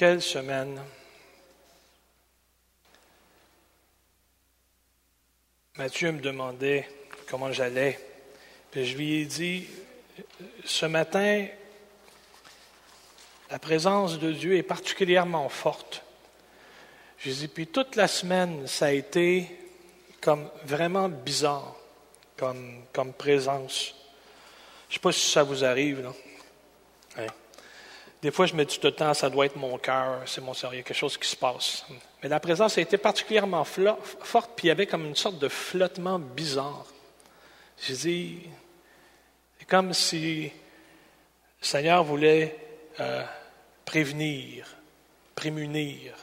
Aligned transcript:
Quelle 0.00 0.22
semaine? 0.22 0.82
Mathieu 5.76 6.12
me 6.12 6.20
demandait 6.22 6.88
comment 7.28 7.52
j'allais. 7.52 8.00
Je 8.74 8.96
lui 8.96 9.20
ai 9.20 9.26
dit, 9.26 9.66
ce 10.64 10.86
matin, 10.86 11.46
la 13.50 13.58
présence 13.58 14.18
de 14.18 14.32
Dieu 14.32 14.56
est 14.56 14.62
particulièrement 14.62 15.50
forte. 15.50 16.02
Je 17.18 17.30
dit, 17.30 17.48
puis 17.48 17.66
toute 17.66 17.94
la 17.94 18.08
semaine, 18.08 18.66
ça 18.66 18.86
a 18.86 18.92
été 18.92 19.54
comme 20.22 20.48
vraiment 20.64 21.10
bizarre, 21.10 21.76
comme, 22.38 23.12
présence. 23.18 23.94
Je 24.88 24.92
ne 24.92 24.94
sais 24.94 25.00
pas 25.00 25.12
si 25.12 25.28
ça 25.28 25.42
vous 25.42 25.62
arrive, 25.62 26.00
là. 26.00 26.14
Hein? 27.18 27.26
Des 28.22 28.30
fois, 28.30 28.44
je 28.44 28.54
me 28.54 28.64
dis 28.64 28.78
tout 28.78 28.86
le 28.86 28.92
temps, 28.92 29.14
ça 29.14 29.30
doit 29.30 29.46
être 29.46 29.56
mon 29.56 29.78
cœur, 29.78 30.20
c'est 30.26 30.42
mon 30.42 30.52
cerveau, 30.52 30.74
il 30.74 30.78
y 30.78 30.80
a 30.80 30.82
quelque 30.82 30.96
chose 30.96 31.16
qui 31.16 31.28
se 31.28 31.36
passe. 31.36 31.86
Mais 32.22 32.28
la 32.28 32.38
présence 32.38 32.76
a 32.76 32.82
été 32.82 32.98
particulièrement 32.98 33.64
forte, 33.64 34.50
puis 34.56 34.66
il 34.66 34.68
y 34.68 34.70
avait 34.70 34.86
comme 34.86 35.06
une 35.06 35.16
sorte 35.16 35.38
de 35.38 35.48
flottement 35.48 36.18
bizarre. 36.18 36.86
J'ai 37.80 37.94
dit, 37.94 38.38
c'est 39.58 39.64
comme 39.66 39.94
si 39.94 40.44
le 40.44 41.66
Seigneur 41.66 42.04
voulait 42.04 42.56
euh, 43.00 43.24
prévenir, 43.86 44.66
prémunir. 45.34 46.14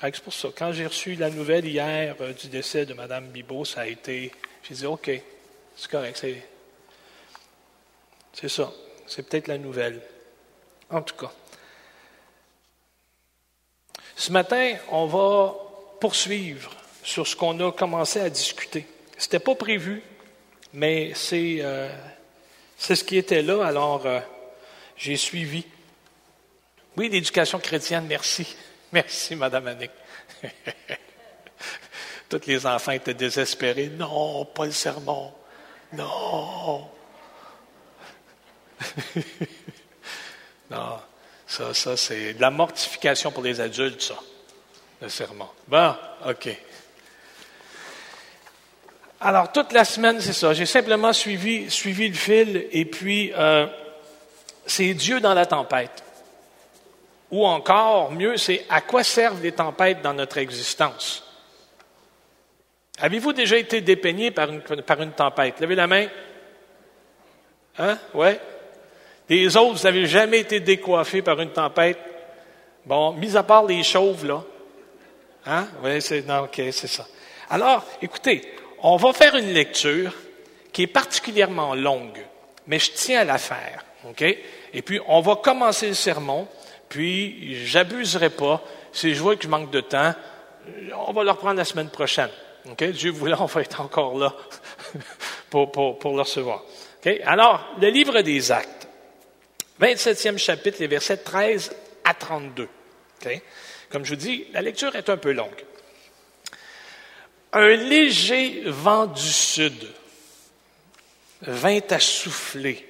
C'est 0.00 0.20
pour 0.20 0.34
ça, 0.34 0.48
quand 0.56 0.72
j'ai 0.72 0.86
reçu 0.86 1.14
la 1.14 1.30
nouvelle 1.30 1.64
hier 1.66 2.16
euh, 2.20 2.32
du 2.32 2.48
décès 2.48 2.84
de 2.84 2.94
Mme 2.94 3.28
Bibot, 3.28 3.64
ça 3.64 3.82
a 3.82 3.86
été, 3.86 4.32
j'ai 4.64 4.74
dit, 4.74 4.86
OK, 4.86 5.08
c'est 5.76 5.90
correct, 5.90 6.18
c'est, 6.20 6.42
c'est 8.32 8.48
ça, 8.48 8.72
c'est 9.06 9.28
peut-être 9.28 9.46
la 9.46 9.56
nouvelle. 9.56 10.02
En 10.90 11.00
tout 11.00 11.14
cas. 11.14 11.32
Ce 14.16 14.30
matin, 14.30 14.76
on 14.90 15.06
va 15.06 15.54
poursuivre 16.00 16.70
sur 17.02 17.26
ce 17.26 17.34
qu'on 17.34 17.58
a 17.60 17.72
commencé 17.72 18.20
à 18.20 18.30
discuter. 18.30 18.86
Ce 19.18 19.26
n'était 19.26 19.40
pas 19.40 19.54
prévu, 19.54 20.02
mais 20.72 21.12
c'est, 21.14 21.58
euh, 21.60 21.88
c'est 22.76 22.96
ce 22.96 23.04
qui 23.04 23.16
était 23.16 23.42
là, 23.42 23.64
alors 23.64 24.06
euh, 24.06 24.20
j'ai 24.96 25.16
suivi. 25.16 25.64
Oui, 26.96 27.08
l'éducation 27.08 27.58
chrétienne, 27.58 28.06
merci. 28.08 28.56
Merci, 28.92 29.34
Madame 29.34 29.66
Annick. 29.66 29.90
Tous 32.28 32.46
les 32.46 32.64
enfants 32.64 32.92
étaient 32.92 33.12
désespérés. 33.12 33.88
Non, 33.88 34.44
pas 34.44 34.66
le 34.66 34.70
sermon. 34.70 35.32
Non. 35.92 36.88
Ça, 41.54 41.72
ça, 41.72 41.96
c'est 41.96 42.34
de 42.34 42.40
la 42.40 42.50
mortification 42.50 43.30
pour 43.30 43.44
les 43.44 43.60
adultes, 43.60 44.00
ça, 44.00 44.16
le 45.00 45.08
serment. 45.08 45.52
Bon, 45.68 45.94
OK. 46.26 46.48
Alors, 49.20 49.52
toute 49.52 49.72
la 49.72 49.84
semaine, 49.84 50.20
c'est 50.20 50.32
ça. 50.32 50.52
J'ai 50.52 50.66
simplement 50.66 51.12
suivi, 51.12 51.70
suivi 51.70 52.08
le 52.08 52.14
fil, 52.14 52.66
et 52.72 52.84
puis, 52.84 53.32
euh, 53.36 53.68
c'est 54.66 54.94
Dieu 54.94 55.20
dans 55.20 55.32
la 55.32 55.46
tempête. 55.46 56.02
Ou 57.30 57.46
encore, 57.46 58.10
mieux, 58.10 58.36
c'est 58.36 58.66
à 58.68 58.80
quoi 58.80 59.04
servent 59.04 59.40
les 59.40 59.52
tempêtes 59.52 60.02
dans 60.02 60.12
notre 60.12 60.38
existence? 60.38 61.22
Avez-vous 62.98 63.32
déjà 63.32 63.56
été 63.58 63.80
dépeigné 63.80 64.32
par 64.32 64.50
une, 64.50 64.60
par 64.60 65.00
une 65.00 65.12
tempête? 65.12 65.60
Levez 65.60 65.76
la 65.76 65.86
main. 65.86 66.08
Hein? 67.78 67.96
Ouais? 68.12 68.40
Les 69.28 69.56
autres, 69.56 69.78
vous 69.78 69.84
n'avez 69.84 70.06
jamais 70.06 70.40
été 70.40 70.60
décoiffés 70.60 71.22
par 71.22 71.40
une 71.40 71.50
tempête. 71.50 71.98
Bon, 72.84 73.12
mis 73.12 73.36
à 73.36 73.42
part 73.42 73.64
les 73.64 73.82
chauves, 73.82 74.26
là. 74.26 74.42
Hein? 75.46 75.66
Oui, 75.82 76.00
c'est, 76.02 76.26
non, 76.26 76.44
ok, 76.44 76.60
c'est 76.72 76.86
ça. 76.86 77.06
Alors, 77.50 77.84
écoutez, 78.02 78.42
on 78.82 78.96
va 78.96 79.12
faire 79.12 79.34
une 79.36 79.52
lecture 79.52 80.12
qui 80.72 80.82
est 80.82 80.88
particulièrement 80.88 81.74
longue, 81.74 82.24
mais 82.66 82.78
je 82.78 82.90
tiens 82.92 83.20
à 83.20 83.24
la 83.24 83.38
faire, 83.38 83.84
ok? 84.08 84.22
Et 84.22 84.82
puis, 84.82 85.00
on 85.06 85.20
va 85.20 85.36
commencer 85.36 85.88
le 85.88 85.94
sermon, 85.94 86.48
puis 86.88 87.64
j'abuserai 87.66 88.30
pas. 88.30 88.62
Si 88.92 89.14
je 89.14 89.22
vois 89.22 89.36
que 89.36 89.44
je 89.44 89.48
manque 89.48 89.70
de 89.70 89.80
temps, 89.80 90.14
on 91.06 91.12
va 91.12 91.24
le 91.24 91.30
reprendre 91.30 91.56
la 91.56 91.64
semaine 91.64 91.90
prochaine. 91.90 92.30
Ok? 92.70 92.84
Dieu 92.90 93.10
voulant, 93.10 93.38
on 93.40 93.46
va 93.46 93.60
être 93.60 93.80
encore 93.80 94.18
là 94.18 94.34
pour, 95.50 95.70
pour, 95.70 95.98
pour 95.98 96.14
le 96.14 96.22
recevoir. 96.22 96.62
Ok? 97.04 97.12
Alors, 97.24 97.74
le 97.80 97.88
livre 97.88 98.20
des 98.20 98.50
actes. 98.50 98.83
27e 99.80 100.38
chapitre, 100.38 100.78
les 100.80 100.86
versets 100.86 101.18
13 101.18 101.72
à 102.04 102.14
32. 102.14 102.68
Comme 103.90 104.04
je 104.04 104.10
vous 104.10 104.16
dis, 104.16 104.46
la 104.52 104.62
lecture 104.62 104.94
est 104.94 105.08
un 105.08 105.16
peu 105.16 105.32
longue. 105.32 105.64
Un 107.52 107.68
léger 107.68 108.62
vent 108.66 109.06
du 109.06 109.22
sud 109.22 109.88
vint 111.42 111.80
à 111.90 112.00
souffler, 112.00 112.88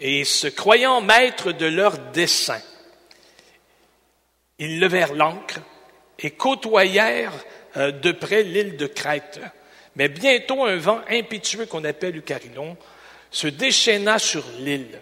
et 0.00 0.24
se 0.24 0.46
croyant 0.48 1.00
maîtres 1.00 1.52
de 1.52 1.66
leur 1.66 1.98
dessein, 2.12 2.60
ils 4.58 4.78
levèrent 4.78 5.14
l'ancre 5.14 5.60
et 6.18 6.30
côtoyèrent 6.30 7.32
euh, 7.76 7.90
de 7.90 8.12
près 8.12 8.42
l'île 8.42 8.76
de 8.76 8.86
Crète. 8.86 9.40
Mais 9.96 10.08
bientôt 10.08 10.64
un 10.64 10.76
vent 10.76 11.00
impétueux 11.08 11.66
qu'on 11.66 11.84
appelle 11.84 12.14
le 12.14 12.20
carillon 12.20 12.76
se 13.30 13.46
déchaîna 13.46 14.18
sur 14.18 14.44
l'île 14.58 15.00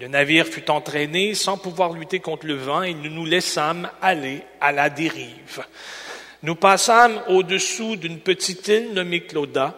le 0.00 0.08
navire 0.08 0.46
fut 0.46 0.70
entraîné 0.70 1.34
sans 1.34 1.58
pouvoir 1.58 1.92
lutter 1.92 2.20
contre 2.20 2.46
le 2.46 2.54
vent 2.54 2.82
et 2.82 2.94
nous 2.94 3.10
nous 3.10 3.26
laissâmes 3.26 3.90
aller 4.00 4.40
à 4.58 4.72
la 4.72 4.88
dérive. 4.88 5.62
Nous 6.42 6.54
passâmes 6.54 7.20
au-dessous 7.28 7.96
d'une 7.96 8.18
petite 8.18 8.66
île 8.68 8.94
nommée 8.94 9.24
Clauda 9.24 9.76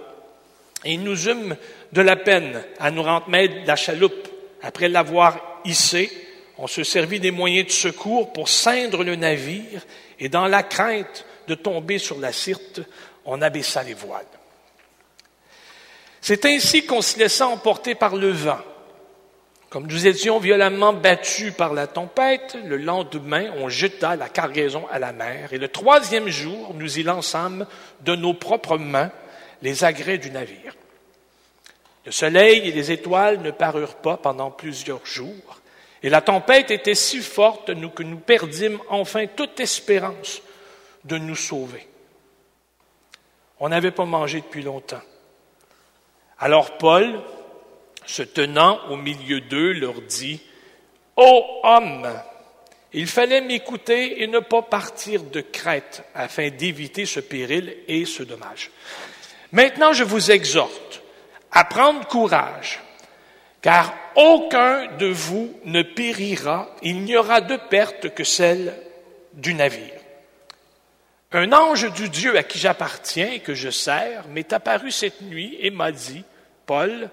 et 0.84 0.96
nous 0.96 1.28
eûmes 1.28 1.56
de 1.90 2.02
la 2.02 2.14
peine 2.14 2.62
à 2.78 2.92
nous 2.92 3.02
rendre 3.02 3.26
de 3.26 3.66
la 3.66 3.74
chaloupe. 3.74 4.28
Après 4.62 4.88
l'avoir 4.88 5.60
hissée, 5.64 6.08
on 6.56 6.68
se 6.68 6.84
servit 6.84 7.18
des 7.18 7.32
moyens 7.32 7.66
de 7.66 7.72
secours 7.72 8.32
pour 8.32 8.48
ceindre 8.48 9.02
le 9.02 9.16
navire 9.16 9.84
et 10.20 10.28
dans 10.28 10.46
la 10.46 10.62
crainte 10.62 11.26
de 11.48 11.56
tomber 11.56 11.98
sur 11.98 12.20
la 12.20 12.30
Sirte, 12.30 12.80
on 13.24 13.42
abaissa 13.42 13.82
les 13.82 13.94
voiles. 13.94 14.24
C'est 16.20 16.44
ainsi 16.44 16.86
qu'on 16.86 17.02
se 17.02 17.18
laissa 17.18 17.48
emporter 17.48 17.96
par 17.96 18.14
le 18.14 18.30
vent 18.30 18.60
comme 19.72 19.86
nous 19.86 20.06
étions 20.06 20.38
violemment 20.38 20.92
battus 20.92 21.50
par 21.54 21.72
la 21.72 21.86
tempête, 21.86 22.58
le 22.62 22.76
lendemain, 22.76 23.50
on 23.56 23.70
jeta 23.70 24.16
la 24.16 24.28
cargaison 24.28 24.86
à 24.90 24.98
la 24.98 25.14
mer, 25.14 25.54
et 25.54 25.58
le 25.58 25.68
troisième 25.68 26.28
jour, 26.28 26.74
nous 26.74 26.98
y 26.98 27.02
lançâmes 27.02 27.66
de 28.02 28.14
nos 28.14 28.34
propres 28.34 28.76
mains 28.76 29.10
les 29.62 29.82
agrès 29.82 30.18
du 30.18 30.30
navire. 30.30 30.76
Le 32.04 32.12
soleil 32.12 32.68
et 32.68 32.72
les 32.72 32.92
étoiles 32.92 33.40
ne 33.40 33.50
parurent 33.50 33.94
pas 33.94 34.18
pendant 34.18 34.50
plusieurs 34.50 35.06
jours, 35.06 35.62
et 36.02 36.10
la 36.10 36.20
tempête 36.20 36.70
était 36.70 36.94
si 36.94 37.20
forte 37.20 37.72
que 37.94 38.02
nous 38.02 38.18
perdîmes 38.18 38.78
enfin 38.90 39.26
toute 39.26 39.58
espérance 39.58 40.42
de 41.04 41.16
nous 41.16 41.36
sauver. 41.36 41.88
On 43.58 43.70
n'avait 43.70 43.90
pas 43.90 44.04
mangé 44.04 44.42
depuis 44.42 44.64
longtemps. 44.64 45.00
Alors 46.38 46.76
Paul, 46.76 47.22
se 48.06 48.22
tenant 48.22 48.80
au 48.90 48.96
milieu 48.96 49.40
d'eux, 49.40 49.72
leur 49.72 50.00
dit, 50.02 50.40
Ô 51.16 51.44
homme, 51.62 52.08
il 52.92 53.06
fallait 53.06 53.40
m'écouter 53.40 54.22
et 54.22 54.26
ne 54.26 54.38
pas 54.38 54.62
partir 54.62 55.22
de 55.22 55.40
Crète 55.40 56.04
afin 56.14 56.50
d'éviter 56.50 57.06
ce 57.06 57.20
péril 57.20 57.74
et 57.88 58.04
ce 58.04 58.22
dommage. 58.22 58.70
Maintenant, 59.52 59.92
je 59.92 60.04
vous 60.04 60.30
exhorte 60.30 61.02
à 61.50 61.64
prendre 61.64 62.06
courage, 62.06 62.80
car 63.60 63.94
aucun 64.16 64.88
de 64.96 65.06
vous 65.06 65.54
ne 65.64 65.82
périra, 65.82 66.74
il 66.82 67.02
n'y 67.02 67.16
aura 67.16 67.40
de 67.40 67.56
perte 67.56 68.14
que 68.14 68.24
celle 68.24 68.74
du 69.34 69.54
navire. 69.54 70.00
Un 71.32 71.52
ange 71.52 71.90
du 71.92 72.10
Dieu 72.10 72.36
à 72.36 72.42
qui 72.42 72.58
j'appartiens 72.58 73.30
et 73.32 73.40
que 73.40 73.54
je 73.54 73.70
sers 73.70 74.26
m'est 74.28 74.52
apparu 74.52 74.90
cette 74.90 75.22
nuit 75.22 75.56
et 75.60 75.70
m'a 75.70 75.92
dit, 75.92 76.24
Paul, 76.66 77.08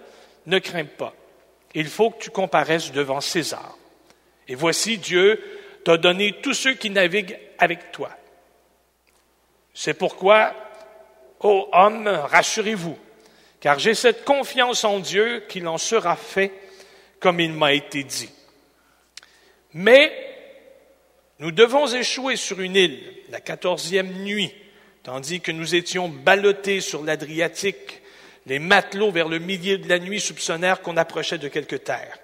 ne 0.49 0.59
crains 0.59 0.85
pas. 0.85 1.13
Il 1.73 1.87
faut 1.87 2.09
que 2.11 2.23
tu 2.23 2.29
comparaisses 2.29 2.91
devant 2.91 3.21
César. 3.21 3.77
Et 4.47 4.55
voici, 4.55 4.97
Dieu 4.97 5.41
t'a 5.85 5.97
donné 5.97 6.41
tous 6.41 6.53
ceux 6.53 6.73
qui 6.73 6.89
naviguent 6.89 7.37
avec 7.59 7.91
toi. 7.91 8.09
C'est 9.73 9.93
pourquoi, 9.93 10.53
ô 11.39 11.69
homme, 11.71 12.07
rassurez-vous, 12.07 12.97
car 13.59 13.79
j'ai 13.79 13.93
cette 13.93 14.25
confiance 14.25 14.83
en 14.83 14.99
Dieu 14.99 15.45
qu'il 15.47 15.67
en 15.67 15.77
sera 15.77 16.15
fait 16.15 16.51
comme 17.19 17.39
il 17.39 17.53
m'a 17.53 17.73
été 17.73 18.03
dit. 18.03 18.29
Mais 19.73 20.11
nous 21.39 21.51
devons 21.51 21.87
échouer 21.87 22.35
sur 22.35 22.59
une 22.59 22.75
île 22.75 23.13
la 23.29 23.39
quatorzième 23.39 24.11
nuit, 24.23 24.53
tandis 25.03 25.41
que 25.41 25.51
nous 25.51 25.75
étions 25.75 26.09
ballottés 26.09 26.81
sur 26.81 27.03
l'Adriatique 27.03 28.01
les 28.49 28.59
matelots, 28.59 29.11
vers 29.11 29.29
le 29.29 29.37
milieu 29.37 29.77
de 29.77 29.87
la 29.87 29.99
nuit, 29.99 30.19
soupçonnèrent 30.19 30.81
qu'on 30.81 30.97
approchait 30.97 31.37
de 31.37 31.47
quelque 31.47 31.75
terre. 31.75 32.17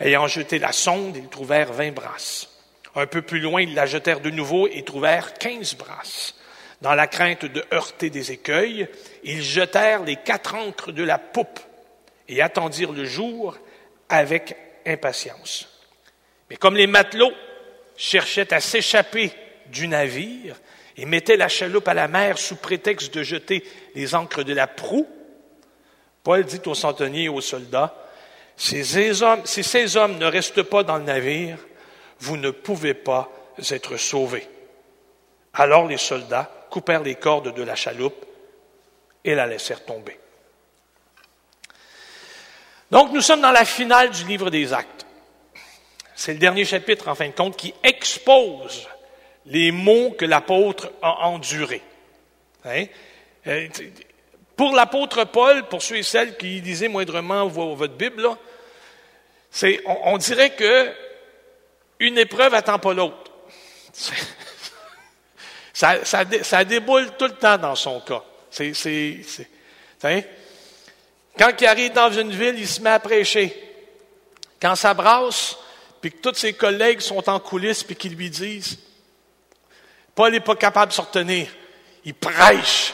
Ayant 0.00 0.26
jeté 0.26 0.58
la 0.58 0.72
sonde, 0.72 1.16
ils 1.16 1.28
trouvèrent 1.28 1.72
vingt 1.72 1.92
brasses. 1.92 2.48
Un 2.94 3.06
peu 3.06 3.20
plus 3.20 3.38
loin, 3.38 3.60
ils 3.60 3.74
la 3.74 3.84
jetèrent 3.84 4.20
de 4.20 4.30
nouveau 4.30 4.66
et 4.66 4.82
trouvèrent 4.82 5.34
quinze 5.34 5.74
brasses. 5.74 6.34
Dans 6.80 6.94
la 6.94 7.06
crainte 7.06 7.44
de 7.44 7.62
heurter 7.72 8.08
des 8.08 8.32
écueils, 8.32 8.88
ils 9.24 9.42
jetèrent 9.42 10.04
les 10.04 10.16
quatre 10.16 10.54
ancres 10.54 10.92
de 10.92 11.02
la 11.02 11.18
poupe 11.18 11.60
et 12.28 12.40
attendirent 12.40 12.92
le 12.92 13.04
jour 13.04 13.58
avec 14.08 14.56
impatience. 14.86 15.68
Mais 16.48 16.56
comme 16.56 16.76
les 16.76 16.86
matelots 16.86 17.32
cherchaient 17.96 18.54
à 18.54 18.60
s'échapper 18.60 19.32
du 19.66 19.86
navire 19.86 20.56
et 20.96 21.04
mettaient 21.04 21.36
la 21.36 21.48
chaloupe 21.48 21.88
à 21.88 21.94
la 21.94 22.08
mer 22.08 22.38
sous 22.38 22.56
prétexte 22.56 23.12
de 23.12 23.22
jeter 23.22 23.64
les 23.94 24.14
ancres 24.14 24.44
de 24.44 24.54
la 24.54 24.66
proue, 24.66 25.06
Paul 26.22 26.44
dit 26.44 26.60
aux 26.66 26.74
centeniers 26.74 27.24
et 27.24 27.28
aux 27.28 27.40
soldats, 27.40 27.94
si 28.56 28.84
ces, 28.84 29.22
hommes, 29.22 30.18
ne 30.18 30.26
restent 30.26 30.64
pas 30.64 30.82
dans 30.82 30.96
le 30.96 31.04
navire, 31.04 31.58
vous 32.20 32.36
ne 32.36 32.50
pouvez 32.50 32.94
pas 32.94 33.30
être 33.70 33.96
sauvés. 33.96 34.48
Alors 35.54 35.86
les 35.86 35.96
soldats 35.96 36.50
coupèrent 36.68 37.02
les 37.02 37.14
cordes 37.14 37.54
de 37.54 37.62
la 37.62 37.76
chaloupe 37.76 38.24
et 39.24 39.34
la 39.34 39.46
laissèrent 39.46 39.84
tomber. 39.84 40.18
Donc 42.90 43.12
nous 43.12 43.20
sommes 43.20 43.40
dans 43.40 43.52
la 43.52 43.64
finale 43.64 44.10
du 44.10 44.24
livre 44.24 44.50
des 44.50 44.72
actes. 44.72 45.06
C'est 46.14 46.32
le 46.32 46.40
dernier 46.40 46.64
chapitre, 46.64 47.06
en 47.06 47.14
fin 47.14 47.28
de 47.28 47.32
compte, 47.32 47.56
qui 47.56 47.72
expose 47.84 48.88
les 49.46 49.70
mots 49.70 50.10
que 50.10 50.24
l'apôtre 50.24 50.90
a 51.00 51.28
endurés. 51.28 51.82
Hein? 52.64 52.86
Pour 54.58 54.74
l'apôtre 54.74 55.22
Paul, 55.22 55.68
pour 55.68 55.80
ceux 55.80 55.98
et 55.98 56.02
celles 56.02 56.36
qui 56.36 56.60
lisaient 56.60 56.88
moindrement 56.88 57.46
votre 57.46 57.94
Bible, 57.94 58.28
on, 59.86 60.18
dirait 60.18 60.50
que 60.50 60.92
une 62.00 62.18
épreuve 62.18 62.54
attend 62.54 62.80
pas 62.80 62.92
l'autre. 62.92 63.30
Ça, 65.72 66.64
déboule 66.64 67.12
tout 67.16 67.26
le 67.26 67.36
temps 67.36 67.56
dans 67.56 67.76
son 67.76 68.00
cas. 68.00 68.24
C'est, 68.50 68.72
quand 71.38 71.52
il 71.60 71.66
arrive 71.66 71.92
dans 71.92 72.10
une 72.10 72.32
ville, 72.32 72.58
il 72.58 72.66
se 72.66 72.80
met 72.80 72.90
à 72.90 72.98
prêcher. 72.98 73.56
Quand 74.60 74.74
ça 74.74 74.92
brasse, 74.92 75.56
puis 76.00 76.10
que 76.10 76.16
tous 76.16 76.34
ses 76.34 76.54
collègues 76.54 76.98
sont 76.98 77.30
en 77.30 77.38
coulisses, 77.38 77.84
puis 77.84 77.94
qu'ils 77.94 78.16
lui 78.16 78.28
disent, 78.28 78.76
Paul 80.16 80.32
n'est 80.32 80.40
pas 80.40 80.56
capable 80.56 80.90
de 80.90 80.96
se 80.96 81.00
retenir. 81.00 81.46
Il 82.04 82.14
prêche. 82.14 82.92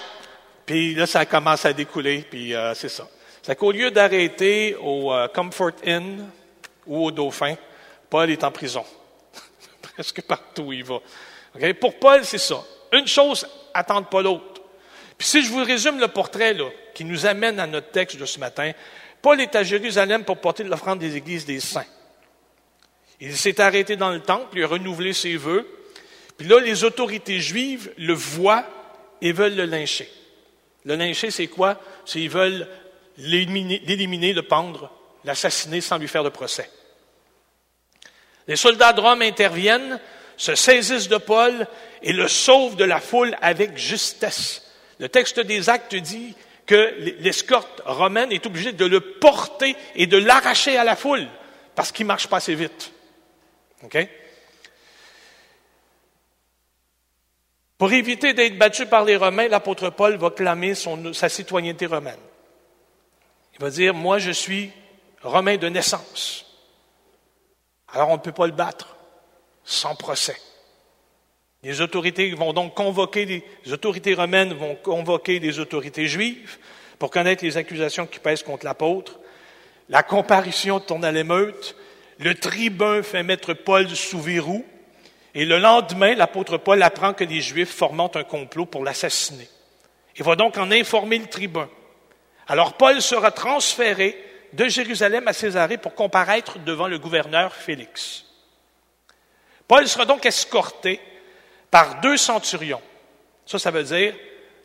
Puis 0.66 0.94
là, 0.94 1.06
ça 1.06 1.26
commence 1.26 1.64
à 1.66 1.72
découler, 1.72 2.24
puis 2.28 2.54
euh, 2.54 2.74
c'est 2.74 2.88
ça. 2.88 3.08
C'est 3.42 3.56
qu'au 3.56 3.72
lieu 3.72 3.90
d'arrêter 3.90 4.74
au 4.76 5.12
euh, 5.12 5.28
Comfort 5.28 5.72
Inn 5.86 6.26
ou 6.86 7.06
au 7.06 7.10
Dauphin, 7.10 7.56
Paul 8.08 8.30
est 8.30 8.42
en 8.42 8.50
prison. 8.50 8.84
Presque 9.82 10.22
partout 10.22 10.62
où 10.62 10.72
il 10.72 10.84
va. 10.84 11.00
Pour 11.80 11.98
Paul, 11.98 12.24
c'est 12.24 12.38
ça. 12.38 12.62
Une 12.92 13.06
chose 13.06 13.46
attend 13.74 14.02
pas 14.02 14.22
l'autre. 14.22 14.62
Puis 15.18 15.28
si 15.28 15.42
je 15.42 15.50
vous 15.50 15.62
résume 15.62 16.00
le 16.00 16.08
portrait 16.08 16.54
là, 16.54 16.70
qui 16.94 17.04
nous 17.04 17.26
amène 17.26 17.60
à 17.60 17.66
notre 17.66 17.90
texte 17.90 18.16
de 18.16 18.24
ce 18.24 18.40
matin, 18.40 18.72
Paul 19.20 19.40
est 19.40 19.54
à 19.54 19.62
Jérusalem 19.62 20.24
pour 20.24 20.38
porter 20.38 20.64
l'offrande 20.64 20.98
des 20.98 21.16
églises 21.16 21.44
des 21.44 21.60
saints. 21.60 21.86
Il 23.20 23.36
s'est 23.36 23.60
arrêté 23.60 23.96
dans 23.96 24.10
le 24.10 24.20
temple, 24.20 24.58
il 24.58 24.64
a 24.64 24.66
renouvelé 24.66 25.12
ses 25.12 25.36
vœux. 25.36 25.68
Puis 26.36 26.48
là, 26.48 26.58
les 26.60 26.82
autorités 26.84 27.40
juives 27.40 27.92
le 27.96 28.12
voient 28.12 28.66
et 29.20 29.32
veulent 29.32 29.54
le 29.54 29.64
lyncher. 29.64 30.08
Le 30.84 30.96
lyncher, 30.96 31.30
c'est 31.30 31.46
quoi? 31.46 31.80
C'est 32.04 32.18
qu'ils 32.18 32.30
veulent 32.30 32.68
l'éliminer, 33.16 34.32
le 34.32 34.42
pendre, 34.42 34.90
l'assassiner 35.24 35.80
sans 35.80 35.98
lui 35.98 36.08
faire 36.08 36.24
de 36.24 36.28
procès. 36.28 36.68
Les 38.46 38.56
soldats 38.56 38.92
de 38.92 39.00
Rome 39.00 39.22
interviennent, 39.22 40.00
se 40.36 40.54
saisissent 40.54 41.08
de 41.08 41.16
Paul 41.16 41.66
et 42.02 42.12
le 42.12 42.28
sauvent 42.28 42.76
de 42.76 42.84
la 42.84 43.00
foule 43.00 43.36
avec 43.40 43.78
justesse. 43.78 44.62
Le 44.98 45.08
texte 45.08 45.40
des 45.40 45.70
actes 45.70 45.94
dit 45.94 46.34
que 46.66 46.94
l'escorte 47.20 47.82
romaine 47.84 48.32
est 48.32 48.46
obligée 48.46 48.72
de 48.72 48.84
le 48.84 49.00
porter 49.00 49.76
et 49.94 50.06
de 50.06 50.18
l'arracher 50.18 50.76
à 50.76 50.84
la 50.84 50.96
foule 50.96 51.26
parce 51.74 51.92
qu'il 51.92 52.06
marche 52.06 52.26
pas 52.26 52.38
assez 52.38 52.54
vite. 52.54 52.92
Pour 57.78 57.92
éviter 57.92 58.34
d'être 58.34 58.56
battu 58.56 58.86
par 58.86 59.04
les 59.04 59.16
Romains, 59.16 59.48
l'apôtre 59.48 59.90
Paul 59.90 60.16
va 60.16 60.30
clamer 60.30 60.74
sa 60.74 61.28
citoyenneté 61.28 61.86
romaine. 61.86 62.20
Il 63.54 63.60
va 63.60 63.70
dire, 63.70 63.94
moi 63.94 64.18
je 64.18 64.30
suis 64.30 64.70
romain 65.22 65.56
de 65.56 65.68
naissance. 65.68 66.46
Alors 67.92 68.10
on 68.10 68.14
ne 68.14 68.20
peut 68.20 68.32
pas 68.32 68.46
le 68.46 68.52
battre 68.52 68.96
sans 69.64 69.94
procès. 69.94 70.36
Les 71.62 71.80
autorités 71.80 72.32
vont 72.34 72.52
donc 72.52 72.74
convoquer, 72.74 73.24
les 73.64 73.72
autorités 73.72 74.14
romaines 74.14 74.52
vont 74.52 74.76
convoquer 74.76 75.38
les 75.38 75.58
autorités 75.58 76.06
juives 76.06 76.58
pour 76.98 77.10
connaître 77.10 77.44
les 77.44 77.56
accusations 77.56 78.06
qui 78.06 78.18
pèsent 78.18 78.42
contre 78.42 78.66
l'apôtre. 78.66 79.18
La 79.88 80.02
comparution 80.02 80.78
tourne 80.80 81.04
à 81.04 81.12
l'émeute. 81.12 81.76
Le 82.18 82.34
tribun 82.34 83.02
fait 83.02 83.22
mettre 83.22 83.54
Paul 83.54 83.88
sous 83.88 84.20
verrou. 84.20 84.64
Et 85.34 85.44
le 85.44 85.58
lendemain, 85.58 86.14
l'apôtre 86.14 86.58
Paul 86.58 86.82
apprend 86.82 87.12
que 87.12 87.24
les 87.24 87.40
Juifs 87.40 87.74
forment 87.74 88.08
un 88.14 88.24
complot 88.24 88.66
pour 88.66 88.84
l'assassiner. 88.84 89.48
Il 90.16 90.24
va 90.24 90.36
donc 90.36 90.56
en 90.58 90.70
informer 90.70 91.18
le 91.18 91.26
tribun. 91.26 91.68
Alors 92.46 92.74
Paul 92.74 93.02
sera 93.02 93.30
transféré 93.30 94.16
de 94.52 94.68
Jérusalem 94.68 95.26
à 95.26 95.32
Césarée 95.32 95.78
pour 95.78 95.94
comparaître 95.94 96.58
devant 96.60 96.86
le 96.86 96.98
gouverneur 96.98 97.52
Félix. 97.52 98.24
Paul 99.66 99.88
sera 99.88 100.04
donc 100.04 100.24
escorté 100.26 101.00
par 101.70 102.00
deux 102.00 102.16
centurions. 102.16 102.82
Ça, 103.46 103.58
ça 103.58 103.70
veut 103.70 103.82
dire 103.82 104.14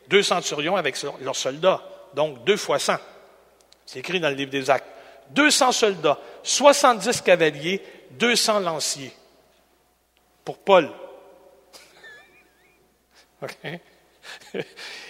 deux 0.08 0.22
centurions 0.22 0.76
avec 0.76 0.96
leurs 1.20 1.36
soldats, 1.36 1.82
donc 2.14 2.44
deux 2.44 2.56
fois 2.56 2.78
cent. 2.78 2.98
C'est 3.86 3.98
écrit 3.98 4.20
dans 4.20 4.28
le 4.28 4.36
livre 4.36 4.50
des 4.50 4.70
Actes. 4.70 4.86
200 5.30 5.72
soldats, 5.72 6.18
70 6.42 7.22
cavaliers, 7.22 7.82
200 8.12 8.60
lanciers. 8.60 9.12
Paul. 10.58 10.90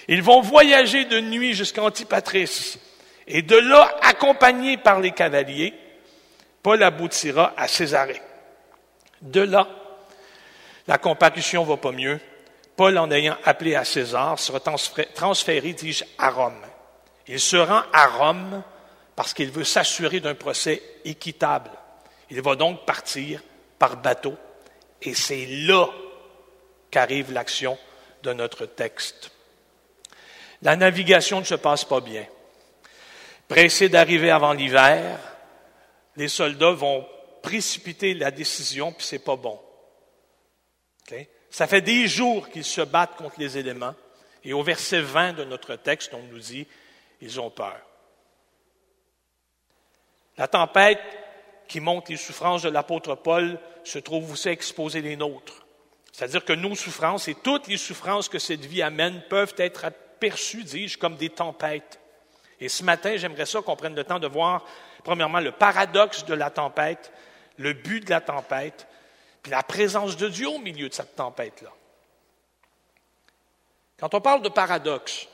Ils 0.09 0.23
vont 0.23 0.41
voyager 0.41 1.05
de 1.05 1.21
nuit 1.21 1.55
jusqu'à 1.55 1.83
Antipatris. 1.83 2.79
Et 3.27 3.43
de 3.43 3.57
là, 3.57 3.97
accompagnés 4.03 4.77
par 4.77 5.01
les 5.01 5.13
cavaliers, 5.13 5.75
Paul 6.63 6.83
aboutira 6.83 7.55
à 7.57 7.69
Césarée. 7.69 8.21
De 9.23 9.41
là, 9.41 9.69
la 10.87 10.99
comparution 10.99 11.65
va 11.65 11.77
pas 11.77 11.93
mieux. 11.93 12.21
Paul, 12.77 12.99
en 12.99 13.11
ayant 13.11 13.37
appelé 13.45 13.75
à 13.75 13.85
César, 13.85 14.39
sera 14.39 14.59
transféré, 14.59 15.73
dis-je, 15.73 16.05
à 16.19 16.31
Rome. 16.31 16.61
Il 17.29 17.39
se 17.39 17.57
rend 17.57 17.83
à 17.93 18.07
Rome 18.07 18.63
parce 19.15 19.35
qu'il 19.35 19.51
veut 19.51 19.65
s'assurer 19.65 20.21
d'un 20.21 20.35
procès 20.35 20.83
équitable. 21.05 21.71
Il 22.31 22.41
va 22.41 22.57
donc 22.57 22.85
partir 22.87 23.43
par 23.79 23.97
bateau. 23.97 24.35
Et 25.03 25.15
c'est 25.15 25.47
là 25.47 25.87
qu'arrive 26.91 27.33
l'action 27.33 27.79
de 28.23 28.33
notre 28.33 28.67
texte. 28.67 29.31
La 30.63 30.77
navigation 30.77 31.41
ne 31.41 31.45
se 31.45 31.55
passe 31.55 31.85
pas 31.85 32.01
bien. 32.01 32.27
Pressés 33.49 33.89
d'arriver 33.89 34.31
avant 34.31 34.53
l'hiver, 34.53 35.19
les 36.17 36.29
soldats 36.29 36.73
vont 36.73 37.07
précipiter 37.43 38.15
la 38.15 38.31
décision, 38.31 38.93
puis 38.93 39.07
c'est 39.07 39.25
pas 39.25 39.37
bon. 39.37 39.59
Ça 41.51 41.67
fait 41.67 41.81
des 41.81 42.07
jours 42.07 42.49
qu'ils 42.49 42.65
se 42.65 42.81
battent 42.81 43.17
contre 43.17 43.41
les 43.41 43.59
éléments. 43.59 43.95
Et 44.45 44.53
au 44.53 44.63
verset 44.63 45.01
20 45.01 45.33
de 45.33 45.45
notre 45.45 45.75
texte, 45.75 46.15
on 46.15 46.23
nous 46.23 46.39
dit, 46.39 46.67
ils 47.21 47.41
ont 47.41 47.51
peur. 47.51 47.79
La 50.39 50.47
tempête 50.47 51.01
qui 51.71 51.79
montre 51.79 52.11
les 52.11 52.17
souffrances 52.17 52.63
de 52.63 52.69
l'apôtre 52.69 53.15
Paul 53.15 53.57
se 53.85 54.01
trouve 54.01 54.33
aussi 54.33 54.49
exposer 54.49 55.01
les 55.03 55.15
nôtres. 55.15 55.65
C'est-à-dire 56.11 56.45
que 56.45 56.53
nos 56.53 56.75
souffrances 56.75 57.29
et 57.29 57.37
toutes 57.37 57.69
les 57.69 57.77
souffrances 57.77 58.29
que 58.29 58.41
cette 58.41 58.65
vie 58.65 58.83
amène 58.83 59.23
peuvent 59.31 59.55
être 59.57 59.85
aperçues, 59.85 60.65
dis-je, 60.65 60.99
comme 60.99 61.15
des 61.15 61.31
tempêtes. 61.31 62.01
Et 62.59 62.69
ce 62.69 62.83
matin, 62.83 63.17
j'aimerais 63.17 63.47
ça 63.47 63.63
qu'on 63.63 63.77
prenne 63.77 63.95
le 63.95 64.03
temps 64.03 64.19
de 64.19 64.27
voir, 64.27 64.67
premièrement, 65.05 65.39
le 65.39 65.53
paradoxe 65.53 66.25
de 66.25 66.35
la 66.35 66.51
tempête, 66.51 67.13
le 67.57 67.73
but 67.73 68.05
de 68.05 68.11
la 68.11 68.21
tempête, 68.21 68.89
puis 69.41 69.53
la 69.53 69.63
présence 69.63 70.17
de 70.17 70.29
Dieu 70.29 70.49
au 70.49 70.59
milieu 70.59 70.89
de 70.89 70.95
cette 70.95 71.15
tempête-là. 71.15 71.71
Quand 73.97 74.13
on 74.13 74.21
parle 74.21 74.43
de 74.43 74.49
paradoxe, 74.49 75.29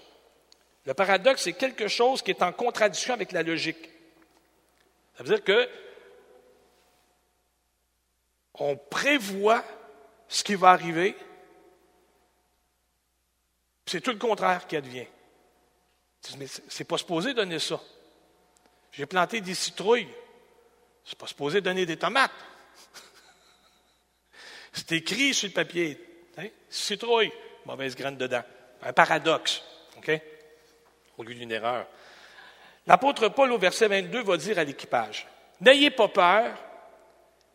le 0.84 0.92
paradoxe, 0.92 1.44
c'est 1.44 1.54
quelque 1.54 1.88
chose 1.88 2.20
qui 2.20 2.30
est 2.30 2.42
en 2.42 2.52
contradiction 2.52 3.14
avec 3.14 3.32
la 3.32 3.42
logique. 3.42 3.88
Ça 5.16 5.24
veut 5.24 5.34
dire 5.34 5.42
que 5.42 5.66
on 8.58 8.76
prévoit 8.76 9.64
ce 10.28 10.42
qui 10.42 10.54
va 10.54 10.70
arriver, 10.70 11.16
c'est 13.86 14.00
tout 14.00 14.10
le 14.10 14.18
contraire 14.18 14.66
qui 14.66 14.76
advient. 14.76 15.06
Mais 16.38 16.46
c'est 16.46 16.84
pas 16.84 16.98
supposé 16.98 17.34
donner 17.34 17.60
ça. 17.60 17.80
J'ai 18.90 19.06
planté 19.06 19.40
des 19.40 19.54
citrouilles. 19.54 20.08
C'est 21.04 21.18
pas 21.18 21.28
supposé 21.28 21.60
donner 21.60 21.86
des 21.86 21.96
tomates. 21.96 22.32
C'est 24.72 24.92
écrit 24.92 25.32
sur 25.32 25.48
le 25.48 25.54
papier. 25.54 25.98
Hein? 26.36 26.48
Citrouille, 26.68 27.30
mauvaise 27.64 27.94
graine 27.94 28.16
dedans. 28.16 28.42
Un 28.82 28.92
paradoxe, 28.92 29.62
OK? 29.96 30.10
Au 31.16 31.22
lieu 31.22 31.34
d'une 31.34 31.52
erreur. 31.52 31.86
L'apôtre 32.86 33.28
Paul, 33.28 33.52
au 33.52 33.58
verset 33.58 33.86
22, 33.86 34.22
va 34.22 34.36
dire 34.36 34.58
à 34.58 34.64
l'équipage 34.64 35.26
N'ayez 35.60 35.90
pas 35.90 36.08
peur, 36.08 36.58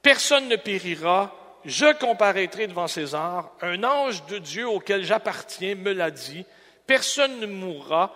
personne 0.01 0.47
ne 0.47 0.55
périra, 0.55 1.35
je 1.65 1.93
comparaîtrai 1.99 2.67
devant 2.67 2.87
César, 2.87 3.51
un 3.61 3.83
ange 3.83 4.25
de 4.25 4.37
Dieu 4.37 4.67
auquel 4.67 5.03
j'appartiens 5.03 5.75
me 5.75 5.93
l'a 5.93 6.11
dit, 6.11 6.45
personne 6.87 7.39
ne 7.39 7.45
mourra, 7.45 8.15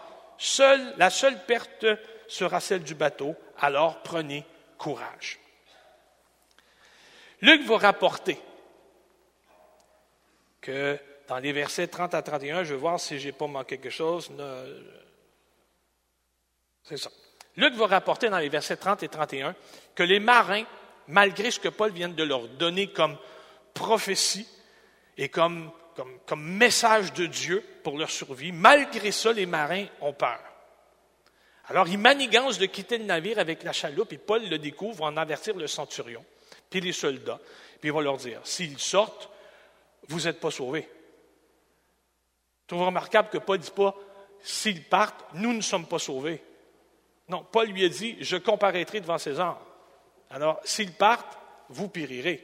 la 0.98 1.10
seule 1.10 1.46
perte 1.46 1.86
sera 2.28 2.60
celle 2.60 2.84
du 2.84 2.96
bateau, 2.96 3.36
alors 3.60 4.02
prenez 4.02 4.46
courage. 4.78 5.40
Luc 7.42 7.64
va 7.64 7.78
rapporter 7.78 8.40
que 10.62 10.98
dans 11.28 11.38
les 11.38 11.52
versets 11.52 11.88
30 11.88 12.14
à 12.14 12.22
31, 12.22 12.64
je 12.64 12.74
vais 12.74 12.80
voir 12.80 13.00
si 13.00 13.20
je 13.20 13.28
n'ai 13.28 13.32
pas 13.32 13.48
manqué 13.48 13.78
quelque 13.78 13.92
chose. 13.92 14.32
C'est 16.84 16.98
ça. 16.98 17.10
Luc 17.58 17.74
va 17.76 17.88
rapporter 17.88 18.30
dans 18.30 18.40
les 18.40 18.50
versets 18.50 18.78
30 18.78 19.04
et 19.04 19.08
31 19.08 19.56
que 19.94 20.04
les 20.04 20.20
marins, 20.20 20.66
malgré 21.08 21.52
ce 21.52 21.60
que 21.60 21.70
Paul 21.70 21.92
vient 21.92 22.10
de 22.10 22.24
leur 22.24 22.48
donner 22.48 22.88
comme 22.88 23.18
prophétie 23.74 24.48
et 25.18 25.30
comme, 25.30 25.72
message 26.36 27.14
de 27.14 27.26
Dieu 27.26 27.64
pour 27.84 27.98
leur 27.98 28.10
survie, 28.10 28.52
malgré 28.52 29.12
ça, 29.12 29.32
les 29.32 29.46
marins 29.46 29.86
ont 30.02 30.14
peur. 30.14 30.40
Alors, 31.68 31.88
ils 31.88 31.98
manigancent 31.98 32.60
de 32.60 32.66
quitter 32.66 32.98
le 32.98 33.06
navire 33.06 33.40
avec 33.40 33.64
la 33.64 33.74
chaloupe 33.74 34.14
et 34.14 34.18
Paul 34.18 34.48
le 34.48 34.58
découvre 34.58 35.04
en 35.04 35.18
avertir 35.18 35.56
le 35.56 35.68
centurion, 35.68 36.24
puis 36.70 36.82
les 36.82 36.92
soldats, 36.92 37.40
puis 37.80 37.90
il 37.90 37.94
va 37.94 38.02
leur 38.02 38.18
dire, 38.18 38.42
s'ils 38.44 38.80
sortent, 38.80 39.30
vous 40.08 40.22
n'êtes 40.22 40.40
pas 40.40 40.52
sauvés. 40.52 40.88
C'est 42.70 42.76
remarquable 42.76 43.30
que 43.30 43.38
Paul 43.38 43.58
ne 43.58 43.64
dit 43.64 43.72
pas, 43.72 43.96
s'ils 44.42 44.84
partent, 44.84 45.26
nous 45.34 45.54
ne 45.54 45.62
sommes 45.62 45.88
pas 45.88 46.00
sauvés. 46.00 46.44
Non, 47.30 47.46
Paul 47.52 47.68
lui 47.70 47.84
a 47.84 47.90
dit, 47.90 48.18
je 48.20 48.38
comparaîtrai 48.38 49.02
devant 49.02 49.18
César. 49.18 49.60
Alors, 50.36 50.60
s'ils 50.66 50.92
partent, 50.92 51.38
vous 51.70 51.88
périrez. 51.88 52.44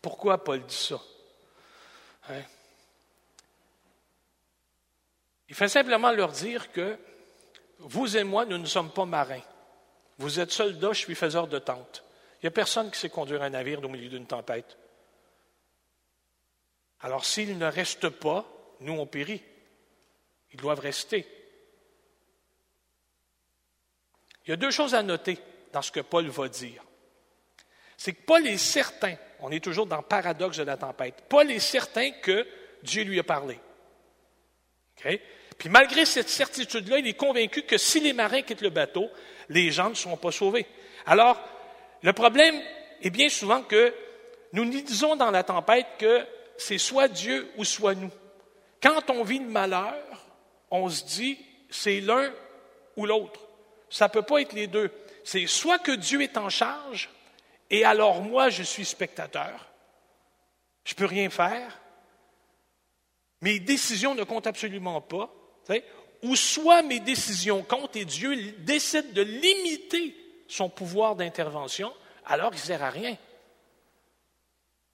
Pourquoi 0.00 0.42
Paul 0.42 0.64
dit 0.64 0.74
ça? 0.74 0.98
Hein? 2.30 2.40
Il 5.50 5.54
fait 5.54 5.68
simplement 5.68 6.10
leur 6.10 6.32
dire 6.32 6.72
que 6.72 6.98
vous 7.80 8.16
et 8.16 8.24
moi, 8.24 8.46
nous 8.46 8.56
ne 8.56 8.64
sommes 8.64 8.90
pas 8.92 9.04
marins. 9.04 9.42
Vous 10.16 10.40
êtes 10.40 10.52
soldats, 10.52 10.94
je 10.94 11.00
suis 11.00 11.14
faiseur 11.14 11.48
de 11.48 11.58
tente. 11.58 12.02
Il 12.36 12.46
n'y 12.46 12.48
a 12.48 12.52
personne 12.52 12.90
qui 12.90 12.98
sait 12.98 13.10
conduire 13.10 13.42
un 13.42 13.50
navire 13.50 13.84
au 13.84 13.88
milieu 13.88 14.08
d'une 14.08 14.26
tempête. 14.26 14.78
Alors 17.00 17.26
s'ils 17.26 17.58
ne 17.58 17.66
restent 17.66 18.08
pas, 18.08 18.46
nous 18.80 18.94
on 18.94 19.06
périt. 19.06 19.42
Ils 20.54 20.60
doivent 20.60 20.80
rester. 20.80 21.26
Il 24.46 24.50
y 24.50 24.52
a 24.52 24.56
deux 24.56 24.70
choses 24.70 24.94
à 24.94 25.02
noter 25.02 25.38
dans 25.72 25.82
ce 25.82 25.90
que 25.90 26.00
Paul 26.00 26.26
va 26.28 26.48
dire. 26.48 26.82
C'est 27.96 28.12
que 28.12 28.24
Paul 28.24 28.46
est 28.46 28.58
certain, 28.58 29.14
on 29.40 29.50
est 29.50 29.62
toujours 29.62 29.86
dans 29.86 29.96
le 29.96 30.02
paradoxe 30.02 30.58
de 30.58 30.64
la 30.64 30.76
tempête, 30.76 31.24
Paul 31.28 31.50
est 31.50 31.60
certain 31.60 32.10
que 32.10 32.46
Dieu 32.82 33.04
lui 33.04 33.18
a 33.18 33.24
parlé. 33.24 33.58
Puis 35.58 35.68
malgré 35.68 36.04
cette 36.04 36.28
certitude-là, 36.28 36.98
il 36.98 37.06
est 37.06 37.14
convaincu 37.14 37.62
que 37.62 37.78
si 37.78 38.00
les 38.00 38.12
marins 38.12 38.42
quittent 38.42 38.60
le 38.60 38.70
bateau, 38.70 39.08
les 39.48 39.70
gens 39.70 39.90
ne 39.90 39.94
seront 39.94 40.16
pas 40.16 40.32
sauvés. 40.32 40.66
Alors, 41.06 41.40
le 42.02 42.12
problème 42.12 42.54
est 43.02 43.10
bien 43.10 43.28
souvent 43.28 43.62
que 43.62 43.94
nous 44.52 44.64
nous 44.64 44.80
disons 44.80 45.16
dans 45.16 45.30
la 45.30 45.42
tempête 45.42 45.86
que 45.98 46.26
c'est 46.56 46.78
soit 46.78 47.08
Dieu 47.08 47.50
ou 47.56 47.64
soit 47.64 47.94
nous. 47.94 48.10
Quand 48.82 49.10
on 49.10 49.24
vit 49.24 49.38
le 49.38 49.48
malheur, 49.48 50.26
on 50.70 50.88
se 50.88 51.04
dit 51.04 51.38
c'est 51.70 52.00
l'un 52.00 52.32
ou 52.96 53.06
l'autre. 53.06 53.40
Ça 53.94 54.08
ne 54.08 54.10
peut 54.10 54.22
pas 54.22 54.40
être 54.40 54.54
les 54.54 54.66
deux. 54.66 54.90
C'est 55.22 55.46
soit 55.46 55.78
que 55.78 55.92
Dieu 55.92 56.20
est 56.20 56.36
en 56.36 56.48
charge, 56.48 57.10
et 57.70 57.84
alors 57.84 58.22
moi 58.22 58.50
je 58.50 58.64
suis 58.64 58.84
spectateur. 58.84 59.68
Je 60.84 60.94
ne 60.94 60.96
peux 60.96 61.04
rien 61.04 61.30
faire. 61.30 61.78
Mes 63.40 63.60
décisions 63.60 64.16
ne 64.16 64.24
comptent 64.24 64.48
absolument 64.48 65.00
pas. 65.00 65.32
Ou 66.24 66.34
soit 66.34 66.82
mes 66.82 66.98
décisions 66.98 67.62
comptent 67.62 67.94
et 67.94 68.04
Dieu 68.04 68.34
décide 68.58 69.12
de 69.12 69.22
limiter 69.22 70.16
son 70.48 70.68
pouvoir 70.68 71.14
d'intervention, 71.14 71.94
alors 72.26 72.50
il 72.52 72.56
ne 72.56 72.62
sert 72.62 72.82
à 72.82 72.90
rien. 72.90 73.16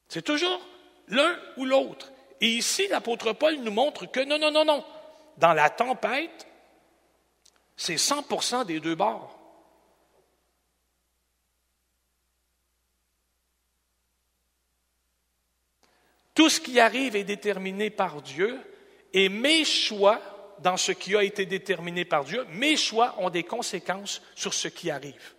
C'est 0.09 0.21
toujours 0.21 0.61
l'un 1.09 1.39
ou 1.57 1.65
l'autre. 1.65 2.13
Et 2.43 2.49
ici, 2.49 2.87
l'apôtre 2.89 3.33
Paul 3.33 3.57
nous 3.61 3.73
montre 3.73 4.05
que 4.05 4.21
non, 4.21 4.39
non, 4.39 4.51
non, 4.51 4.67
non. 4.67 4.85
Dans 5.39 5.55
la 5.55 5.71
tempête, 5.71 6.47
c'est 7.81 7.97
100 7.97 8.67
des 8.67 8.79
deux 8.79 8.95
bords. 8.95 9.39
Tout 16.35 16.51
ce 16.51 16.61
qui 16.61 16.79
arrive 16.79 17.17
est 17.17 17.25
déterminé 17.25 17.89
par 17.89 18.21
Dieu 18.21 18.61
et 19.15 19.31
mes 19.31 19.65
choix 19.65 20.21
dans 20.59 20.77
ce 20.77 20.93
qui 20.93 21.17
a 21.17 21.25
été 21.25 21.47
déterminé 21.47 22.05
par 22.05 22.25
Dieu, 22.25 22.45
mes 22.51 22.77
choix 22.77 23.15
ont 23.19 23.31
des 23.31 23.45
conséquences 23.45 24.21
sur 24.35 24.53
ce 24.53 24.69
qui 24.69 24.91
arrive. 24.91 25.35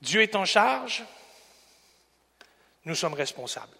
Dieu 0.00 0.22
est 0.22 0.34
en 0.34 0.46
charge, 0.46 1.04
nous 2.86 2.94
sommes 2.94 3.12
responsables. 3.12 3.76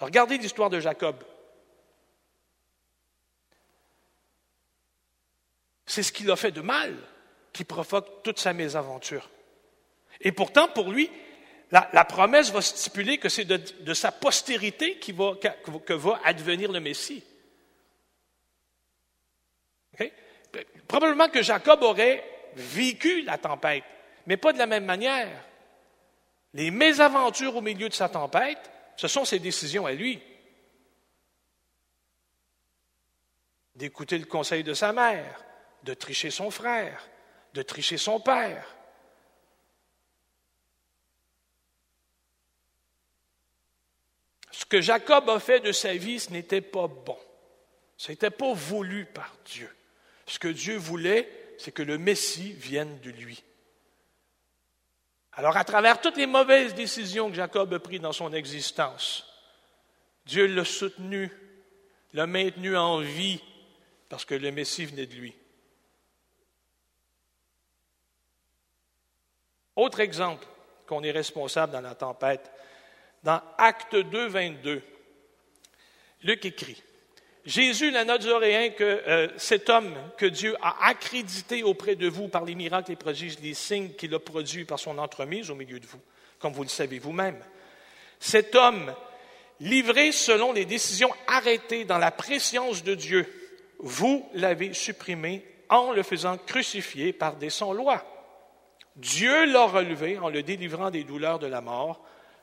Regardez 0.00 0.38
l'histoire 0.38 0.70
de 0.70 0.80
Jacob. 0.80 1.22
C'est 5.86 6.02
ce 6.02 6.12
qu'il 6.12 6.30
a 6.30 6.36
fait 6.36 6.50
de 6.50 6.60
mal 6.60 6.94
qui 7.52 7.64
provoque 7.64 8.22
toute 8.22 8.38
sa 8.38 8.52
mésaventure. 8.52 9.30
Et 10.20 10.32
pourtant, 10.32 10.68
pour 10.68 10.90
lui, 10.90 11.10
la, 11.70 12.04
promesse 12.04 12.50
va 12.50 12.60
stipuler 12.62 13.18
que 13.18 13.28
c'est 13.28 13.44
de, 13.44 13.94
sa 13.94 14.12
postérité 14.12 14.98
va, 15.14 15.34
que, 15.34 15.92
va 15.92 16.20
advenir 16.24 16.72
le 16.72 16.80
Messie. 16.80 17.24
Probablement 20.88 21.28
que 21.28 21.42
Jacob 21.42 21.82
aurait 21.82 22.24
vécu 22.54 23.22
la 23.22 23.38
tempête, 23.38 23.84
mais 24.26 24.36
pas 24.36 24.52
de 24.52 24.58
la 24.58 24.66
même 24.66 24.84
manière. 24.84 25.44
Les 26.54 26.70
mésaventures 26.70 27.56
au 27.56 27.60
milieu 27.60 27.88
de 27.88 27.94
sa 27.94 28.08
tempête, 28.08 28.70
ce 28.96 29.08
sont 29.08 29.24
ses 29.24 29.38
décisions 29.38 29.84
à 29.84 29.92
lui. 29.92 30.22
D'écouter 33.74 34.16
le 34.16 34.24
conseil 34.24 34.62
de 34.62 34.72
sa 34.72 34.92
mère, 34.92 35.44
de 35.86 35.94
tricher 35.94 36.30
son 36.30 36.50
frère, 36.50 37.08
de 37.54 37.62
tricher 37.62 37.96
son 37.96 38.20
père, 38.20 38.76
Ce 44.56 44.64
que 44.64 44.80
Jacob 44.80 45.28
a 45.28 45.38
fait 45.38 45.60
de 45.60 45.70
sa 45.70 45.94
vie, 45.94 46.18
ce 46.18 46.30
n'était 46.30 46.62
pas 46.62 46.88
bon. 46.88 47.18
Ce 47.98 48.10
n'était 48.10 48.30
pas 48.30 48.54
voulu 48.54 49.04
par 49.04 49.36
Dieu. 49.44 49.70
Ce 50.26 50.38
que 50.38 50.48
Dieu 50.48 50.76
voulait, 50.76 51.30
c'est 51.58 51.72
que 51.72 51.82
le 51.82 51.98
Messie 51.98 52.52
vienne 52.52 52.98
de 53.00 53.10
lui. 53.10 53.44
Alors, 55.34 55.58
à 55.58 55.64
travers 55.64 56.00
toutes 56.00 56.16
les 56.16 56.26
mauvaises 56.26 56.74
décisions 56.74 57.28
que 57.28 57.36
Jacob 57.36 57.74
a 57.74 57.78
prises 57.78 58.00
dans 58.00 58.14
son 58.14 58.32
existence, 58.32 59.26
Dieu 60.24 60.46
l'a 60.46 60.64
soutenu, 60.64 61.30
l'a 62.14 62.26
maintenu 62.26 62.78
en 62.78 63.00
vie, 63.00 63.40
parce 64.08 64.24
que 64.24 64.34
le 64.34 64.50
Messie 64.52 64.86
venait 64.86 65.06
de 65.06 65.14
lui. 65.14 65.34
Autre 69.76 70.00
exemple 70.00 70.46
qu'on 70.86 71.02
est 71.02 71.10
responsable 71.10 71.72
dans 71.72 71.80
la 71.80 71.94
tempête, 71.94 72.50
dans 73.22 73.40
Acte 73.58 73.96
2, 73.96 74.26
22, 74.26 74.82
Luc 76.22 76.44
écrit 76.44 76.82
Jésus, 77.44 77.92
la 77.92 78.04
Nazaréen, 78.04 78.70
que 78.70 78.82
euh, 78.84 79.28
cet 79.36 79.70
homme 79.70 79.94
que 80.16 80.26
Dieu 80.26 80.56
a 80.60 80.88
accrédité 80.88 81.62
auprès 81.62 81.94
de 81.94 82.08
vous 82.08 82.26
par 82.26 82.44
les 82.44 82.56
miracles, 82.56 82.90
les 82.90 82.96
prodiges, 82.96 83.38
les 83.40 83.54
signes 83.54 83.90
qu'il 83.90 84.12
a 84.14 84.18
produits 84.18 84.64
par 84.64 84.80
son 84.80 84.98
entremise 84.98 85.48
au 85.48 85.54
milieu 85.54 85.78
de 85.78 85.86
vous, 85.86 86.00
comme 86.40 86.52
vous 86.52 86.64
le 86.64 86.68
savez 86.68 86.98
vous-même. 86.98 87.38
Cet 88.18 88.56
homme, 88.56 88.92
livré 89.60 90.10
selon 90.10 90.52
les 90.52 90.64
décisions 90.64 91.14
arrêtées 91.28 91.84
dans 91.84 91.98
la 91.98 92.10
préscience 92.10 92.82
de 92.82 92.96
Dieu, 92.96 93.26
vous 93.78 94.28
l'avez 94.34 94.72
supprimé 94.72 95.44
en 95.68 95.92
le 95.92 96.02
faisant 96.02 96.38
crucifier 96.38 97.12
par 97.12 97.36
des 97.36 97.50
sans-lois. 97.50 98.04
Dieu 98.96 99.44
l'a 99.52 99.66
relevé 99.66 100.18
en 100.18 100.28
le 100.28 100.42
délivrant 100.42 100.90
des 100.90 101.04
douleurs 101.04 101.38
de 101.38 101.46
la 101.46 101.60
mort 101.60 102.02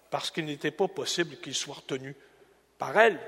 parce 0.10 0.30
qu'il 0.30 0.46
n'était 0.46 0.72
pas 0.72 0.88
possible 0.88 1.38
qu'il 1.38 1.56
soit 1.56 1.76
retenu 1.76 2.16
par 2.78 2.98
elle. 2.98 3.20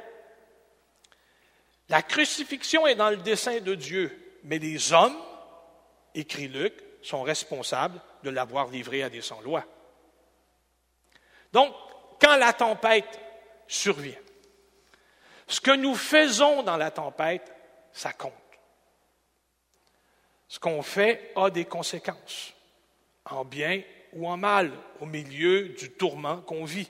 La 1.89 2.01
crucifixion 2.01 2.87
est 2.87 2.95
dans 2.95 3.09
le 3.09 3.17
dessein 3.17 3.59
de 3.59 3.75
Dieu, 3.75 4.39
mais 4.43 4.59
les 4.59 4.93
hommes, 4.93 5.17
écrit 6.13 6.47
Luc, 6.47 6.73
sont 7.01 7.23
responsables 7.23 8.01
de 8.23 8.29
l'avoir 8.29 8.67
livré 8.67 9.03
à 9.03 9.09
des 9.09 9.21
sans-lois. 9.21 9.65
Donc, 11.53 11.73
quand 12.19 12.35
la 12.37 12.53
tempête 12.53 13.19
survient, 13.67 14.13
ce 15.47 15.61
que 15.61 15.71
nous 15.71 15.95
faisons 15.95 16.63
dans 16.63 16.77
la 16.77 16.89
tempête, 16.91 17.53
ça 17.93 18.13
compte. 18.13 18.33
Ce 20.47 20.59
qu'on 20.59 20.81
fait 20.81 21.31
a 21.35 21.49
des 21.49 21.65
conséquences, 21.65 22.54
en 23.25 23.43
bien 23.43 23.81
ou 24.13 24.27
en 24.27 24.37
mal, 24.37 24.71
au 25.01 25.05
milieu 25.05 25.69
du 25.69 25.91
tourment 25.91 26.41
qu'on 26.41 26.63
vit. 26.63 26.89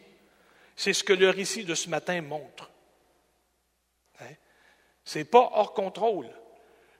C'est 0.75 0.93
ce 0.93 1.03
que 1.03 1.13
le 1.13 1.29
récit 1.29 1.63
de 1.63 1.73
ce 1.73 1.89
matin 1.89 2.21
montre. 2.21 2.69
Hein? 4.19 4.35
Ce 5.03 5.19
n'est 5.19 5.25
pas 5.25 5.49
hors 5.53 5.73
contrôle. 5.73 6.29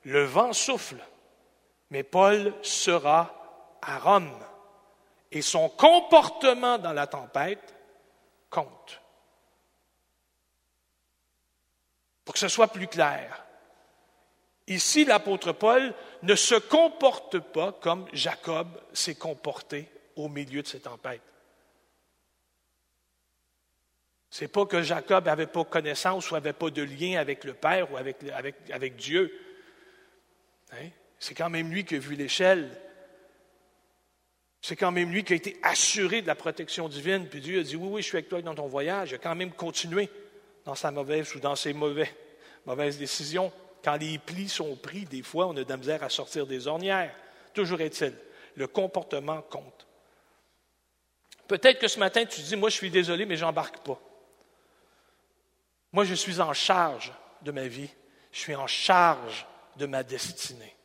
Le 0.04 0.24
vent 0.24 0.54
souffle, 0.54 1.04
mais 1.90 2.04
Paul 2.04 2.54
sera 2.62 3.78
à 3.82 4.00
Rome. 4.00 4.40
Et 5.32 5.42
son 5.42 5.70
comportement 5.70 6.78
dans 6.78 6.94
la 6.94 7.08
tempête 7.08 7.76
compte. 8.50 9.02
Pour 12.24 12.34
que 12.34 12.40
ce 12.40 12.48
soit 12.48 12.70
plus 12.70 12.88
clair, 12.88 13.45
ici 14.68 15.06
l'apôtre 15.06 15.52
Paul 15.52 15.94
ne 16.24 16.36
se 16.36 16.56
comporte 16.56 17.40
pas 17.40 17.72
comme 17.72 18.08
Jacob 18.14 18.68
s'est 18.94 19.16
comporté 19.16 19.88
au 20.16 20.28
milieu 20.30 20.62
de 20.62 20.68
cette 20.68 20.84
tempête. 20.84 21.22
C'est 24.30 24.50
pas 24.50 24.66
que 24.66 24.82
Jacob 24.82 25.26
n'avait 25.26 25.48
pas 25.48 25.64
connaissance 25.64 26.30
ou 26.30 26.34
n'avait 26.34 26.52
pas 26.52 26.70
de 26.70 26.82
lien 26.82 27.20
avec 27.20 27.46
le 27.46 27.54
Père 27.54 27.90
ou 27.92 27.96
avec, 27.96 28.96
Dieu. 28.98 29.32
Hein? 30.74 30.90
C'est 31.20 31.34
quand 31.34 31.50
même 31.50 31.72
lui 31.72 31.86
qui 31.86 31.96
a 31.96 32.00
vu 32.00 32.16
l'échelle. 32.16 32.70
C'est 34.62 34.76
quand 34.76 34.92
même 34.92 35.10
lui 35.10 35.24
qui 35.24 35.32
a 35.32 35.36
été 35.38 35.58
assuré 35.64 36.22
de 36.22 36.28
la 36.28 36.36
protection 36.36 36.90
divine. 36.90 37.28
Puis 37.30 37.40
Dieu 37.40 37.62
a 37.62 37.64
dit, 37.64 37.78
oui, 37.78 37.88
oui, 37.90 38.02
je 38.02 38.08
suis 38.08 38.18
avec 38.18 38.28
toi 38.28 38.42
dans 38.42 38.56
ton 38.56 38.68
voyage. 38.68 39.12
Il 39.12 39.16
a 39.16 39.20
quand 39.20 39.36
même 39.36 39.54
continué 39.54 40.10
dans 40.66 40.76
sa 40.76 40.92
mauvaise 40.92 41.34
ou 41.36 41.40
dans 41.40 41.56
ses 41.56 41.72
mauvais, 41.72 42.14
mauvaises 42.66 42.98
décisions. 42.98 43.54
Quand 43.86 43.98
les 43.98 44.18
plis 44.18 44.50
sont 44.50 44.76
pris, 44.76 45.06
des 45.06 45.22
fois, 45.22 45.46
on 45.46 45.56
a 45.56 45.64
de 45.64 45.70
la 45.70 45.78
misère 45.78 46.02
à 46.02 46.10
sortir 46.10 46.48
des 46.48 46.66
ornières. 46.66 47.14
Toujours 47.54 47.80
est-il, 47.82 48.18
le 48.56 48.66
comportement 48.66 49.44
compte. 49.44 49.86
Peut-être 51.48 51.78
que 51.78 51.88
ce 51.88 52.00
matin, 52.00 52.26
tu 52.26 52.42
dis, 52.42 52.56
moi, 52.56 52.70
je 52.72 52.78
suis 52.78 52.90
désolé, 52.90 53.28
mais 53.28 53.38
j'embarque 53.38 53.86
pas. 53.86 54.02
Moi, 55.92 56.04
je 56.04 56.16
suis 56.16 56.42
en 56.42 56.52
charge 56.52 57.14
de 57.44 57.52
ma 57.52 57.68
vie. 57.68 57.92
Je 58.32 58.40
suis 58.40 58.56
en 58.56 58.66
charge 58.66 59.46
de 59.76 59.86
ma 59.86 60.02
destinée. 60.02 60.76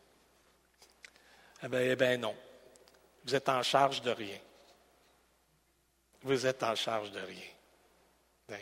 Eh 1.62 1.68
bien, 1.68 1.80
eh 1.80 1.96
bien 1.96 2.18
non. 2.18 2.36
Vous 3.24 3.34
êtes 3.34 3.48
en 3.48 3.62
charge 3.62 4.02
de 4.02 4.10
rien. 4.10 4.38
Vous 6.20 6.46
êtes 6.46 6.62
en 6.62 6.74
charge 6.74 7.10
de 7.12 7.20
rien. 7.20 8.58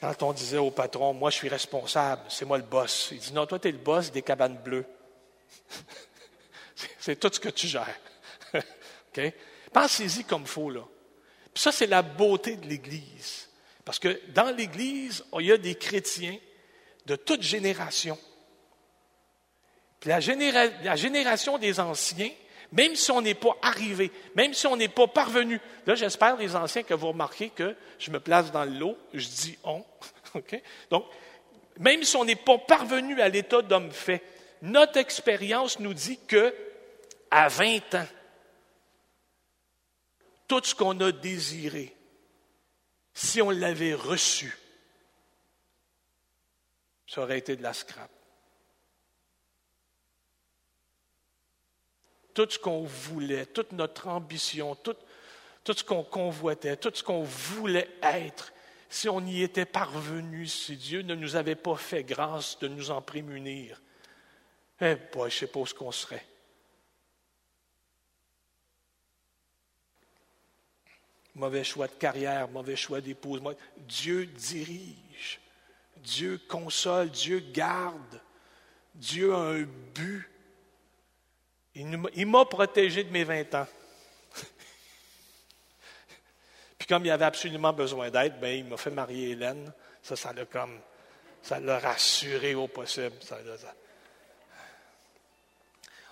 Quand 0.00 0.22
on 0.22 0.32
disait 0.32 0.58
au 0.58 0.70
patron, 0.70 1.14
moi 1.14 1.30
je 1.30 1.36
suis 1.36 1.48
responsable, 1.48 2.22
c'est 2.28 2.44
moi 2.44 2.58
le 2.58 2.64
boss, 2.64 3.08
il 3.12 3.18
dit 3.18 3.32
non, 3.32 3.46
toi 3.46 3.58
tu 3.58 3.68
es 3.68 3.72
le 3.72 3.78
boss 3.78 4.12
des 4.12 4.22
cabanes 4.22 4.58
bleues. 4.58 4.84
c'est 6.98 7.18
tout 7.18 7.30
ce 7.32 7.40
que 7.40 7.48
tu 7.48 7.66
gères. 7.66 8.00
Pensez-y 9.72 10.24
comme 10.24 10.42
il 10.42 10.48
faut, 10.48 10.70
là. 10.70 10.82
Puis 11.52 11.62
ça, 11.62 11.72
c'est 11.72 11.86
la 11.86 12.02
beauté 12.02 12.56
de 12.56 12.66
l'Église. 12.66 13.48
Parce 13.84 13.98
que 13.98 14.20
dans 14.28 14.54
l'Église, 14.54 15.24
il 15.38 15.46
y 15.46 15.52
a 15.52 15.56
des 15.56 15.74
chrétiens 15.74 16.36
de 17.06 17.16
toute 17.16 17.42
génération. 17.42 18.18
Puis 20.00 20.10
la, 20.10 20.20
la 20.20 20.96
génération 20.96 21.56
des 21.56 21.80
anciens, 21.80 22.30
même 22.72 22.96
si 22.96 23.10
on 23.10 23.20
n'est 23.20 23.34
pas 23.34 23.56
arrivé, 23.62 24.10
même 24.34 24.54
si 24.54 24.66
on 24.66 24.76
n'est 24.76 24.88
pas 24.88 25.06
parvenu, 25.06 25.60
là 25.86 25.94
j'espère 25.94 26.36
les 26.36 26.56
anciens 26.56 26.82
que 26.82 26.94
vous 26.94 27.08
remarquez 27.08 27.50
que 27.50 27.74
je 27.98 28.10
me 28.10 28.20
place 28.20 28.50
dans 28.52 28.64
l'eau, 28.64 28.96
je 29.14 29.26
dis 29.26 29.58
on? 29.64 29.84
Donc, 30.90 31.06
même 31.78 32.02
si 32.02 32.16
on 32.16 32.24
n'est 32.24 32.36
pas 32.36 32.58
parvenu 32.58 33.20
à 33.20 33.28
l'état 33.28 33.62
d'homme 33.62 33.90
fait, 33.90 34.22
notre 34.62 34.98
expérience 34.98 35.78
nous 35.78 35.94
dit 35.94 36.18
que 36.26 36.54
à 37.30 37.48
20 37.48 37.94
ans, 37.94 38.06
tout 40.48 40.62
ce 40.62 40.74
qu'on 40.74 40.98
a 41.00 41.12
désiré, 41.12 41.94
si 43.12 43.42
on 43.42 43.50
l'avait 43.50 43.94
reçu, 43.94 44.56
ça 47.06 47.22
aurait 47.22 47.38
été 47.38 47.56
de 47.56 47.62
la 47.62 47.72
scrap. 47.72 48.10
Tout 52.36 52.46
ce 52.50 52.58
qu'on 52.58 52.82
voulait, 52.82 53.46
toute 53.46 53.72
notre 53.72 54.08
ambition, 54.08 54.74
tout, 54.76 54.94
ce 55.66 55.82
qu'on 55.82 56.04
convoitait, 56.04 56.76
tout 56.76 56.92
ce 56.94 57.02
qu'on 57.02 57.22
voulait 57.22 57.88
être, 58.02 58.52
si 58.90 59.08
on 59.08 59.24
y 59.26 59.42
était 59.42 59.64
parvenu, 59.64 60.46
si 60.46 60.76
Dieu 60.76 61.00
ne 61.00 61.14
nous 61.14 61.34
avait 61.34 61.54
pas 61.54 61.76
fait 61.76 62.04
grâce 62.04 62.58
de 62.58 62.68
nous 62.68 62.90
en 62.90 63.00
prémunir, 63.00 63.80
eh 64.82 64.96
boy, 65.14 65.30
je 65.30 65.36
ne 65.36 65.40
sais 65.40 65.46
pas 65.46 65.60
où 65.60 65.64
qu'on 65.64 65.90
serait. 65.90 66.26
mauvais 71.36 71.64
choix 71.64 71.86
de 71.86 71.92
carrière, 71.92 72.48
mauvais 72.48 72.76
choix 72.76 73.00
d'épouse. 73.00 73.40
Dieu 73.76 74.26
dirige, 74.26 75.40
Dieu 75.98 76.40
console, 76.48 77.10
Dieu 77.10 77.40
garde, 77.52 78.20
Dieu 78.94 79.34
a 79.34 79.38
un 79.38 79.62
but. 79.94 80.28
Il 81.76 82.26
m'a 82.26 82.44
protégé 82.46 83.04
de 83.04 83.12
mes 83.12 83.24
20 83.24 83.54
ans. 83.54 83.66
Puis 86.78 86.88
comme 86.88 87.04
il 87.04 87.10
avait 87.10 87.26
absolument 87.26 87.74
besoin 87.74 88.10
d'aide, 88.10 88.40
ben, 88.40 88.48
il 88.48 88.64
m'a 88.64 88.78
fait 88.78 88.90
marier 88.90 89.30
Hélène. 89.32 89.70
Ça, 90.02 90.16
ça 90.16 90.32
l'a 90.32 90.46
comme, 90.46 90.80
ça 91.42 91.60
l'a 91.60 91.78
rassuré 91.78 92.54
au 92.54 92.66
possible. 92.66 93.16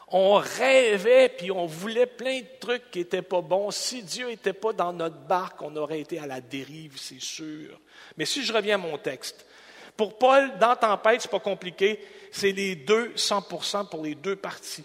On 0.08 0.34
rêvait, 0.34 1.30
puis 1.30 1.50
on 1.50 1.64
voulait 1.64 2.06
plein 2.06 2.40
de 2.40 2.58
trucs 2.60 2.90
qui 2.90 2.98
n'étaient 2.98 3.22
pas 3.22 3.40
bons. 3.40 3.70
Si 3.70 4.02
Dieu 4.02 4.28
n'était 4.28 4.52
pas 4.52 4.74
dans 4.74 4.92
notre 4.92 5.16
barque, 5.16 5.62
on 5.62 5.74
aurait 5.76 6.00
été 6.00 6.18
à 6.18 6.26
la 6.26 6.42
dérive, 6.42 6.98
c'est 6.98 7.22
sûr. 7.22 7.80
Mais 8.18 8.26
si 8.26 8.44
je 8.44 8.52
reviens 8.52 8.74
à 8.74 8.78
mon 8.78 8.98
texte, 8.98 9.46
pour 9.96 10.18
Paul, 10.18 10.58
dans 10.58 10.76
Tempête, 10.76 11.22
c'est 11.22 11.30
pas 11.30 11.40
compliqué, 11.40 12.04
c'est 12.30 12.52
les 12.52 12.76
deux 12.76 13.14
100% 13.14 13.88
pour 13.88 14.04
les 14.04 14.14
deux 14.14 14.36
parties. 14.36 14.84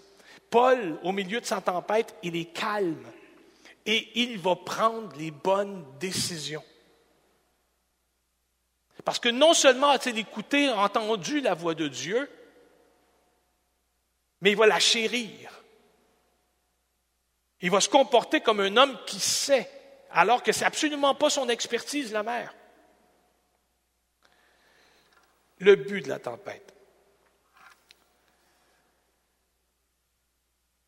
Paul, 0.50 0.98
au 1.04 1.12
milieu 1.12 1.40
de 1.40 1.46
sa 1.46 1.60
tempête, 1.60 2.14
il 2.22 2.36
est 2.36 2.52
calme 2.52 3.06
et 3.86 4.20
il 4.20 4.38
va 4.38 4.56
prendre 4.56 5.16
les 5.16 5.30
bonnes 5.30 5.84
décisions. 5.98 6.64
Parce 9.04 9.18
que 9.18 9.28
non 9.28 9.54
seulement 9.54 9.90
a-t-il 9.90 10.18
écouté, 10.18 10.68
entendu 10.68 11.40
la 11.40 11.54
voix 11.54 11.74
de 11.74 11.88
Dieu, 11.88 12.28
mais 14.40 14.50
il 14.50 14.56
va 14.56 14.66
la 14.66 14.80
chérir. 14.80 15.50
Il 17.62 17.70
va 17.70 17.80
se 17.80 17.88
comporter 17.88 18.40
comme 18.40 18.60
un 18.60 18.76
homme 18.76 18.98
qui 19.06 19.20
sait, 19.20 19.70
alors 20.10 20.42
que 20.42 20.52
ce 20.52 20.60
n'est 20.60 20.66
absolument 20.66 21.14
pas 21.14 21.30
son 21.30 21.48
expertise, 21.48 22.12
la 22.12 22.22
mer. 22.22 22.54
Le 25.58 25.76
but 25.76 26.02
de 26.02 26.08
la 26.08 26.18
tempête. 26.18 26.74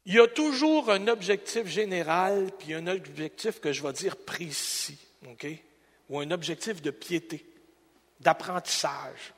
Il 0.04 0.14
y 0.14 0.20
a 0.20 0.26
toujours 0.26 0.90
un 0.90 1.06
objectif 1.06 1.66
général, 1.66 2.50
puis 2.58 2.74
un 2.74 2.86
objectif 2.88 3.60
que 3.60 3.72
je 3.72 3.82
vais 3.82 3.92
dire 3.92 4.16
précis, 4.16 4.98
OK? 5.28 5.46
Ou 6.08 6.18
un 6.18 6.30
objectif 6.32 6.82
de 6.82 6.90
piété, 6.90 7.46
d'apprentissage 8.20 9.32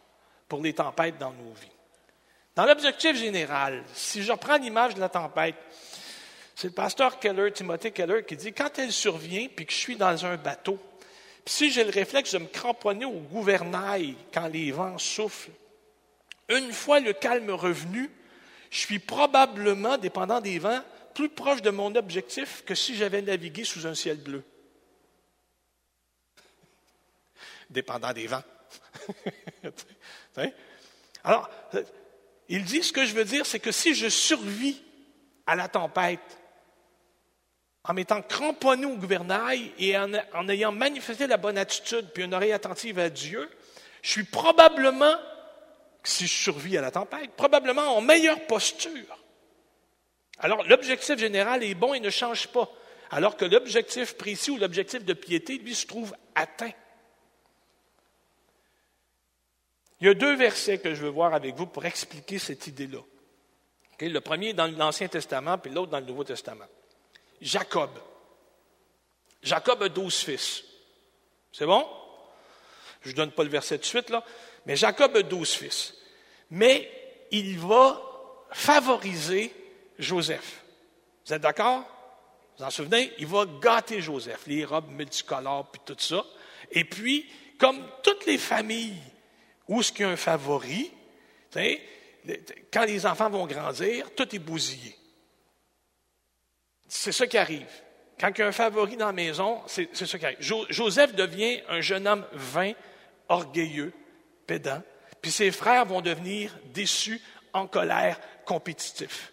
pour 0.48 0.62
les 0.62 0.72
tempêtes 0.72 1.18
dans 1.18 1.32
nos 1.32 1.52
vies. 1.52 1.68
Dans 2.54 2.64
l'objectif 2.64 3.16
général, 3.16 3.82
si 3.94 4.22
je 4.22 4.32
reprends 4.32 4.56
l'image 4.56 4.94
de 4.94 5.00
la 5.00 5.08
tempête, 5.08 5.56
c'est 6.54 6.68
le 6.68 6.72
pasteur 6.72 7.18
Keller, 7.18 7.52
Timothée 7.52 7.90
Keller, 7.90 8.24
qui 8.24 8.36
dit 8.36 8.52
quand 8.52 8.78
elle 8.78 8.92
survient 8.92 9.48
puis 9.54 9.66
que 9.66 9.72
je 9.72 9.78
suis 9.78 9.96
dans 9.96 10.24
un 10.24 10.36
bateau, 10.36 10.78
puis 11.44 11.54
si 11.54 11.70
j'ai 11.70 11.84
le 11.84 11.90
réflexe 11.90 12.32
de 12.32 12.38
me 12.38 12.46
cramponner 12.46 13.04
au 13.04 13.20
gouvernail 13.20 14.14
quand 14.32 14.46
les 14.46 14.70
vents 14.70 14.96
soufflent, 14.98 15.50
une 16.48 16.72
fois 16.72 17.00
le 17.00 17.12
calme 17.12 17.50
revenu, 17.50 18.10
je 18.74 18.80
suis 18.80 18.98
probablement, 18.98 19.96
dépendant 19.98 20.40
des 20.40 20.58
vents, 20.58 20.82
plus 21.14 21.28
proche 21.28 21.62
de 21.62 21.70
mon 21.70 21.94
objectif 21.94 22.64
que 22.64 22.74
si 22.74 22.96
j'avais 22.96 23.22
navigué 23.22 23.62
sous 23.62 23.86
un 23.86 23.94
ciel 23.94 24.16
bleu. 24.16 24.42
Dépendant 27.70 28.12
des 28.12 28.26
vents. 28.26 28.42
Alors, 31.22 31.48
il 32.48 32.64
dit, 32.64 32.82
ce 32.82 32.92
que 32.92 33.06
je 33.06 33.14
veux 33.14 33.24
dire, 33.24 33.46
c'est 33.46 33.60
que 33.60 33.70
si 33.70 33.94
je 33.94 34.08
survis 34.08 34.82
à 35.46 35.54
la 35.54 35.68
tempête, 35.68 36.36
en 37.84 37.94
m'étant 37.94 38.22
cramponné 38.22 38.86
au 38.86 38.96
gouvernail 38.96 39.72
et 39.78 39.96
en, 39.96 40.10
en, 40.32 40.48
ayant 40.48 40.72
manifesté 40.72 41.28
la 41.28 41.36
bonne 41.36 41.58
attitude 41.58 42.10
puis 42.12 42.24
une 42.24 42.34
oreille 42.34 42.52
attentive 42.52 42.98
à 42.98 43.08
Dieu, 43.08 43.48
je 44.02 44.10
suis 44.10 44.24
probablement, 44.24 45.14
si 46.04 46.26
je 46.26 46.32
survis 46.32 46.76
à 46.76 46.80
la 46.80 46.90
tempête, 46.90 47.32
probablement 47.32 47.96
en 47.96 48.00
meilleure 48.00 48.46
posture 48.46 49.18
Alors, 50.38 50.62
l'objectif 50.64 51.18
général 51.18 51.62
est 51.62 51.74
bon 51.74 51.94
et 51.94 52.00
ne 52.00 52.10
change 52.10 52.48
pas, 52.48 52.70
alors 53.10 53.36
que 53.36 53.44
l'objectif 53.44 54.16
précis 54.16 54.50
ou 54.50 54.58
l'objectif 54.58 55.04
de 55.04 55.12
piété, 55.12 55.58
lui, 55.58 55.74
se 55.74 55.86
trouve 55.86 56.14
atteint. 56.34 56.72
Il 60.00 60.08
y 60.08 60.10
a 60.10 60.14
deux 60.14 60.36
versets 60.36 60.78
que 60.78 60.94
je 60.94 61.02
veux 61.02 61.10
voir 61.10 61.34
avec 61.34 61.54
vous 61.54 61.66
pour 61.66 61.84
expliquer 61.84 62.38
cette 62.38 62.66
idée-là. 62.66 63.00
Le 64.00 64.20
premier 64.20 64.52
dans 64.52 64.66
l'Ancien 64.66 65.08
Testament, 65.08 65.56
puis 65.56 65.72
l'autre 65.72 65.92
dans 65.92 66.00
le 66.00 66.04
Nouveau 66.04 66.24
Testament. 66.24 66.66
Jacob. 67.40 67.90
Jacob 69.42 69.82
a 69.82 69.88
douze 69.88 70.18
fils. 70.18 70.64
C'est 71.52 71.64
bon? 71.64 71.86
Je 73.02 73.10
ne 73.10 73.16
donne 73.16 73.30
pas 73.30 73.44
le 73.44 73.50
verset 73.50 73.78
de 73.78 73.84
suite, 73.84 74.10
là. 74.10 74.24
Mais 74.66 74.76
Jacob 74.76 75.16
a 75.16 75.22
douze 75.22 75.52
fils. 75.52 75.94
Mais 76.50 76.90
il 77.30 77.58
va 77.58 78.00
favoriser 78.50 79.52
Joseph. 79.98 80.62
Vous 81.26 81.32
êtes 81.32 81.42
d'accord? 81.42 81.84
Vous 82.58 82.64
en 82.64 82.70
souvenez? 82.70 83.12
Il 83.18 83.26
va 83.26 83.46
gâter 83.60 84.00
Joseph, 84.00 84.46
les 84.46 84.64
robes 84.64 84.90
multicolores, 84.90 85.70
puis 85.70 85.80
tout 85.84 85.96
ça. 85.98 86.24
Et 86.70 86.84
puis, 86.84 87.28
comme 87.58 87.84
toutes 88.02 88.26
les 88.26 88.38
familles 88.38 89.00
où 89.68 89.82
ce 89.82 89.90
qu'il 89.90 90.02
y 90.02 90.04
a 90.04 90.10
un 90.10 90.16
favori, 90.16 90.90
quand 92.72 92.84
les 92.84 93.06
enfants 93.06 93.30
vont 93.30 93.46
grandir, 93.46 94.14
tout 94.14 94.34
est 94.34 94.38
bousillé. 94.38 94.96
C'est 96.86 97.12
ça 97.12 97.26
qui 97.26 97.38
arrive. 97.38 97.70
Quand 98.20 98.30
il 98.36 98.38
y 98.38 98.42
a 98.42 98.46
un 98.46 98.52
favori 98.52 98.96
dans 98.96 99.06
la 99.06 99.12
maison, 99.12 99.62
c'est 99.66 99.94
ça 99.94 100.18
qui 100.18 100.24
arrive. 100.24 100.38
Joseph 100.40 101.14
devient 101.14 101.60
un 101.68 101.80
jeune 101.80 102.06
homme 102.06 102.26
vain, 102.32 102.72
orgueilleux, 103.28 103.92
pédant, 104.46 104.82
puis 105.20 105.30
ses 105.30 105.50
frères 105.50 105.86
vont 105.86 106.00
devenir 106.00 106.56
déçus, 106.66 107.20
en 107.52 107.66
colère, 107.66 108.18
compétitifs. 108.44 109.32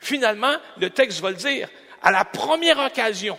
Finalement, 0.00 0.56
le 0.78 0.90
texte 0.90 1.20
va 1.20 1.30
le 1.30 1.36
dire, 1.36 1.68
à 2.02 2.10
la 2.10 2.24
première 2.24 2.78
occasion, 2.78 3.38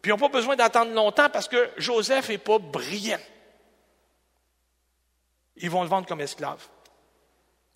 puis 0.00 0.10
ils 0.10 0.14
n'ont 0.14 0.18
pas 0.18 0.28
besoin 0.28 0.56
d'attendre 0.56 0.92
longtemps 0.92 1.28
parce 1.28 1.48
que 1.48 1.70
Joseph 1.76 2.28
n'est 2.28 2.38
pas 2.38 2.58
brillant. 2.58 3.20
Ils 5.56 5.70
vont 5.70 5.82
le 5.82 5.88
vendre 5.88 6.06
comme 6.06 6.20
esclave. 6.20 6.66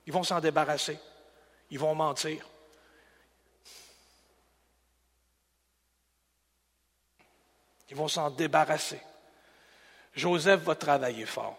Ils 0.07 0.12
vont 0.12 0.22
s'en 0.22 0.40
débarrasser. 0.40 0.98
Ils 1.70 1.79
vont 1.79 1.94
mentir. 1.94 2.46
Ils 7.90 7.96
vont 7.96 8.09
s'en 8.09 8.31
débarrasser. 8.31 9.01
Joseph 10.14 10.61
va 10.61 10.75
travailler 10.75 11.27
fort. 11.27 11.59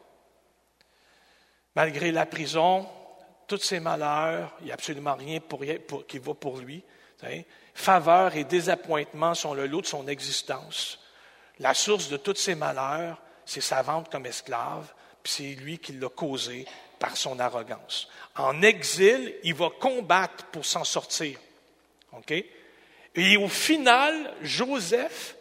Malgré 1.76 2.12
la 2.12 2.26
prison, 2.26 2.88
tous 3.48 3.58
ses 3.58 3.80
malheurs, 3.80 4.56
il 4.60 4.66
n'y 4.66 4.72
a 4.72 4.76
absolument 4.76 5.16
rien 5.16 5.39
qui 6.08 6.20
va 6.20 6.34
pour 6.34 6.60
lui. 6.60 6.84
Faveur 7.74 8.36
et 8.36 8.44
désappointement 8.44 9.34
sont 9.34 9.54
le 9.54 9.66
lot 9.66 9.82
de 9.82 9.88
son 9.88 10.08
existence. 10.08 11.00
La 11.60 11.74
source 11.74 12.10
de 12.10 12.18
tous 12.18 12.36
ses 12.36 12.56
malheurs, 12.56 13.22
c'est 13.46 13.62
sa 13.62 13.82
vente 13.82 14.12
comme 14.12 14.26
esclave, 14.26 14.94
puis 15.22 15.34
c'est 15.34 15.62
lui 15.62 15.80
qui 15.80 15.94
l'a 15.94 16.10
causé 16.10 16.66
par 17.00 17.18
son 17.18 17.39
arrogance. 17.39 18.08
En 18.36 18.62
exil, 18.62 19.36
il 19.44 19.54
va 19.54 19.70
combattre 19.80 20.46
pour 20.48 20.66
s'en 20.66 20.84
sortir. 20.84 21.39
Et 23.16 23.38
au 23.38 23.48
final, 23.48 24.34
Joseph 24.42 25.36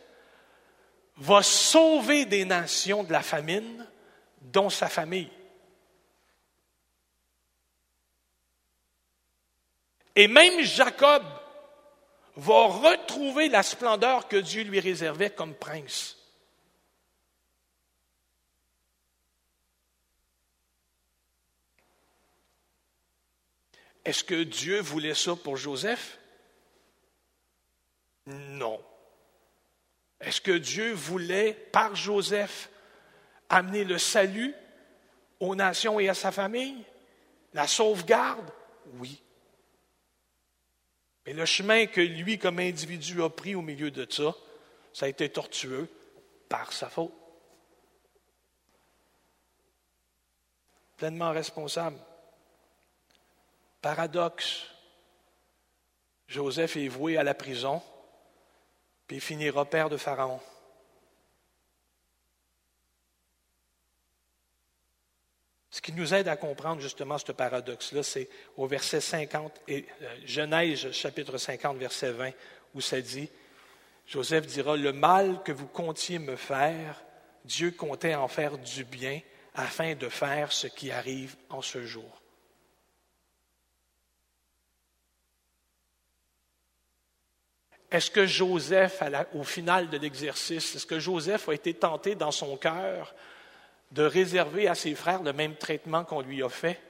va 1.16 1.42
sauver 1.42 2.25
des 2.25 2.44
nations 2.44 3.05
de 3.05 3.12
la 3.12 3.22
famine, 3.22 3.87
dont 4.40 4.70
sa 4.70 4.88
famille. 4.88 5.31
Et 10.14 10.29
même 10.29 10.61
Jacob 10.62 11.22
va 12.37 12.66
retrouver 12.66 13.48
la 13.48 13.62
splendeur 13.62 14.29
que 14.29 14.37
Dieu 14.37 14.62
lui 14.64 14.81
réservait 14.81 15.31
comme 15.31 15.55
prince. 15.55 16.18
Est-ce 24.05 24.25
que 24.25 24.42
Dieu 24.42 24.81
voulait 24.81 25.14
ça 25.14 25.37
pour 25.37 25.57
Joseph? 25.57 26.18
Non. 28.27 28.83
Est-ce 30.22 30.40
que 30.40 30.52
Dieu 30.52 30.92
voulait, 30.92 31.52
par 31.52 31.94
Joseph, 31.96 32.70
amener 33.48 33.85
le 33.85 33.98
salut 33.98 34.54
aux 35.40 35.54
nations 35.54 35.98
et 35.98 36.08
à 36.08 36.14
sa 36.14 36.30
famille? 36.30 36.85
La 37.52 37.66
sauvegarde? 37.66 38.50
Oui. 38.94 39.20
Mais 41.26 41.32
le 41.32 41.44
chemin 41.44 41.87
que 41.87 42.00
lui, 42.00 42.38
comme 42.38 42.61
individu, 42.61 43.22
a 43.22 43.30
pris 43.30 43.54
au 43.54 43.62
milieu 43.62 43.90
de 43.90 44.06
ça, 44.11 44.35
ça 44.92 45.06
a 45.06 45.08
été 45.08 45.28
tortueux 45.28 45.88
par 46.48 46.72
sa 46.72 46.88
faute. 46.88 47.12
Pleinement 50.96 51.32
responsable. 51.32 51.98
Paradoxe. 53.80 54.66
Joseph 56.28 56.76
est 56.76 56.88
voué 56.88 57.16
à 57.16 57.24
la 57.24 57.35
prison, 57.35 57.82
puis 59.12 59.18
il 59.18 59.20
finira 59.20 59.66
père 59.66 59.90
de 59.90 59.98
Pharaon. 59.98 60.40
Ce 65.68 65.83
qui 65.83 65.92
nous 65.92 66.14
aide 66.14 66.29
à 66.29 66.37
comprendre 66.37 66.81
justement 66.81 67.18
ce 67.18 67.33
paradoxe-là, 67.33 68.03
c'est 68.03 68.31
au 68.57 68.66
verset 68.66 69.03
50, 69.03 69.61
et 69.68 69.85
euh, 70.01 70.16
Genèse 70.25 70.90
chapitre 70.92 71.37
50, 71.37 71.77
verset 71.77 72.12
20, 72.12 72.31
où 72.75 72.81
ça 72.81 73.03
dit, 73.03 73.29
Joseph 74.07 74.46
dira, 74.46 74.79
le 74.79 74.94
mal 74.94 75.42
que 75.42 75.53
vous 75.53 75.66
comptiez 75.66 76.18
me 76.18 76.37
faire, 76.37 77.03
Dieu 77.44 77.70
comptait 77.70 78.14
en 78.14 78.29
faire 78.29 78.57
du 78.57 78.85
bien 78.85 79.20
afin 79.55 79.94
de 79.94 80.09
faire 80.09 80.53
ce 80.53 80.68
qui 80.68 80.90
arrive 80.90 81.37
en 81.51 81.61
ce 81.61 81.85
jour. 81.85 82.21
Est-ce 87.92 88.11
que 88.11 88.26
Joseph, 88.26 89.02
au 89.35 89.44
final 89.44 89.90
de 89.90 89.98
l'exercice, 89.98 90.74
est-ce 90.74 90.87
que 90.87 90.98
Joseph 90.98 91.50
a 91.50 91.52
été 91.52 91.74
tenté 91.74 92.14
dans 92.14 92.31
son 92.31 92.57
cœur 92.57 93.14
de 93.90 94.02
réserver 94.02 94.66
à 94.66 94.74
ses 94.74 94.94
frères 94.94 95.22
le 95.22 95.35
même 95.35 95.57
traitement 95.57 96.02
qu'on 96.02 96.22
lui 96.22 96.42
a 96.42 96.48
fait? 96.48 96.81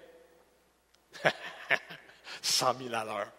100 2.43 2.79
000 2.79 2.95
à 2.95 3.05
l'heure. 3.05 3.33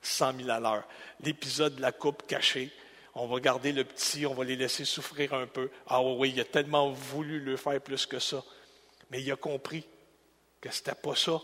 100 0.00 0.36
000 0.38 0.50
à 0.50 0.60
l'heure. 0.60 0.86
L'épisode 1.24 1.74
de 1.74 1.82
la 1.82 1.90
coupe 1.90 2.24
cachée. 2.28 2.70
On 3.16 3.26
va 3.26 3.40
garder 3.40 3.72
le 3.72 3.82
petit, 3.82 4.24
on 4.24 4.34
va 4.34 4.44
les 4.44 4.54
laisser 4.54 4.84
souffrir 4.84 5.34
un 5.34 5.48
peu. 5.48 5.70
Ah 5.88 6.02
oui, 6.02 6.30
il 6.36 6.40
a 6.40 6.44
tellement 6.44 6.92
voulu 6.92 7.40
le 7.40 7.56
faire 7.56 7.80
plus 7.80 8.06
que 8.06 8.20
ça. 8.20 8.44
Mais 9.10 9.20
il 9.20 9.32
a 9.32 9.36
compris 9.36 9.84
que 10.60 10.70
ce 10.70 10.78
n'était 10.78 10.94
pas 10.94 11.16
ça 11.16 11.40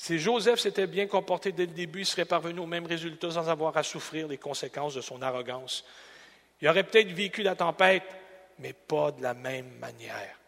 Si 0.00 0.20
Joseph 0.20 0.60
s'était 0.60 0.86
bien 0.86 1.08
comporté 1.08 1.50
dès 1.50 1.66
le 1.66 1.72
début, 1.72 2.00
il 2.02 2.06
serait 2.06 2.24
parvenu 2.24 2.60
au 2.60 2.66
même 2.66 2.86
résultat 2.86 3.32
sans 3.32 3.48
avoir 3.48 3.76
à 3.76 3.82
souffrir 3.82 4.28
les 4.28 4.38
conséquences 4.38 4.94
de 4.94 5.00
son 5.00 5.20
arrogance. 5.22 5.84
Il 6.60 6.68
aurait 6.68 6.84
peut-être 6.84 7.10
vécu 7.10 7.42
la 7.42 7.56
tempête, 7.56 8.04
mais 8.60 8.72
pas 8.72 9.10
de 9.10 9.20
la 9.20 9.34
même 9.34 9.70
manière. 9.80 10.38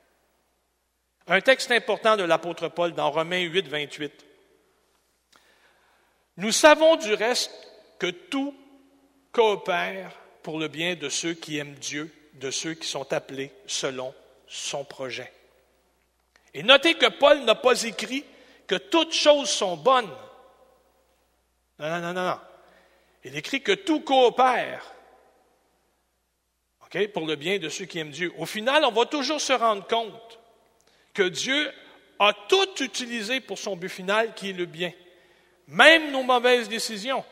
Un 1.27 1.41
texte 1.41 1.73
important 1.73 2.17
de 2.17 2.23
l'apôtre 2.23 2.69
Paul 2.69 2.93
dans 2.93 3.11
Romains 3.11 3.43
8, 3.43 3.67
28. 3.67 4.27
Nous 6.37 6.53
savons 6.53 6.95
du 6.95 7.13
reste 7.13 7.51
que 7.99 8.07
tout 8.07 8.55
coopère 9.33 10.13
pour 10.45 10.61
le 10.61 10.69
bien 10.69 10.95
de 10.95 11.09
ceux 11.09 11.35
qui 11.35 11.59
aiment 11.59 11.75
Dieu, 11.75 12.15
de 12.35 12.53
ceux 12.53 12.75
qui 12.75 12.87
sont 12.87 13.13
appelés 13.13 13.51
selon 13.67 14.15
son 14.47 14.85
projet. 14.85 15.33
Et 16.55 16.63
notez 16.63 16.95
que 16.95 17.07
Paul 17.07 17.45
n'a 17.45 17.57
pas 17.57 17.83
écrit 17.83 18.25
que 18.71 18.77
toutes 18.77 19.13
choses 19.13 19.51
sont 19.51 19.77
bonnes. 19.77 20.15
Non, 21.81 21.89
non, 21.91 22.01
non, 22.01 22.13
non, 22.13 22.25
non. 22.25 22.41
Il 23.25 23.37
écrit 23.37 23.63
que 23.63 23.73
tout 23.73 23.99
coopère 24.03 24.95
pour 27.13 27.27
le 27.27 27.35
bien 27.35 27.59
de 27.59 27.69
ceux 27.69 27.87
qui 27.87 27.99
aiment 27.99 28.13
Dieu. 28.13 28.33
Au 28.39 28.47
final, 28.47 28.85
on 28.85 28.93
va 28.93 29.07
toujours 29.07 29.41
se 29.41 29.53
rendre 29.53 29.85
compte 29.89 30.39
que 31.15 31.25
Dieu 31.25 31.73
a 32.21 32.33
tout 32.49 32.81
utilisé 32.81 33.41
pour 33.41 33.59
son 33.59 33.75
but 33.75 33.89
final 33.89 34.35
qui 34.35 34.51
est 34.51 34.53
le 34.53 34.67
bien, 34.67 34.93
même 35.67 36.13
nos 36.13 36.23
mauvaises 36.23 36.69
décisions. 36.69 37.25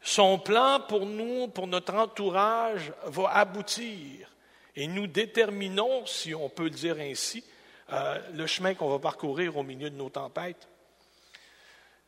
Son 0.00 0.38
plan 0.38 0.80
pour 0.80 1.04
nous, 1.04 1.48
pour 1.48 1.66
notre 1.66 1.92
entourage, 1.92 2.90
va 3.04 3.28
aboutir. 3.32 4.30
Et 4.76 4.86
nous 4.86 5.06
déterminons, 5.06 6.06
si 6.06 6.34
on 6.34 6.48
peut 6.48 6.64
le 6.64 6.70
dire 6.70 6.96
ainsi, 6.98 7.44
euh, 7.92 8.18
le 8.32 8.46
chemin 8.46 8.74
qu'on 8.74 8.88
va 8.88 8.98
parcourir 8.98 9.56
au 9.58 9.62
milieu 9.62 9.90
de 9.90 9.96
nos 9.96 10.08
tempêtes. 10.08 10.66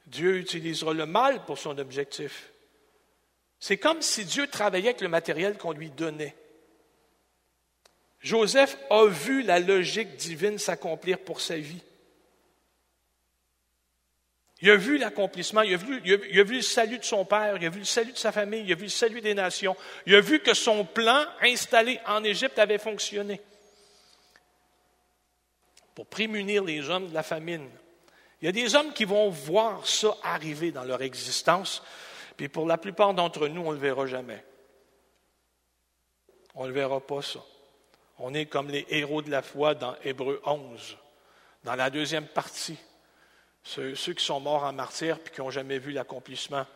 Dieu 0.06 0.38
utilisera 0.38 0.94
le 0.94 1.04
mal 1.04 1.44
pour 1.44 1.58
son 1.58 1.76
objectif. 1.78 2.50
C'est 3.60 3.76
comme 3.76 4.00
si 4.00 4.24
Dieu 4.24 4.46
travaillait 4.46 4.90
avec 4.90 5.02
le 5.02 5.08
matériel 5.08 5.58
qu'on 5.58 5.72
lui 5.72 5.90
donnait. 5.90 6.34
Joseph 8.20 8.78
a 8.88 9.06
vu 9.06 9.42
la 9.42 9.60
logique 9.60 10.16
divine 10.16 10.58
s'accomplir 10.58 11.18
pour 11.18 11.42
sa 11.42 11.58
vie. 11.58 11.82
Il 14.62 14.70
a 14.70 14.76
vu 14.76 14.96
l'accomplissement, 14.96 15.60
il, 15.60 15.74
a 15.74 15.76
vu, 15.76 16.00
il 16.04 16.40
a 16.40 16.44
vu 16.44 16.56
le 16.56 16.62
salut 16.62 16.98
de 16.98 17.04
son 17.04 17.26
père, 17.26 17.58
il 17.60 17.66
a 17.66 17.68
vu 17.68 17.80
le 17.80 17.84
salut 17.84 18.12
de 18.12 18.18
sa 18.18 18.32
famille, 18.32 18.64
il 18.64 18.72
a 18.72 18.76
vu 18.76 18.84
le 18.84 18.88
salut 18.88 19.20
des 19.20 19.34
nations. 19.34 19.76
Il 20.06 20.14
a 20.14 20.22
vu 20.22 20.40
que 20.40 20.54
son 20.54 20.86
plan 20.86 21.26
installé 21.42 22.00
en 22.06 22.24
Égypte 22.24 22.58
avait 22.58 22.78
fonctionné 22.78 23.42
pour 25.94 26.06
prémunir 26.06 26.64
les 26.64 26.90
hommes 26.90 27.08
de 27.08 27.14
la 27.14 27.22
famine. 27.22 27.68
Il 28.40 28.46
y 28.46 28.48
a 28.48 28.52
des 28.52 28.74
hommes 28.74 28.92
qui 28.92 29.04
vont 29.04 29.30
voir 29.30 29.86
ça 29.86 30.16
arriver 30.22 30.70
dans 30.70 30.84
leur 30.84 31.02
existence, 31.02 31.82
puis 32.36 32.48
pour 32.48 32.66
la 32.66 32.78
plupart 32.78 33.14
d'entre 33.14 33.48
nous, 33.48 33.62
on 33.62 33.70
ne 33.70 33.76
le 33.76 33.80
verra 33.80 34.06
jamais. 34.06 34.44
On 36.54 36.64
ne 36.64 36.68
le 36.68 36.74
verra 36.74 37.00
pas 37.00 37.22
ça. 37.22 37.40
On 38.18 38.34
est 38.34 38.46
comme 38.46 38.68
les 38.68 38.86
héros 38.90 39.22
de 39.22 39.30
la 39.30 39.42
foi 39.42 39.74
dans 39.74 39.96
Hébreu 40.04 40.40
11, 40.44 40.96
dans 41.64 41.74
la 41.74 41.90
deuxième 41.90 42.26
partie. 42.26 42.78
Ceux, 43.62 43.94
qui 43.94 44.24
sont 44.24 44.40
morts 44.40 44.64
en 44.64 44.72
martyr 44.72 45.18
puis 45.18 45.32
qui 45.32 45.40
n'ont 45.40 45.50
jamais 45.50 45.78
vu 45.78 45.92
l'accomplissement 45.92 46.66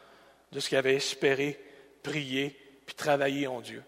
de 0.53 0.59
ce 0.59 0.69
qu'ils 0.69 0.79
avaient 0.79 0.95
espéré, 0.95 1.63
prié 2.03 2.57
puis 2.87 2.95
travaillé 2.95 3.47
en 3.47 3.61
Dieu. 3.61 3.83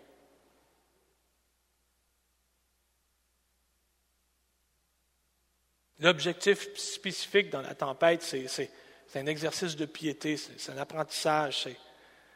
L'objectif 6.00 6.74
spécifique 6.76 7.50
dans 7.50 7.60
la 7.60 7.74
tempête, 7.74 8.22
c'est 8.22 8.70
un 9.14 9.26
exercice 9.26 9.76
de 9.76 9.84
piété, 9.84 10.36
c'est 10.36 10.72
un 10.72 10.78
apprentissage, 10.78 11.68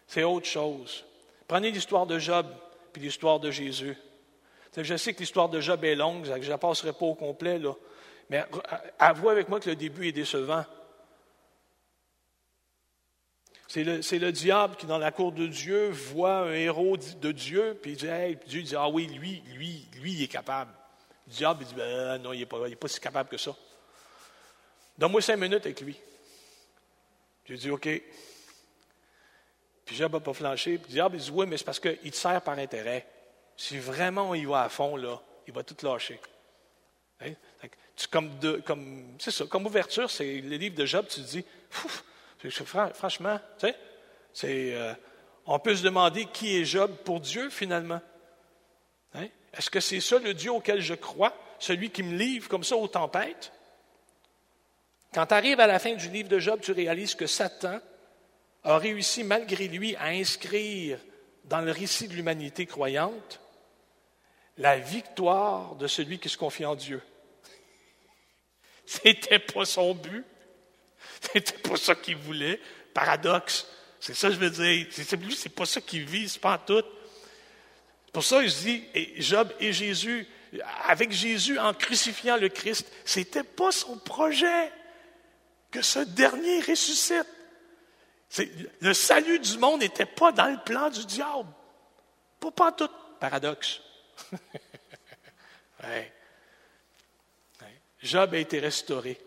c'est 0.07 0.23
autre 0.23 0.47
chose. 0.47 1.05
Prenez 1.49 1.71
l'histoire 1.71 2.07
de 2.07 2.19
Job 2.19 2.47
puis 2.93 3.03
l'histoire 3.03 3.41
de 3.41 3.51
Jésus. 3.51 3.97
Je 4.77 4.97
sais 4.97 5.15
que 5.15 5.21
l'histoire 5.21 5.49
de 5.49 5.61
Job 5.61 5.85
est 5.85 5.95
longue, 5.95 6.27
je 6.27 6.33
ne 6.33 6.49
la 6.49 6.59
passerai 6.59 6.93
pas 6.93 7.07
au 7.07 7.15
complet, 7.15 7.59
là. 7.59 7.75
mais 8.29 8.45
avouez 8.99 9.31
avec 9.31 9.49
moi 9.49 9.61
que 9.61 9.71
le 9.71 9.77
début 9.77 10.09
est 10.09 10.13
décevant. 10.13 10.65
C'est 13.67 13.83
le, 13.83 14.31
diable 14.31 14.77
qui, 14.77 14.87
dans 14.87 14.99
la 14.99 15.11
cour 15.11 15.33
de 15.33 15.47
Dieu, 15.47 15.89
voit 15.89 16.43
un 16.43 16.53
héros 16.53 16.97
de 16.97 17.33
Dieu, 17.33 17.77
puis 17.83 17.97
dit, 17.97 18.07
Dieu 18.47 18.63
dit, 18.63 18.77
ah 18.77 18.89
oui, 18.89 19.07
lui, 19.07 19.43
lui, 19.55 19.89
lui, 20.01 20.13
il 20.13 20.23
est 20.23 20.29
capable. 20.29 20.71
Le 21.27 21.33
diable, 21.33 21.63
il 21.63 21.69
dit, 21.69 21.75
ben, 21.75 22.19
non, 22.19 22.33
il 22.33 22.41
n'est 22.41 22.47
pas, 22.47 22.59
pas, 22.79 22.89
si 22.89 23.01
capable 23.01 23.29
que 23.29 23.39
ça. 23.39 23.55
Donne-moi 24.99 25.21
cinq 25.23 25.37
minutes 25.37 25.65
avec 25.65 25.81
lui. 25.81 25.97
J'ai 27.47 27.57
dit, 27.57 27.71
OK. 27.71 27.89
Puis 29.85 29.97
Job 29.97 30.13
n'a 30.13 30.21
pas 30.21 30.33
flanché. 30.33 30.79
Puis 30.79 30.89
le 30.89 30.93
diable, 30.95 31.17
il 31.17 31.23
dit, 31.23 31.31
oui, 31.31 31.47
mais 31.47 31.57
c'est 31.57 31.65
parce 31.65 31.81
qu'il 31.81 32.11
te 32.11 32.17
sert 32.17 32.41
par 32.43 32.59
intérêt. 32.59 33.07
Si 33.57 33.79
vraiment 33.79 34.35
il 34.35 34.49
va 34.49 34.63
à 34.63 34.69
fond, 34.69 34.97
là, 34.97 35.21
il 35.47 35.53
va 35.53 35.63
tout 35.63 35.77
lâcher. 35.85 36.21
Hein? 37.21 37.33
Comme, 38.11 38.31
ça, 39.19 39.47
comme 39.47 39.67
ouverture, 39.67 40.11
c'est 40.11 40.41
le 40.41 40.57
livre 40.57 40.75
de 40.75 40.85
Job, 40.85 41.07
tu 41.09 41.21
te 41.23 41.27
dis, 41.27 41.45
franchement, 42.95 43.39
tu 43.59 43.67
sais, 43.67 43.77
c'est, 44.33 44.75
euh, 44.75 44.93
on 45.47 45.59
peut 45.59 45.77
se 45.77 45.83
demander 45.83 46.27
qui 46.27 46.57
est 46.57 46.65
Job 46.65 46.91
pour 47.05 47.21
Dieu 47.21 47.51
finalement. 47.51 48.01
Hein? 49.15 49.29
Est-ce 49.57 49.71
que 49.71 49.81
c'est 49.81 50.01
ça 50.01 50.19
le 50.19 50.35
Dieu 50.35 50.53
auquel 50.53 50.81
je 50.81 50.95
crois, 50.95 51.37
celui 51.59 51.91
qui 51.91 52.03
me 52.03 52.17
livre 52.17 52.49
comme 52.49 52.65
ça 52.65 52.77
aux 52.77 52.89
tempêtes? 52.89 53.53
Quand 55.13 55.27
tu 55.27 55.35
arrives 55.35 55.61
à 55.61 55.67
la 55.67 55.79
fin 55.79 55.95
du 55.95 56.09
livre 56.09 56.29
de 56.29 56.39
Job, 56.39 56.61
tu 56.61 56.73
réalises 56.73 57.15
que 57.15 57.27
Satan 57.27 57.79
a 58.65 58.79
réussi 58.79 59.23
malgré 59.23 59.69
lui 59.69 59.95
à 59.97 60.07
inscrire 60.07 60.99
dans 61.45 61.61
le 61.61 61.71
récit 61.71 62.09
de 62.09 62.15
l'humanité 62.15 62.67
croyante 62.67 63.41
la 64.59 64.79
victoire 64.79 65.75
de 65.77 65.87
celui 65.87 66.19
qui 66.19 66.29
se 66.29 66.39
confie 66.39 66.65
en 66.65 66.75
Dieu. 66.75 67.03
C'était 68.87 69.39
pas 69.39 69.65
son 69.65 69.95
but. 69.95 70.25
C'était 71.21 71.59
pas 71.59 71.77
ça 71.77 71.95
qu'il 71.95 72.17
voulait. 72.17 72.61
Paradoxe. 72.93 73.67
C'est 74.01 74.15
ça 74.15 74.29
que 74.29 74.35
je 74.35 74.39
veux 74.41 74.51
dire. 74.51 74.87
C'est, 74.91 75.17
lui, 75.17 75.35
c'est 75.35 75.49
pas 75.49 75.67
ça 75.67 75.81
qu'il 75.81 76.05
vise, 76.05 76.39
pas 76.39 76.59
tout. 76.59 76.85
Pour 78.15 78.25
ça, 78.25 78.47
je 78.47 78.55
dis, 78.55 78.85
Job 79.19 79.53
et 79.59 79.73
Jésus, 79.73 80.27
avec 80.87 81.11
Jésus 81.11 81.59
en 81.59 81.75
crucifiant 81.75 82.37
le 82.37 82.49
Christ, 82.49 82.87
c'était 83.05 83.43
pas 83.43 83.73
son 83.73 83.99
projet 83.99 84.71
que 85.73 85.83
ce 85.83 85.99
dernier 85.99 86.61
ressuscite. 86.61 87.27
le 88.81 88.95
salut 88.95 89.41
du 89.41 89.59
monde 89.59 89.81
n'était 89.81 90.07
pas 90.07 90.31
dans 90.31 90.47
le 90.47 90.59
plan 90.65 90.91
du 90.91 91.05
diable. 91.05 91.49
Pas, 92.39 92.53
pas 92.53 92.71
tout. 92.71 92.89
Paradoxe. 93.19 93.81
Job 98.01 98.33
a 98.35 98.39
été 98.39 98.61
restauré. 98.61 99.19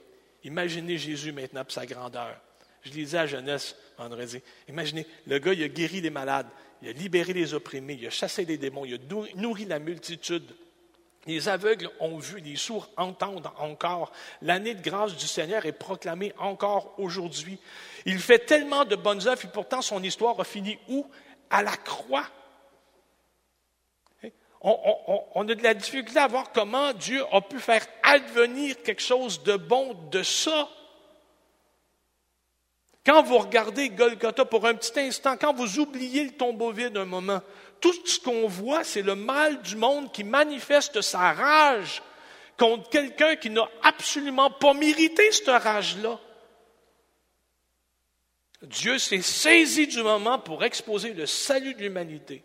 Imaginez 0.45 0.97
Jésus 0.97 1.33
maintenant 1.33 1.65
pour 1.65 1.73
sa 1.73 1.85
grandeur. 1.85 2.39
Je 2.83 2.91
lisais 2.91 3.17
à 3.17 3.27
jeunesse 3.27 3.75
vendredi. 3.97 4.41
Imaginez, 4.69 5.05
le 5.25 5.39
gars, 5.39 5.51
il 5.51 5.61
a 5.61 5.67
guéri 5.67 5.99
les 5.99 6.09
malades, 6.09 6.47
il 6.81 6.89
a 6.89 6.91
libéré 6.91 7.33
les 7.33 7.53
opprimés, 7.53 7.97
il 7.99 8.07
a 8.07 8.11
chassé 8.11 8.45
les 8.45 8.57
démons, 8.57 8.85
il 8.85 8.95
a 8.95 8.97
nourri 9.35 9.65
la 9.65 9.79
multitude. 9.79 10.55
Les 11.25 11.49
aveugles 11.49 11.89
ont 11.99 12.17
vu, 12.17 12.39
les 12.39 12.55
sourds 12.55 12.89
entendent 12.95 13.51
encore. 13.57 14.13
L'année 14.41 14.75
de 14.75 14.81
grâce 14.81 15.15
du 15.15 15.27
Seigneur 15.27 15.65
est 15.65 15.73
proclamée 15.73 16.33
encore 16.37 16.93
aujourd'hui. 16.97 17.59
Il 18.05 18.19
fait 18.19 18.39
tellement 18.39 18.85
de 18.85 18.95
bonnes 18.95 19.27
œuvres 19.27 19.43
et 19.43 19.49
pourtant 19.49 19.81
son 19.81 20.01
histoire 20.03 20.39
a 20.39 20.45
fini 20.45 20.77
où? 20.87 21.05
À 21.49 21.63
la 21.63 21.75
croix 21.75 22.27
on, 24.61 25.47
a 25.47 25.55
de 25.55 25.63
la 25.63 25.73
difficulté 25.73 26.19
à 26.19 26.27
voir 26.27 26.51
comment 26.51 26.93
Dieu 26.93 27.23
a 27.31 27.41
pu 27.41 27.59
faire 27.59 27.85
advenir 28.03 28.81
quelque 28.81 29.01
chose 29.01 29.43
de 29.43 29.55
bon 29.55 29.95
de 30.11 30.23
ça. 30.23 30.67
Quand 33.07 33.23
vous 33.23 33.37
regardez 33.37 33.87
Golgotha 33.87 34.43
pour 34.43 34.67
un 34.67 34.75
petit 34.75 34.99
instant, 34.99 35.37
quand 35.37 35.53
vous 35.53 35.79
oubliez 35.79 36.25
le 36.25 36.31
tombeau 36.31 36.73
vide 36.73 36.97
un 36.97 37.05
moment, 37.05 37.41
tout 37.79 37.93
ce 38.05 38.19
qu'on 38.19 38.49
voit, 38.49 38.83
c'est 38.83 39.01
le 39.01 39.15
mal 39.15 39.61
du 39.61 39.77
monde 39.77 40.11
qui 40.11 40.25
manifeste 40.25 40.99
sa 40.99 41.31
rage 41.31 42.03
contre 42.57 42.89
quelqu'un 42.89 43.37
qui 43.37 43.49
n'a 43.49 43.69
absolument 43.81 44.49
pas 44.49 44.73
mérité 44.73 45.31
cette 45.31 45.47
rage-là. 45.47 46.19
Dieu 48.63 48.99
s'est 48.99 49.21
saisi 49.21 49.87
du 49.87 50.03
moment 50.03 50.39
pour 50.39 50.65
exposer 50.65 51.13
le 51.13 51.27
salut 51.27 51.75
de 51.75 51.83
l'humanité 51.83 52.43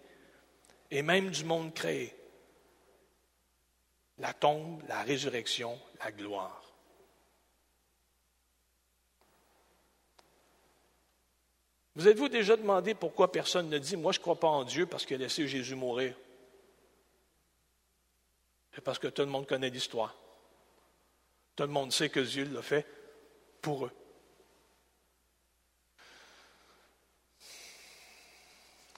et 0.93 1.03
même 1.03 1.31
du 1.31 1.45
monde 1.45 1.75
créé. 1.75 2.15
La 4.19 4.33
tombe, 4.33 4.81
la 4.87 5.03
résurrection, 5.03 5.77
la 6.05 6.13
gloire. 6.13 6.62
Vous 11.95 12.09
êtes-vous 12.09 12.29
déjà 12.29 12.57
demandé 12.57 12.95
pourquoi 12.95 13.31
personne 13.31 13.69
ne 13.69 13.79
dit 13.79 13.97
Moi, 13.97 14.13
je 14.13 14.19
ne 14.19 14.23
crois 14.23 14.39
pas 14.39 14.49
en 14.49 14.65
Dieu 14.65 14.87
parce 14.87 15.05
qu'il 15.05 15.17
a 15.17 15.19
laissé 15.19 15.47
Jésus 15.47 15.75
mourir? 15.75 16.15
C'est 18.75 18.81
parce 18.81 18.99
que 18.99 19.09
tout 19.09 19.23
le 19.23 19.29
monde 19.29 19.47
connaît 19.47 19.69
l'histoire. 19.69 20.17
Tout 21.55 21.65
le 21.65 21.69
monde 21.69 21.93
sait 21.93 22.09
que 22.09 22.21
Dieu 22.21 22.45
l'a 22.45 22.63
fait 22.63 22.87
pour 23.61 23.87
eux. 23.87 23.93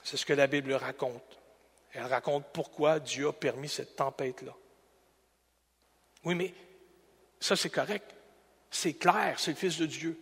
C'est 0.03 0.17
ce 0.17 0.25
que 0.25 0.33
la 0.33 0.47
Bible 0.47 0.73
raconte. 0.73 1.39
Elle 1.91 2.05
raconte 2.05 2.45
pourquoi 2.53 2.99
Dieu 2.99 3.27
a 3.27 3.33
permis 3.33 3.67
cette 3.67 3.95
tempête-là. 3.95 4.53
Oui, 6.23 6.35
mais 6.35 6.53
ça 7.39 7.55
c'est 7.55 7.69
correct. 7.69 8.15
C'est 8.69 8.93
clair, 8.93 9.39
c'est 9.39 9.51
le 9.51 9.57
Fils 9.57 9.77
de 9.77 9.85
Dieu. 9.85 10.19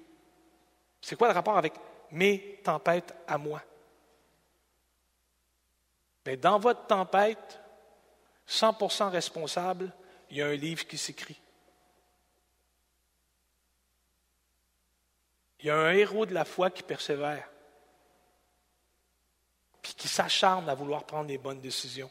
C'est 1.01 1.15
quoi 1.15 1.27
le 1.27 1.33
rapport 1.33 1.57
avec 1.57 1.73
mes 2.13 2.59
tempêtes 2.63 3.13
à 3.27 3.37
moi? 3.37 3.61
Mais 6.25 6.37
dans 6.37 6.59
votre 6.59 6.87
tempête, 6.87 7.59
100% 8.47 9.09
responsable, 9.09 9.91
il 10.29 10.37
y 10.37 10.41
a 10.41 10.47
un 10.47 10.55
livre 10.55 10.87
qui 10.87 10.97
s'écrit. 10.97 11.39
Il 15.59 15.67
y 15.67 15.69
a 15.69 15.77
un 15.77 15.91
héros 15.91 16.25
de 16.25 16.33
la 16.33 16.45
foi 16.45 16.69
qui 16.69 16.83
persévère 16.83 17.49
puis 19.83 19.93
qui 19.95 20.07
s'acharnent 20.07 20.69
à 20.69 20.73
vouloir 20.73 21.03
prendre 21.03 21.27
les 21.27 21.37
bonnes 21.37 21.59
décisions. 21.59 22.09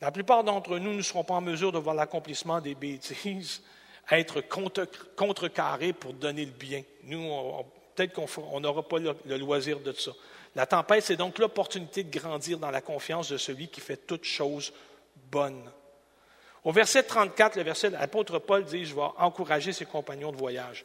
La 0.00 0.10
plupart 0.10 0.42
d'entre 0.42 0.78
nous 0.78 0.92
ne 0.92 1.02
seront 1.02 1.22
pas 1.22 1.34
en 1.34 1.40
mesure 1.40 1.70
de 1.70 1.78
voir 1.78 1.94
l'accomplissement 1.94 2.60
des 2.60 2.74
bêtises, 2.74 3.62
être 4.10 4.40
contrecarrés 5.16 5.92
pour 5.92 6.12
donner 6.12 6.44
le 6.44 6.50
bien. 6.50 6.82
Nous, 7.04 7.30
peut-être 7.94 8.12
qu'on 8.12 8.60
n'aura 8.60 8.82
pas 8.82 8.98
le, 8.98 9.36
loisir 9.36 9.80
de 9.80 9.92
ça. 9.92 10.12
La 10.54 10.66
tempête, 10.66 11.04
c'est 11.04 11.16
donc 11.16 11.38
l'opportunité 11.38 12.02
de 12.02 12.18
grandir 12.18 12.58
dans 12.58 12.70
la 12.70 12.80
confiance 12.80 13.28
de 13.28 13.36
celui 13.36 13.68
qui 13.68 13.80
fait 13.80 13.96
toutes 13.96 14.24
choses 14.24 14.72
bonnes. 15.30 15.70
Au 16.64 16.72
verset 16.72 17.02
34, 17.02 17.56
le 17.56 17.62
verset, 17.62 17.90
l'apôtre 17.90 18.38
Paul 18.38 18.64
dit, 18.64 18.84
je 18.84 18.94
vais 18.94 19.00
encourager 19.18 19.72
ses 19.72 19.86
compagnons 19.86 20.30
de 20.30 20.36
voyage. 20.36 20.84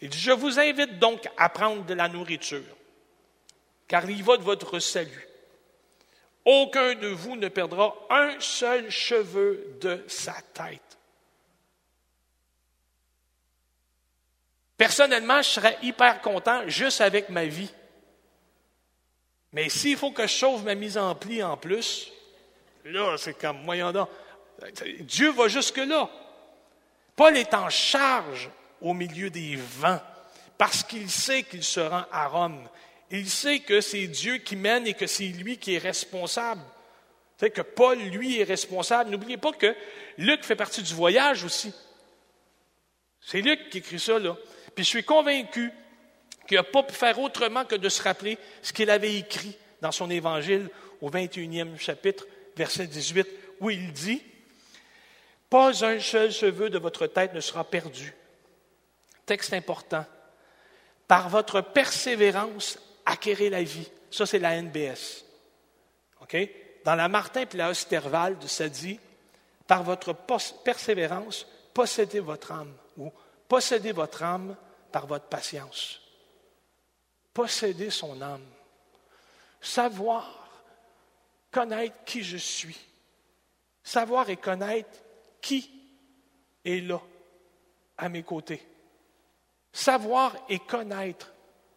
Il 0.00 0.08
dit, 0.08 0.18
je 0.18 0.30
vous 0.30 0.58
invite 0.58 0.98
donc 0.98 1.28
à 1.36 1.48
prendre 1.48 1.84
de 1.84 1.94
la 1.94 2.08
nourriture 2.08 2.62
car 3.88 4.08
il 4.08 4.22
va 4.22 4.36
de 4.36 4.42
votre 4.42 4.78
salut. 4.78 5.26
aucun 6.44 6.94
de 6.94 7.08
vous 7.08 7.36
ne 7.36 7.48
perdra 7.48 7.94
un 8.10 8.38
seul 8.38 8.90
cheveu 8.90 9.76
de 9.80 10.04
sa 10.06 10.34
tête. 10.54 10.87
Personnellement, 14.78 15.42
je 15.42 15.48
serais 15.48 15.76
hyper 15.82 16.22
content 16.22 16.62
juste 16.68 17.00
avec 17.00 17.28
ma 17.28 17.44
vie. 17.44 17.70
Mais 19.52 19.68
s'il 19.68 19.96
faut 19.96 20.12
que 20.12 20.22
je 20.22 20.32
sauve 20.32 20.64
ma 20.64 20.76
mise 20.76 20.96
en 20.96 21.16
pli 21.16 21.42
en 21.42 21.56
plus, 21.56 22.12
là, 22.84 23.16
c'est 23.18 23.36
comme 23.36 23.60
moyen 23.62 23.92
d'or. 23.92 24.08
Dieu 25.00 25.30
va 25.32 25.48
jusque-là. 25.48 26.08
Paul 27.16 27.36
est 27.36 27.52
en 27.54 27.68
charge 27.68 28.48
au 28.80 28.94
milieu 28.94 29.30
des 29.30 29.56
vents 29.56 30.00
parce 30.56 30.84
qu'il 30.84 31.10
sait 31.10 31.42
qu'il 31.42 31.64
se 31.64 31.80
rend 31.80 32.04
à 32.12 32.28
Rome. 32.28 32.68
Il 33.10 33.28
sait 33.28 33.58
que 33.58 33.80
c'est 33.80 34.06
Dieu 34.06 34.38
qui 34.38 34.54
mène 34.54 34.86
et 34.86 34.94
que 34.94 35.08
c'est 35.08 35.26
lui 35.26 35.58
qui 35.58 35.74
est 35.74 35.78
responsable. 35.78 36.62
C'est 37.36 37.50
que 37.50 37.62
Paul, 37.62 37.98
lui, 37.98 38.40
est 38.40 38.44
responsable. 38.44 39.10
N'oubliez 39.10 39.38
pas 39.38 39.52
que 39.52 39.74
Luc 40.18 40.44
fait 40.44 40.56
partie 40.56 40.82
du 40.82 40.94
voyage 40.94 41.42
aussi. 41.42 41.72
C'est 43.20 43.40
Luc 43.40 43.70
qui 43.70 43.78
écrit 43.78 43.98
ça, 43.98 44.20
là. 44.20 44.36
Puis 44.78 44.84
je 44.84 44.90
suis 44.90 45.02
convaincu 45.02 45.72
qu'il 46.46 46.56
n'a 46.56 46.62
pas 46.62 46.84
pu 46.84 46.94
faire 46.94 47.18
autrement 47.18 47.64
que 47.64 47.74
de 47.74 47.88
se 47.88 48.00
rappeler 48.00 48.38
ce 48.62 48.72
qu'il 48.72 48.90
avait 48.90 49.16
écrit 49.16 49.58
dans 49.80 49.90
son 49.90 50.08
évangile 50.08 50.70
au 51.00 51.10
21e 51.10 51.76
chapitre, 51.76 52.28
verset 52.56 52.86
18, 52.86 53.26
où 53.58 53.70
il 53.70 53.92
dit 53.92 54.22
Pas 55.50 55.84
un 55.84 55.98
seul 55.98 56.30
cheveu 56.30 56.70
de 56.70 56.78
votre 56.78 57.08
tête 57.08 57.34
ne 57.34 57.40
sera 57.40 57.64
perdu. 57.64 58.14
Texte 59.26 59.52
important. 59.52 60.06
Par 61.08 61.28
votre 61.28 61.60
persévérance, 61.60 62.78
acquérez 63.04 63.50
la 63.50 63.64
vie. 63.64 63.90
Ça, 64.12 64.26
c'est 64.26 64.38
la 64.38 64.62
NBS. 64.62 65.24
OK? 66.20 66.36
Dans 66.84 66.94
la 66.94 67.08
Martin 67.08 67.40
et 67.40 67.56
la 67.56 67.70
Osterwald, 67.70 68.44
ça 68.44 68.68
dit 68.68 69.00
Par 69.66 69.82
votre 69.82 70.14
persévérance, 70.62 71.48
possédez 71.74 72.20
votre 72.20 72.52
âme. 72.52 72.72
Ou 72.96 73.10
possédez 73.48 73.90
votre 73.90 74.22
âme 74.22 74.54
par 74.90 75.06
votre 75.06 75.26
patience. 75.26 76.00
Posséder 77.32 77.90
son 77.90 78.20
âme. 78.20 78.46
Savoir, 79.60 80.48
connaître 81.50 82.04
qui 82.04 82.22
je 82.22 82.36
suis. 82.36 82.78
Savoir 83.82 84.28
et 84.30 84.36
connaître 84.36 84.98
qui 85.40 85.70
est 86.64 86.80
là, 86.80 87.00
à 87.96 88.08
mes 88.08 88.22
côtés. 88.22 88.66
Savoir 89.72 90.34
et 90.48 90.58
connaître 90.58 91.32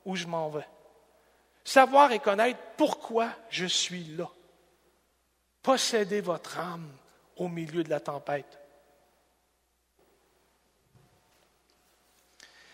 où 0.06 0.16
je 0.16 0.28
m'en 0.28 0.50
vais. 0.50 0.68
Savoir 1.64 2.12
et 2.12 2.20
connaître 2.20 2.60
pourquoi 2.78 3.30
je 3.50 3.66
suis 3.66 4.04
là. 4.16 4.30
Posséder 5.62 6.22
votre 6.22 6.58
âme 6.58 6.90
au 7.38 7.48
milieu 7.48 7.84
de 7.84 7.90
la 7.90 8.00
tempête. 8.00 8.61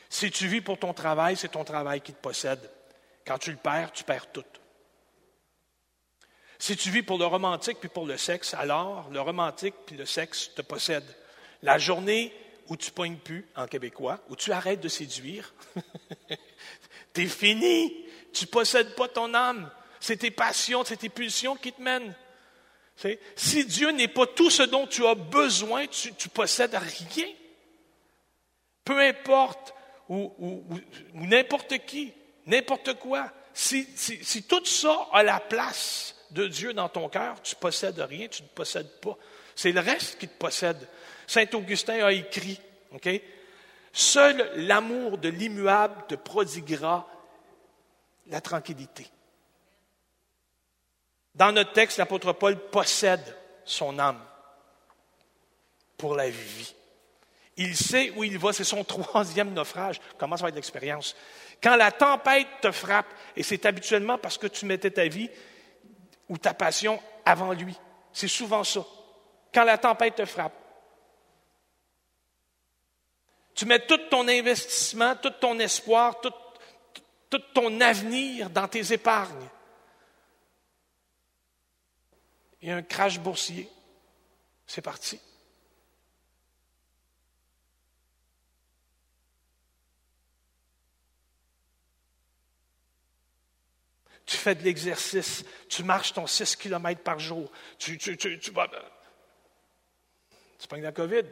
Si 0.09 0.31
tu 0.31 0.47
vis 0.47 0.61
pour 0.61 0.79
ton 0.79 0.93
travail, 0.93 1.35
c'est 1.35 1.49
ton 1.49 1.63
travail 1.63 2.01
qui 2.01 2.13
te 2.13 2.21
possède. 2.21 2.69
Quand 3.25 3.37
tu 3.37 3.51
le 3.51 3.57
perds, 3.57 3.91
tu 3.91 4.03
perds 4.03 4.31
tout. 4.31 4.43
Si 6.59 6.75
tu 6.75 6.89
vis 6.89 7.03
pour 7.03 7.17
le 7.17 7.25
romantique 7.25 7.79
puis 7.79 7.89
pour 7.89 8.05
le 8.05 8.17
sexe, 8.17 8.53
alors 8.53 9.09
le 9.11 9.21
romantique 9.21 9.75
puis 9.85 9.95
le 9.95 10.05
sexe 10.05 10.53
te 10.55 10.61
possèdent. 10.61 11.15
La 11.61 11.77
journée 11.77 12.33
où 12.67 12.77
tu 12.77 12.91
pognes 12.91 13.17
plus, 13.17 13.45
en 13.55 13.67
québécois, 13.67 14.19
où 14.29 14.35
tu 14.35 14.51
arrêtes 14.51 14.81
de 14.81 14.89
séduire, 14.89 15.53
t'es 17.13 17.27
fini. 17.27 18.05
Tu 18.33 18.45
possèdes 18.45 18.95
pas 18.95 19.07
ton 19.07 19.33
âme. 19.33 19.69
C'est 19.99 20.17
tes 20.17 20.31
passions, 20.31 20.83
c'est 20.83 20.97
tes 20.97 21.09
pulsions 21.09 21.55
qui 21.55 21.73
te 21.73 21.81
mènent. 21.81 22.15
Si 23.35 23.65
Dieu 23.65 23.91
n'est 23.91 24.07
pas 24.07 24.25
tout 24.25 24.49
ce 24.49 24.63
dont 24.63 24.87
tu 24.87 25.05
as 25.05 25.15
besoin, 25.15 25.85
tu, 25.87 26.13
tu 26.13 26.29
possèdes 26.29 26.75
rien. 26.75 27.27
Peu 28.83 28.99
importe 28.99 29.73
ou, 30.09 30.33
n'importe 31.13 31.79
qui, 31.85 32.13
n'importe 32.45 32.95
quoi. 32.95 33.31
Si, 33.53 33.87
tout 34.47 34.65
ça 34.65 35.07
a 35.11 35.23
la 35.23 35.39
place 35.39 36.15
de 36.31 36.47
Dieu 36.47 36.73
dans 36.73 36.89
ton 36.89 37.09
cœur, 37.09 37.41
tu 37.41 37.55
ne 37.55 37.59
possèdes 37.59 37.99
rien, 37.99 38.27
tu 38.27 38.43
ne 38.43 38.47
possèdes 38.47 38.99
pas. 39.01 39.17
C'est 39.55 39.71
le 39.71 39.79
reste 39.79 40.19
qui 40.19 40.27
te 40.27 40.37
possède. 40.37 40.87
Saint 41.25 41.47
Augustin 41.53 42.05
a 42.05 42.11
écrit, 42.11 42.59
OK? 42.91 43.09
Seul 43.91 44.51
l'amour 44.55 45.17
de 45.17 45.29
l'immuable 45.29 46.05
te 46.07 46.15
prodiguera 46.15 47.07
la 48.27 48.41
tranquillité. 48.41 49.07
Dans 51.33 51.51
notre 51.51 51.73
texte, 51.73 51.97
l'apôtre 51.97 52.33
Paul 52.33 52.57
possède 52.69 53.35
son 53.65 53.97
âme 53.99 54.23
pour 55.97 56.15
la 56.15 56.29
vie. 56.29 56.73
Il 57.57 57.75
sait 57.75 58.11
où 58.15 58.23
il 58.23 58.37
va, 58.37 58.53
c'est 58.53 58.63
son 58.63 58.83
troisième 58.83 59.53
naufrage. 59.53 59.99
Comment 60.17 60.37
ça 60.37 60.43
va 60.43 60.49
être 60.49 60.55
l'expérience? 60.55 61.15
Quand 61.61 61.75
la 61.75 61.91
tempête 61.91 62.47
te 62.61 62.71
frappe, 62.71 63.07
et 63.35 63.43
c'est 63.43 63.65
habituellement 63.65 64.17
parce 64.17 64.37
que 64.37 64.47
tu 64.47 64.65
mettais 64.65 64.91
ta 64.91 65.07
vie 65.07 65.29
ou 66.29 66.37
ta 66.37 66.53
passion 66.53 67.01
avant 67.25 67.53
lui. 67.53 67.75
C'est 68.13 68.27
souvent 68.27 68.63
ça. 68.63 68.85
Quand 69.53 69.63
la 69.63 69.77
tempête 69.77 70.15
te 70.15 70.25
frappe, 70.25 70.53
tu 73.55 73.65
mets 73.65 73.85
tout 73.85 73.97
ton 74.09 74.27
investissement, 74.27 75.15
tout 75.15 75.31
ton 75.31 75.57
espoir, 75.57 76.21
tout, 76.21 76.31
ton 77.53 77.81
avenir 77.81 78.51
dans 78.51 78.67
tes 78.67 78.93
épargnes. 78.93 79.49
Il 82.61 82.69
y 82.69 82.71
a 82.71 82.75
un 82.75 82.83
crash 82.83 83.19
boursier. 83.19 83.67
C'est 84.67 84.81
parti. 84.81 85.19
Tu 94.27 94.35
fais 94.35 94.55
de 94.55 94.63
l'exercice, 94.63 95.43
tu 95.69 95.83
marches 95.83 96.13
ton 96.13 96.27
6 96.27 96.57
km 96.57 97.01
par 97.01 97.17
jour, 97.17 97.49
tu, 97.79 97.97
tu, 97.97 98.17
tu, 98.17 98.37
tu 98.37 98.51
vas. 98.51 98.67
Tu 100.59 100.81
la 100.81 100.91
COVID. 100.91 101.23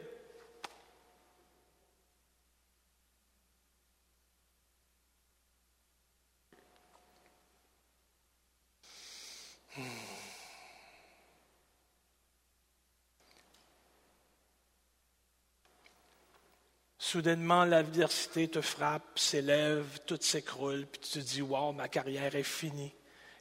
Soudainement, 17.06 17.64
l'adversité 17.64 18.48
te 18.48 18.60
frappe, 18.60 19.16
s'élève, 19.16 20.00
tout 20.06 20.18
s'écroule, 20.20 20.86
puis 20.86 21.00
tu 21.00 21.08
te 21.10 21.18
dis 21.20 21.40
Waouh, 21.40 21.70
ma 21.70 21.86
carrière 21.86 22.34
est 22.34 22.42
finie. 22.42 22.92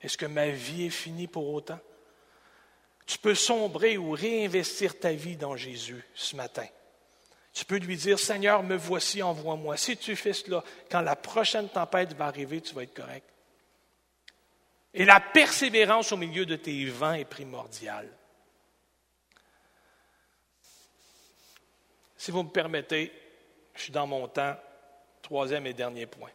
Est-ce 0.04 0.20
que 0.20 0.28
ma 0.28 0.50
vie 0.50 0.86
est 0.86 0.92
finie 0.92 1.26
pour 1.26 1.52
autant? 1.52 1.80
Tu 3.08 3.18
peux 3.18 3.34
sombrer 3.34 3.98
ou 3.98 4.12
réinvestir 4.12 5.00
ta 5.00 5.14
vie 5.14 5.36
dans 5.36 5.58
Jésus 5.58 6.06
ce 6.14 6.36
matin. 6.36 6.68
Tu 7.54 7.66
peux 7.66 7.78
lui 7.78 7.98
dire 7.98 8.20
Seigneur, 8.20 8.62
me 8.62 8.76
voici, 8.76 9.24
envoie-moi. 9.24 9.78
Si 9.78 9.98
tu 9.98 10.16
fais 10.16 10.34
cela, 10.34 10.64
quand 10.92 11.02
la 11.02 11.16
prochaine 11.16 11.68
tempête 11.68 12.14
va 12.14 12.28
arriver, 12.28 12.62
tu 12.62 12.76
vas 12.76 12.84
être 12.84 12.94
correct. 12.94 13.28
Et 14.94 15.06
la 15.06 15.20
persévérance 15.20 16.12
au 16.12 16.18
milieu 16.18 16.46
de 16.46 16.56
tes 16.56 16.86
vents 16.86 17.14
est 17.14 17.26
primordiale. 17.26 18.16
Si 22.16 22.30
vous 22.30 22.44
me 22.44 22.50
permettez, 22.50 23.12
je 23.76 23.84
suis 23.84 23.92
dans 23.92 24.08
mon 24.08 24.28
temps. 24.28 24.56
Troisième 25.22 25.66
et 25.68 25.74
dernier 25.74 26.06
point. 26.06 26.30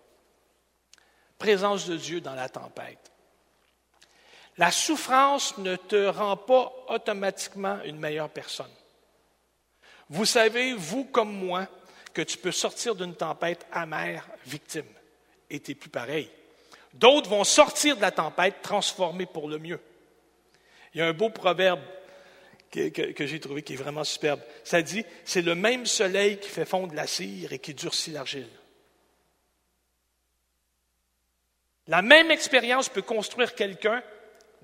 Présence 1.38 1.86
de 1.86 1.96
Dieu 1.96 2.20
dans 2.20 2.34
la 2.34 2.48
tempête. 2.48 3.10
La 4.58 4.70
souffrance 4.70 5.56
ne 5.58 5.76
te 5.76 6.08
rend 6.08 6.36
pas 6.36 6.72
automatiquement 6.88 7.78
une 7.84 7.98
meilleure 7.98 8.28
personne. 8.28 8.70
Vous 10.08 10.24
savez, 10.24 10.74
vous 10.74 11.04
comme 11.04 11.32
moi, 11.32 11.66
que 12.12 12.22
tu 12.22 12.36
peux 12.36 12.52
sortir 12.52 12.94
d'une 12.94 13.14
tempête 13.14 13.66
amère, 13.70 14.28
victime, 14.44 14.84
et 15.48 15.60
tu 15.60 15.74
plus 15.74 15.88
pareil. 15.88 16.28
D'autres 16.92 17.30
vont 17.30 17.44
sortir 17.44 17.96
de 17.96 18.02
la 18.02 18.10
tempête 18.10 18.60
transformés 18.62 19.26
pour 19.26 19.48
le 19.48 19.58
mieux. 19.58 19.80
Il 20.92 20.98
y 20.98 21.02
a 21.02 21.06
un 21.06 21.12
beau 21.12 21.30
proverbe 21.30 21.80
que, 22.70 23.26
j'ai 23.26 23.40
trouvé 23.40 23.62
qui 23.62 23.74
est 23.74 23.76
vraiment 23.76 24.04
superbe. 24.04 24.40
Ça 24.64 24.80
dit, 24.82 25.04
c'est 25.24 25.42
le 25.42 25.54
même 25.54 25.86
soleil 25.86 26.38
qui 26.38 26.48
fait 26.48 26.64
fondre 26.64 26.94
la 26.94 27.06
cire 27.06 27.52
et 27.52 27.58
qui 27.58 27.74
durcit 27.74 28.12
l'argile. 28.12 28.48
La 31.88 32.02
même 32.02 32.30
expérience 32.30 32.88
peut 32.88 33.02
construire 33.02 33.54
quelqu'un 33.54 34.02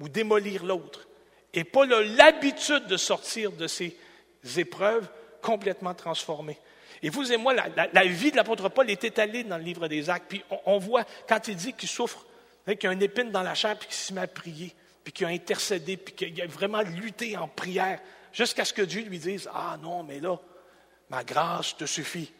ou 0.00 0.08
démolir 0.08 0.64
l'autre. 0.64 1.08
Et 1.52 1.64
Paul 1.64 1.88
l'habitude 1.88 2.86
de 2.86 2.96
sortir 2.96 3.50
de 3.52 3.66
ces 3.66 3.96
épreuves 4.56 5.08
complètement 5.42 5.94
transformées. 5.94 6.58
Et 7.02 7.10
vous 7.10 7.32
et 7.32 7.36
moi, 7.36 7.54
la, 7.54 8.04
vie 8.04 8.30
de 8.30 8.36
l'apôtre 8.36 8.68
Paul 8.68 8.90
est 8.90 9.04
étalée 9.04 9.44
dans 9.44 9.58
le 9.58 9.64
livre 9.64 9.88
des 9.88 10.08
Actes. 10.08 10.26
Puis 10.28 10.44
on, 10.64 10.78
voit, 10.78 11.04
quand 11.28 11.48
il 11.48 11.56
dit 11.56 11.72
qu'il 11.72 11.88
souffre, 11.88 12.24
qu'il 12.66 12.84
y 12.84 12.86
a 12.86 12.92
une 12.92 13.02
épine 13.02 13.30
dans 13.30 13.42
la 13.42 13.54
chair, 13.54 13.78
puis 13.78 13.88
qu'il 13.88 13.96
se 13.96 14.12
met 14.12 14.22
à 14.22 14.26
prier. 14.26 14.74
Puis 15.06 15.12
qui 15.12 15.24
a 15.24 15.28
intercédé, 15.28 15.96
puis 15.96 16.14
qui 16.14 16.42
a 16.42 16.46
vraiment 16.48 16.80
lutté 16.80 17.36
en 17.36 17.46
prière, 17.46 18.00
jusqu'à 18.32 18.64
ce 18.64 18.72
que 18.72 18.82
Dieu 18.82 19.02
lui 19.02 19.20
dise, 19.20 19.48
ah 19.54 19.76
non, 19.80 20.02
mais 20.02 20.18
là, 20.18 20.36
ma 21.10 21.22
grâce 21.22 21.76
te 21.76 21.86
suffit. 21.86 22.32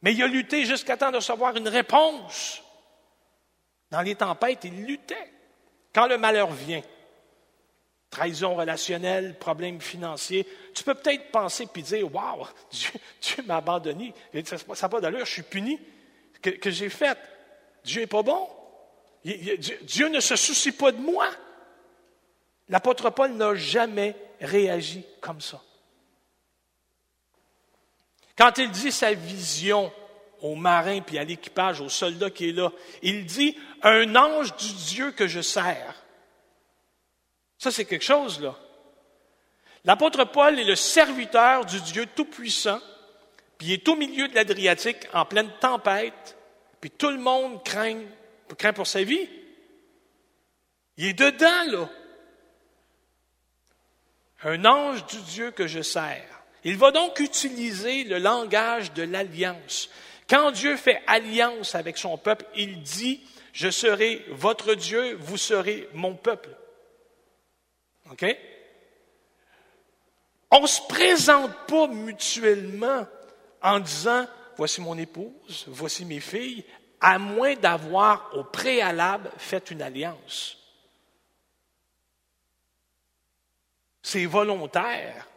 Mais 0.00 0.14
il 0.14 0.22
a 0.22 0.28
lutté 0.28 0.64
jusqu'à 0.64 0.96
temps 0.96 1.10
de 1.10 1.16
recevoir 1.16 1.56
une 1.56 1.66
réponse. 1.66 2.62
Dans 3.90 4.00
les 4.00 4.14
tempêtes, 4.14 4.60
il 4.62 4.84
luttait. 4.84 5.32
Quand 5.92 6.06
le 6.06 6.18
malheur 6.18 6.52
vient, 6.52 6.82
trahison 8.10 8.54
relationnelle, 8.54 9.36
problème 9.36 9.80
financier, 9.80 10.46
tu 10.76 10.84
peux 10.84 10.94
peut-être 10.94 11.32
penser 11.32 11.66
puis 11.66 11.82
dire 11.82 12.14
Waouh, 12.14 12.46
Dieu, 12.70 13.42
m'a 13.44 13.56
abandonné, 13.56 14.14
ça 14.44 14.56
n'a 14.56 14.88
pas 14.88 15.00
d'allure, 15.00 15.26
je 15.26 15.32
suis 15.32 15.42
puni. 15.42 15.80
Que, 16.40 16.50
que 16.50 16.70
j'ai 16.70 16.90
fait? 16.90 17.18
Dieu 17.82 18.02
n'est 18.02 18.06
pas 18.06 18.22
bon. 18.22 18.48
Dieu 19.24 20.08
ne 20.10 20.20
se 20.20 20.36
soucie 20.36 20.70
pas 20.70 20.92
de 20.92 21.00
moi. 21.00 21.28
L'apôtre 22.72 23.10
Paul 23.10 23.32
n'a 23.32 23.54
jamais 23.54 24.16
réagi 24.40 25.04
comme 25.20 25.42
ça. 25.42 25.60
Quand 28.34 28.56
il 28.56 28.70
dit 28.70 28.90
sa 28.90 29.12
vision 29.12 29.92
aux 30.40 30.54
marins 30.54 31.02
puis 31.02 31.18
à 31.18 31.24
l'équipage, 31.24 31.82
aux 31.82 31.90
soldats 31.90 32.30
qui 32.30 32.48
est 32.48 32.52
là, 32.52 32.72
il 33.02 33.26
dit 33.26 33.58
un 33.82 34.16
ange 34.16 34.56
du 34.56 34.72
Dieu 34.72 35.12
que 35.12 35.26
je 35.26 35.42
sers. 35.42 36.02
Ça, 37.58 37.70
c'est 37.70 37.84
quelque 37.84 38.06
chose, 38.06 38.40
là. 38.40 38.56
L'apôtre 39.84 40.24
Paul 40.24 40.58
est 40.58 40.64
le 40.64 40.74
serviteur 40.74 41.66
du 41.66 41.78
Dieu 41.82 42.06
Tout-Puissant, 42.06 42.80
puis 43.58 43.66
il 43.66 43.72
est 43.74 43.88
au 43.88 43.96
milieu 43.96 44.28
de 44.28 44.34
l'Adriatique 44.34 45.06
en 45.12 45.26
pleine 45.26 45.52
tempête, 45.60 46.38
puis 46.80 46.90
tout 46.90 47.10
le 47.10 47.18
monde 47.18 47.62
craint, 47.64 48.00
craint 48.56 48.72
pour 48.72 48.86
sa 48.86 49.02
vie. 49.02 49.28
Il 50.96 51.08
est 51.08 51.12
dedans, 51.12 51.70
là 51.70 51.88
un 54.44 54.64
ange 54.64 55.06
du 55.06 55.18
Dieu 55.22 55.50
que 55.50 55.66
je 55.66 55.82
sers. 55.82 56.26
Il 56.64 56.76
va 56.76 56.90
donc 56.90 57.18
utiliser 57.20 58.04
le 58.04 58.18
langage 58.18 58.92
de 58.92 59.02
l'alliance. 59.02 59.88
Quand 60.28 60.50
Dieu 60.52 60.76
fait 60.76 61.02
alliance 61.06 61.74
avec 61.74 61.98
son 61.98 62.16
peuple, 62.16 62.46
il 62.54 62.82
dit, 62.82 63.20
je 63.52 63.70
serai 63.70 64.24
votre 64.30 64.74
Dieu, 64.74 65.14
vous 65.20 65.36
serez 65.36 65.88
mon 65.94 66.14
peuple. 66.14 66.50
OK? 68.10 68.24
On 70.50 70.62
ne 70.62 70.66
se 70.66 70.82
présente 70.82 71.50
pas 71.66 71.86
mutuellement 71.88 73.06
en 73.62 73.80
disant, 73.80 74.26
voici 74.56 74.80
mon 74.80 74.98
épouse, 74.98 75.64
voici 75.66 76.04
mes 76.04 76.20
filles, 76.20 76.64
à 77.00 77.18
moins 77.18 77.54
d'avoir 77.54 78.30
au 78.34 78.44
préalable 78.44 79.30
fait 79.36 79.70
une 79.70 79.82
alliance. 79.82 80.61
C'est 84.02 84.26
volontaire. 84.26 85.28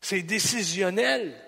C'est 0.00 0.22
décisionnel. 0.22 1.40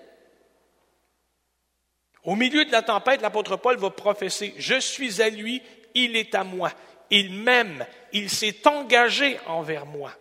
Au 2.23 2.35
milieu 2.35 2.65
de 2.65 2.71
la 2.71 2.81
tempête, 2.81 3.21
l'apôtre 3.21 3.55
Paul 3.55 3.77
va 3.77 3.89
professer, 3.89 4.53
Je 4.57 4.79
suis 4.79 5.21
à 5.21 5.29
lui, 5.29 5.61
il 5.93 6.15
est 6.15 6.35
à 6.35 6.43
moi. 6.43 6.71
Il 7.09 7.33
m'aime, 7.33 7.85
il 8.11 8.29
s'est 8.29 8.67
engagé 8.67 9.39
envers 9.47 9.85
moi. 9.85 10.11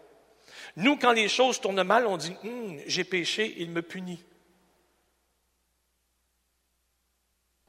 Nous, 0.76 0.96
quand 0.96 1.12
les 1.12 1.28
choses 1.28 1.60
tournent 1.60 1.82
mal, 1.82 2.06
on 2.06 2.16
dit, 2.16 2.36
hum, 2.44 2.78
j'ai 2.86 3.04
péché, 3.04 3.54
il 3.58 3.70
me 3.70 3.82
punit. 3.82 4.22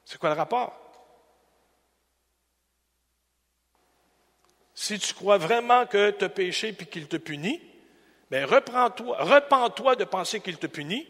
C'est 0.04 0.18
quoi 0.18 0.30
le 0.30 0.36
rapport? 0.36 0.78
Si 4.74 4.98
tu 4.98 5.12
crois 5.14 5.38
vraiment 5.38 5.86
que 5.86 6.10
tu 6.12 6.24
as 6.24 6.28
péché 6.28 6.68
et 6.68 6.86
qu'il 6.86 7.08
te 7.08 7.16
punit, 7.16 7.60
mais 8.30 8.44
reprends-toi, 8.44 9.16
repens-toi 9.22 9.96
de 9.96 10.04
penser 10.04 10.40
qu'il 10.40 10.58
te 10.58 10.66
punit. 10.66 11.08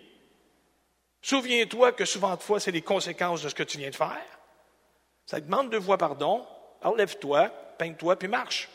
Souviens-toi 1.21 1.93
que 1.93 2.05
souvent 2.05 2.37
de 2.37 2.43
fois, 2.43 2.61
c'est 2.61 2.71
les 2.71 2.83
conséquences 2.83 3.43
de 3.43 3.49
ce 3.49 3.55
que 3.55 3.65
tu 3.65 3.79
viens 3.79 3.91
de 3.91 3.97
faire. 3.97 4.39
Ça 5.27 5.41
demande 5.41 5.71
deux 5.71 5.81
fois 5.81 5.99
pardon. 5.99 6.47
Enlève-toi, 6.83 7.49
peigne-toi, 7.77 8.17
puis 8.17 8.29
marche. 8.29 8.69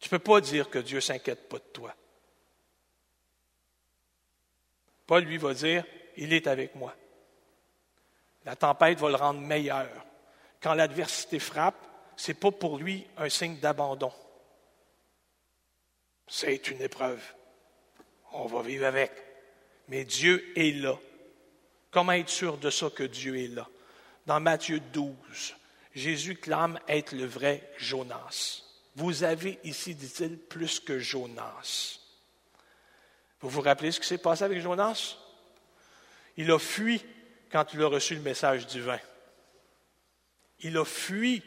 Tu 0.00 0.06
ne 0.06 0.18
peux 0.18 0.24
pas 0.24 0.40
dire 0.40 0.70
que 0.70 0.78
Dieu 0.78 0.96
ne 0.96 1.00
s'inquiète 1.00 1.48
pas 1.48 1.58
de 1.58 1.64
toi. 1.72 1.94
Paul, 5.06 5.24
lui, 5.24 5.38
va 5.38 5.54
dire, 5.54 5.84
il 6.16 6.32
est 6.32 6.46
avec 6.46 6.74
moi. 6.74 6.94
La 8.44 8.56
tempête 8.56 8.98
va 8.98 9.08
le 9.08 9.16
rendre 9.16 9.40
meilleur. 9.40 9.88
Quand 10.60 10.74
l'adversité 10.74 11.38
frappe, 11.38 11.87
ce 12.18 12.32
n'est 12.32 12.34
pas 12.34 12.50
pour 12.50 12.78
lui 12.78 13.06
un 13.16 13.28
signe 13.28 13.58
d'abandon. 13.58 14.12
C'est 16.26 16.68
une 16.68 16.82
épreuve. 16.82 17.22
On 18.32 18.46
va 18.46 18.60
vivre 18.60 18.86
avec. 18.86 19.12
Mais 19.86 20.04
Dieu 20.04 20.52
est 20.58 20.72
là. 20.72 20.98
Comment 21.92 22.12
être 22.12 22.28
sûr 22.28 22.58
de 22.58 22.70
ça 22.70 22.90
que 22.90 23.04
Dieu 23.04 23.38
est 23.38 23.54
là? 23.54 23.68
Dans 24.26 24.40
Matthieu 24.40 24.80
12, 24.80 25.14
Jésus 25.94 26.34
clame 26.34 26.80
être 26.88 27.12
le 27.12 27.24
vrai 27.24 27.72
Jonas. 27.78 28.62
Vous 28.96 29.22
avez 29.22 29.60
ici, 29.62 29.94
dit-il, 29.94 30.38
plus 30.38 30.80
que 30.80 30.98
Jonas. 30.98 32.00
Vous 33.40 33.48
vous 33.48 33.60
rappelez 33.60 33.92
ce 33.92 34.00
qui 34.00 34.08
s'est 34.08 34.18
passé 34.18 34.42
avec 34.42 34.60
Jonas? 34.60 35.16
Il 36.36 36.50
a 36.50 36.58
fui 36.58 37.00
quand 37.52 37.72
il 37.74 37.82
a 37.82 37.86
reçu 37.86 38.16
le 38.16 38.22
message 38.22 38.66
divin. 38.66 38.98
Il 40.60 40.76
a 40.76 40.84
fui 40.84 41.44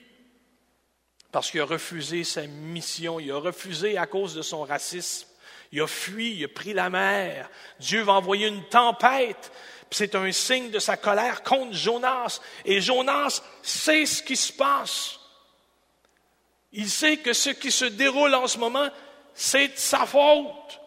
parce 1.32 1.50
qu'il 1.50 1.62
a 1.62 1.66
refusé 1.66 2.24
sa 2.24 2.42
mission, 2.48 3.20
il 3.20 3.32
a 3.32 3.38
refusé 3.38 3.98
à 3.98 4.06
cause 4.06 4.36
de 4.36 4.42
son 4.42 4.64
racisme, 4.64 5.28
il 5.72 5.82
a 5.82 5.88
fui, 5.88 6.36
il 6.36 6.44
a 6.46 6.48
pris 6.50 6.74
la 6.74 6.90
mer. 6.90 7.50
Dieu 7.80 8.02
va 8.02 8.14
envoyer 8.14 8.48
une 8.48 8.68
tempête, 8.68 9.52
c'est 9.90 10.16
un 10.16 10.32
signe 10.32 10.72
de 10.72 10.80
sa 10.80 10.98
colère 10.98 11.44
contre 11.44 11.74
Jonas. 11.74 12.42
Et 12.66 12.82
Jonas 12.82 13.42
sait 13.62 14.06
ce 14.06 14.22
qui 14.24 14.36
se 14.36 14.52
passe. 14.52 15.20
Il 16.74 16.90
sait 16.90 17.18
que 17.18 17.34
ce 17.34 17.50
qui 17.50 17.72
se 17.72 17.86
déroule 17.86 18.34
en 18.36 18.48
ce 18.48 18.58
moment, 18.58 18.90
c'est 19.34 19.70
de 19.70 19.78
sa 19.78 20.06
faute. 20.06 20.80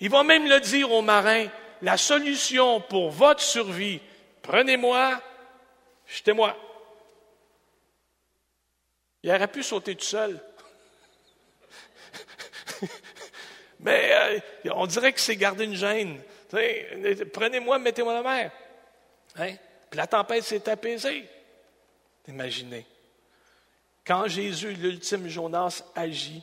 Il 0.00 0.10
va 0.10 0.22
même 0.22 0.48
le 0.48 0.60
dire 0.60 0.90
aux 0.90 1.02
marins, 1.02 1.46
la 1.82 1.96
solution 1.96 2.80
pour 2.80 3.10
votre 3.10 3.42
survie, 3.42 4.00
prenez-moi, 4.42 5.20
jetez-moi. 6.06 6.56
Il 9.24 9.30
aurait 9.30 9.48
pu 9.48 9.62
sauter 9.62 9.96
tout 9.96 10.04
seul. 10.04 10.38
Mais 13.80 14.40
euh, 14.66 14.70
on 14.74 14.86
dirait 14.86 15.14
que 15.14 15.20
c'est 15.20 15.36
garder 15.36 15.64
une 15.64 15.76
gêne. 15.76 16.20
Prenez-moi, 17.32 17.78
mettez-moi 17.78 18.12
la 18.12 18.22
mer. 18.22 18.52
Hein? 19.36 19.54
Puis 19.88 19.96
la 19.96 20.06
tempête 20.06 20.44
s'est 20.44 20.68
apaisée. 20.68 21.26
Imaginez. 22.28 22.84
Quand 24.06 24.28
Jésus, 24.28 24.74
l'ultime 24.74 25.26
Jonas, 25.26 25.82
agit, 25.94 26.42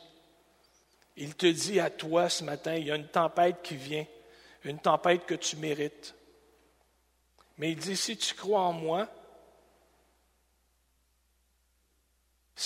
il 1.16 1.36
te 1.36 1.46
dit 1.46 1.80
à 1.80 1.92
toi 1.92 2.30
ce 2.30 2.44
matin, 2.44 2.74
il 2.74 2.88
y 2.88 2.92
a 2.92 2.96
une 2.96 3.10
tempête 3.10 3.58
qui 3.62 3.76
vient, 3.76 4.08
une 4.64 4.80
tempête 4.80 5.28
que 5.28 5.36
tu 5.36 5.56
mérites. 5.58 6.16
Mais 7.60 7.74
il 7.74 7.78
dit, 7.78 7.96
si 7.96 8.18
tu 8.18 8.34
crois 8.34 8.62
en 8.62 8.74
moi, 8.74 9.08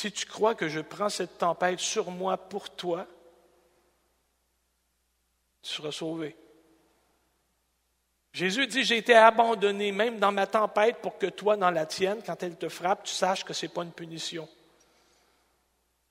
si 0.05 0.11
tu 0.11 0.27
crois 0.27 0.53
que 0.53 0.69
je 0.69 0.81
prends 0.81 1.09
cette 1.09 1.39
tempête 1.39 1.79
sur 1.79 2.11
moi 2.11 2.37
pour 2.37 2.69
toi, 2.69 3.07
tu 5.63 5.73
seras 5.73 5.91
sauvé. 5.91 6.35
Jésus 8.31 8.67
dit, 8.67 8.83
j'ai 8.83 8.97
été 8.97 9.15
abandonné 9.15 9.91
même 9.91 10.19
dans 10.19 10.31
ma 10.31 10.45
tempête 10.45 10.97
pour 11.01 11.17
que 11.17 11.25
toi, 11.25 11.57
dans 11.57 11.71
la 11.71 11.87
tienne, 11.87 12.21
quand 12.23 12.43
elle 12.43 12.55
te 12.55 12.69
frappe, 12.69 13.05
tu 13.05 13.13
saches 13.15 13.43
que 13.43 13.53
ce 13.53 13.65
n'est 13.65 13.71
pas 13.71 13.81
une 13.81 13.93
punition. 13.93 14.47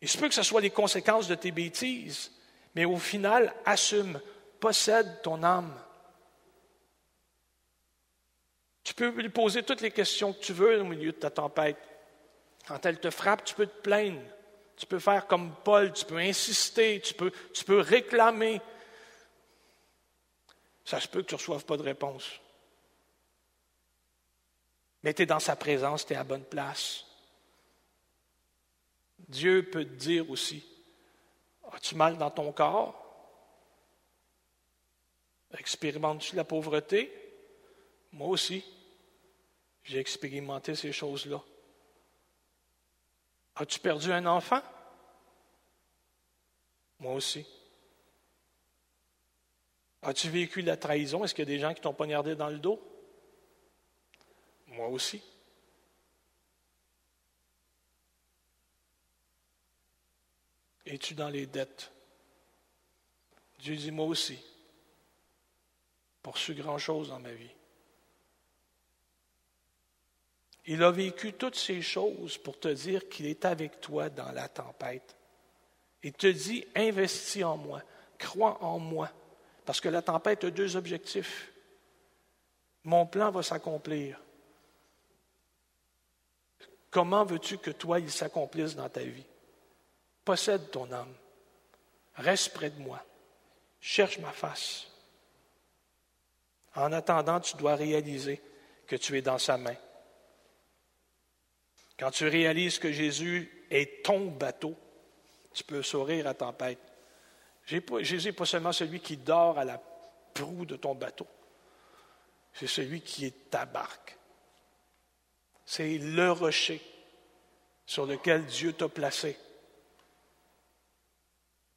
Il 0.01 0.09
se 0.09 0.18
peut 0.18 0.28
que 0.28 0.34
ce 0.34 0.42
soit 0.42 0.61
les 0.61 0.70
conséquences 0.70 1.28
de 1.28 1.36
tes 1.36 1.53
bêtises, 1.53 2.32
mais 2.74 2.84
au 2.84 2.97
final, 2.97 3.55
assume, 3.64 4.20
possède 4.59 5.22
ton 5.22 5.45
âme. 5.45 5.72
Tu 8.82 8.92
peux 8.92 9.11
lui 9.11 9.28
poser 9.28 9.62
toutes 9.62 9.82
les 9.82 9.92
questions 9.92 10.32
que 10.32 10.40
tu 10.40 10.53
veux 10.53 10.80
au 10.80 10.84
milieu 10.84 11.12
de 11.12 11.16
ta 11.16 11.30
tempête. 11.30 11.93
Quand 12.67 12.85
elle 12.87 12.99
te 12.99 13.11
frappe, 13.11 13.45
tu 13.45 13.55
peux 13.55 13.67
te 13.67 13.81
plaindre. 13.83 14.23
Tu 14.77 14.87
peux 14.87 14.99
faire 14.99 15.27
comme 15.27 15.55
Paul, 15.65 15.93
tu 15.93 16.05
peux 16.05 16.19
insister, 16.19 17.01
tu 17.01 17.15
peux, 17.15 17.31
tu 17.53 17.65
peux 17.65 17.79
réclamer. 17.79 18.61
Ça 20.85 21.01
se 21.01 21.09
peut 21.09 21.23
que 21.23 21.29
tu 21.29 21.35
ne 21.35 21.39
reçoives 21.39 21.65
pas 21.65 21.77
de 21.77 21.83
réponse. 21.83 22.29
Mais 25.03 25.15
tu 25.15 25.23
es 25.23 25.27
dans 25.27 25.41
sa 25.41 25.57
présence, 25.57 26.07
tu 26.07 26.15
es 26.15 26.17
à 26.17 26.25
bonne 26.25 26.45
place. 26.45 27.05
Dieu 29.29 29.69
peut 29.71 29.85
te 29.85 29.95
dire 29.95 30.29
aussi, 30.31 30.65
as-tu 31.73 31.95
mal 31.95 32.19
dans 32.19 32.31
ton 32.31 32.53
corps? 32.53 33.01
Expérimentes-tu 35.57 36.37
la 36.37 36.45
pauvreté? 36.45 37.12
Moi 38.12 38.29
aussi. 38.29 38.65
J'ai 39.85 39.99
expérimenté 39.99 40.75
ces 40.75 40.93
choses-là. 40.93 41.43
As-tu 43.57 43.79
perdu 43.79 44.13
un 44.13 44.27
enfant? 44.27 44.63
Moi 46.99 47.15
aussi. 47.15 47.47
As-tu 50.03 50.29
vécu 50.29 50.63
la 50.63 50.77
trahison? 50.77 51.25
Est-ce 51.25 51.35
qu'il 51.35 51.49
y 51.49 51.53
a 51.53 51.55
des 51.55 51.61
gens 51.61 51.73
qui 51.73 51.81
t'ont 51.81 51.95
poignardé 51.95 52.35
dans 52.35 52.49
le 52.49 52.59
dos? 52.59 52.81
Moi 54.69 54.89
aussi. 54.89 55.23
Es-tu 60.85 61.15
dans 61.15 61.31
les 61.31 61.47
dettes? 61.47 61.91
Dieu 63.61 63.77
dit, 63.77 63.91
moi 63.91 64.07
aussi. 64.07 64.39
Poursu 66.23 66.55
grand-chose 66.55 67.09
dans 67.09 67.21
ma 67.21 67.33
vie. 67.33 67.54
Il 70.67 70.83
a 70.83 70.91
vécu 70.91 71.35
toutes 71.35 71.57
ces 71.57 71.83
choses 71.83 72.39
pour 72.39 72.59
te 72.59 72.69
dire 72.69 73.09
qu'il 73.09 73.27
est 73.27 73.45
avec 73.45 73.81
toi 73.81 74.09
dans 74.09 74.33
la 74.33 74.49
tempête. 74.49 75.15
Il 76.03 76.12
te 76.12 76.27
dit, 76.27 76.67
investis 76.75 77.45
en 77.45 77.57
moi, 77.57 77.83
crois 78.19 78.62
en 78.62 78.79
moi, 78.79 79.11
parce 79.65 79.81
que 79.81 79.89
la 79.89 80.03
tempête 80.03 80.45
a 80.45 80.51
deux 80.51 80.77
objectifs. 80.77 81.53
Mon 82.85 83.07
plan 83.07 83.31
va 83.31 83.43
s'accomplir. 83.43 84.21
Comment 86.91 87.25
veux-tu 87.25 87.59
que 87.59 87.71
toi, 87.71 87.99
il 87.99 88.11
s'accomplisse 88.11 88.77
dans 88.77 88.89
ta 88.89 89.03
vie? 89.03 89.25
Possède 90.25 90.71
ton 90.71 90.91
âme. 90.93 91.15
Reste 92.17 92.55
près 92.55 92.71
de 92.71 92.81
moi. 92.81 93.03
Cherche 93.81 94.19
ma 94.19 94.33
face. 94.33 94.87
En 96.75 96.93
attendant, 96.93 97.41
tu 97.41 97.57
dois 97.57 97.75
réaliser 97.75 98.41
que 98.87 98.97
tu 98.97 99.17
es 99.19 99.23
dans 99.23 99.39
sa 99.39 99.59
main. 99.59 99.77
Quand 101.99 102.11
tu 102.11 102.26
réalises 102.26 102.78
que 102.78 102.92
Jésus 102.92 103.66
est 103.70 104.05
ton 104.05 104.26
bateau, 104.26 104.74
tu 105.53 105.62
peux 105.64 105.82
sourire 105.82 106.26
à 106.26 106.34
tempête. 106.34 106.80
Jésus 107.66 108.28
n'est 108.28 108.32
pas 108.32 108.45
seulement 108.45 108.72
celui 108.72 109.01
qui 109.01 109.16
dort 109.16 109.59
à 109.59 109.64
la 109.64 109.80
proue 110.34 110.66
de 110.66 110.76
ton 110.76 110.95
bateau, 110.95 111.26
c'est 112.53 112.66
celui 112.66 113.01
qui 113.01 113.24
est 113.24 113.51
ta 113.51 113.64
barque. 113.64 114.18
C'est 115.64 115.97
le 115.99 116.30
rocher 116.32 116.82
sur 117.86 118.05
lequel 118.07 118.45
Dieu 118.47 118.72
t'a 118.72 118.88
placé 118.88 119.38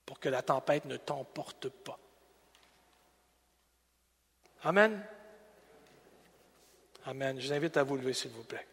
pour 0.05 0.19
que 0.19 0.29
la 0.29 0.41
tempête 0.41 0.85
ne 0.85 0.97
t'emporte 0.97 1.69
pas. 1.69 1.99
Amen. 4.63 5.05
Amen. 7.05 7.39
Je 7.39 7.47
vous 7.47 7.53
invite 7.53 7.77
à 7.77 7.83
vous 7.83 7.95
lever, 7.95 8.13
s'il 8.13 8.31
vous 8.31 8.43
plaît. 8.43 8.67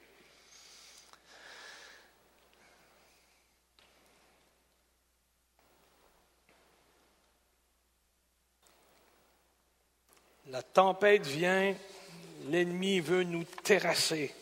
La 10.54 10.62
tempête 10.62 11.26
vient, 11.26 11.74
l'ennemi 12.44 13.00
veut 13.00 13.24
nous 13.24 13.42
terrasser. 13.42 14.32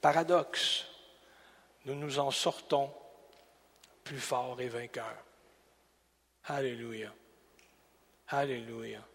Paradoxe, 0.00 0.86
nous 1.84 1.94
nous 1.94 2.18
en 2.18 2.30
sortons 2.30 2.90
plus 4.04 4.18
forts 4.18 4.58
et 4.58 4.70
vainqueurs. 4.70 5.22
Alléluia. 6.44 7.12
Alléluia. 8.28 9.06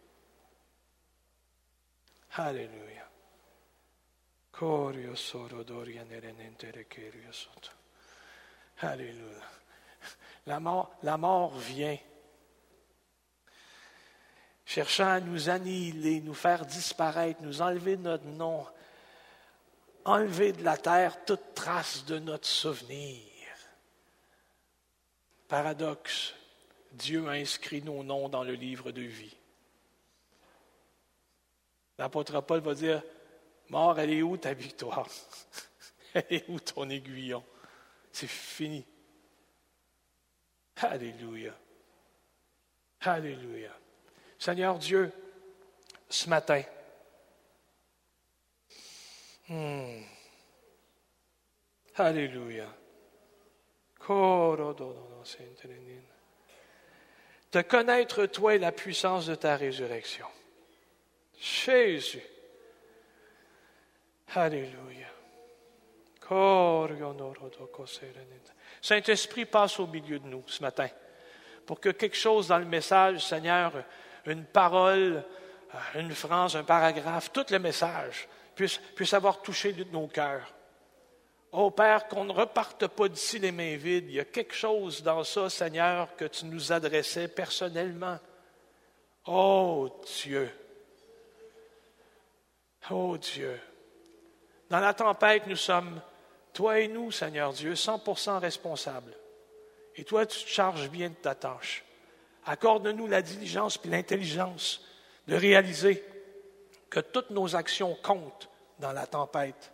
Alléluia. 2.34 3.10
Alléluia. 8.82 9.48
La 10.46 10.60
mort, 10.60 10.96
la 11.02 11.18
mort 11.18 11.58
vient 11.58 11.98
cherchant 14.72 15.10
à 15.10 15.20
nous 15.20 15.50
annihiler, 15.50 16.22
nous 16.22 16.34
faire 16.34 16.66
disparaître, 16.66 17.42
nous 17.42 17.62
enlever 17.62 17.98
notre 17.98 18.24
nom, 18.24 18.66
enlever 20.06 20.54
de 20.54 20.64
la 20.64 20.78
terre 20.78 21.26
toute 21.26 21.54
trace 21.54 22.06
de 22.06 22.20
notre 22.20 22.48
souvenir. 22.48 23.20
Paradoxe, 25.50 26.34
Dieu 26.94 27.28
a 27.28 27.32
inscrit 27.32 27.82
nos 27.82 28.02
noms 28.02 28.30
dans 28.30 28.46
le 28.46 28.54
livre 28.54 28.94
de 28.94 29.02
vie. 29.02 29.36
L'apôtre 31.98 32.40
Paul 32.40 32.62
va 32.62 32.74
dire, 32.74 33.04
Mort, 33.68 34.00
elle 34.00 34.12
est 34.12 34.22
où 34.22 34.38
ta 34.38 34.54
victoire? 34.54 35.08
Elle 36.14 36.26
est 36.30 36.50
où 36.50 36.60
ton 36.60 36.90
aiguillon? 36.90 37.42
C'est 38.12 38.28
fini. 38.28 38.86
Alléluia. 40.76 41.54
Alléluia. 43.00 43.81
Seigneur 44.42 44.80
Dieu, 44.80 45.12
ce 46.10 46.28
matin, 46.28 46.64
hmm. 49.48 50.02
Alléluia. 51.94 52.66
De 57.52 57.62
connaître 57.62 58.26
toi 58.26 58.56
et 58.56 58.58
la 58.58 58.72
puissance 58.72 59.28
de 59.28 59.36
ta 59.36 59.58
résurrection. 59.58 60.26
Jésus. 61.40 62.24
Alléluia. 64.34 65.08
Saint-Esprit 68.82 69.46
passe 69.46 69.80
au 69.80 69.86
milieu 69.86 70.18
de 70.18 70.26
nous 70.26 70.44
ce 70.48 70.64
matin 70.64 70.90
pour 71.68 71.80
que 71.80 71.90
quelque 71.90 72.18
chose 72.18 72.48
dans 72.48 72.58
le 72.58 72.66
message, 72.66 73.24
Seigneur, 73.24 73.72
une 74.26 74.46
parole, 74.46 75.24
euh, 75.74 76.00
une 76.00 76.14
phrase, 76.14 76.56
un 76.56 76.64
paragraphe, 76.64 77.32
tout 77.32 77.46
le 77.50 77.60
message 77.60 78.28
puisse, 78.56 78.78
puisse 78.96 79.14
avoir 79.14 79.42
touché 79.42 79.74
nos 79.92 80.08
cœurs. 80.08 80.54
Oh 81.54 81.72
Père, 81.72 82.08
qu'on 82.08 82.24
ne 82.24 82.32
reparte 82.32 82.88
pas 82.88 83.10
d'ici 83.10 83.40
les 83.40 83.52
mains 83.52 83.76
vides. 83.76 84.06
Il 84.08 84.16
y 84.16 84.20
a 84.20 84.26
quelque 84.26 84.54
chose 84.54 85.04
dans 85.04 85.24
ça, 85.24 85.50
Seigneur, 85.50 86.16
que 86.16 86.26
tu 86.26 86.46
nous 86.46 86.72
adressais 86.72 87.28
personnellement. 87.28 88.18
Oh 89.26 90.02
Dieu. 90.24 90.50
Oh 92.90 93.18
Dieu. 93.18 93.60
Dans 94.70 94.80
la 94.80 94.94
tempête, 94.94 95.46
nous 95.48 95.58
sommes, 95.58 96.02
toi 96.54 96.80
et 96.80 96.88
nous, 96.88 97.12
Seigneur 97.12 97.52
Dieu, 97.52 97.74
100% 97.74 98.40
responsables. 98.40 99.14
Et 99.98 100.06
toi, 100.06 100.26
tu 100.26 100.46
te 100.46 100.50
charges 100.50 100.90
bien 100.90 101.10
de 101.10 101.16
ta 101.16 101.36
tâche. 101.36 101.84
Accorde-nous 102.46 103.08
la 103.08 103.22
diligence 103.22 103.80
et 103.84 103.88
l'intelligence 103.88 104.84
de 105.28 105.36
réaliser 105.36 106.04
que 106.90 107.00
toutes 107.00 107.30
nos 107.30 107.56
actions 107.56 107.96
comptent 108.02 108.50
dans 108.80 108.92
la 108.92 109.06
tempête. 109.06 109.72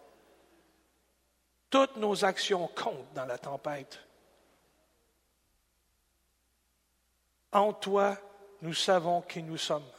Toutes 1.70 1.98
nos 1.98 2.24
actions 2.24 2.68
comptent 2.70 3.14
dans 3.14 3.26
la 3.26 3.38
tempête. 3.38 4.00
En 7.52 7.74
toi, 7.74 8.18
nous 8.62 8.74
savons 8.74 9.22
qui 9.22 9.42
nous 9.42 9.58
sommes. 9.58 9.90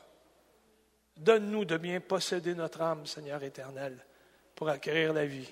Donne-nous 1.16 1.64
de 1.64 1.76
bien 1.76 2.00
posséder 2.00 2.54
notre 2.54 2.80
âme, 2.82 3.06
Seigneur 3.06 3.42
éternel, 3.42 3.98
pour 4.54 4.68
acquérir 4.68 5.12
la 5.12 5.26
vie. 5.26 5.48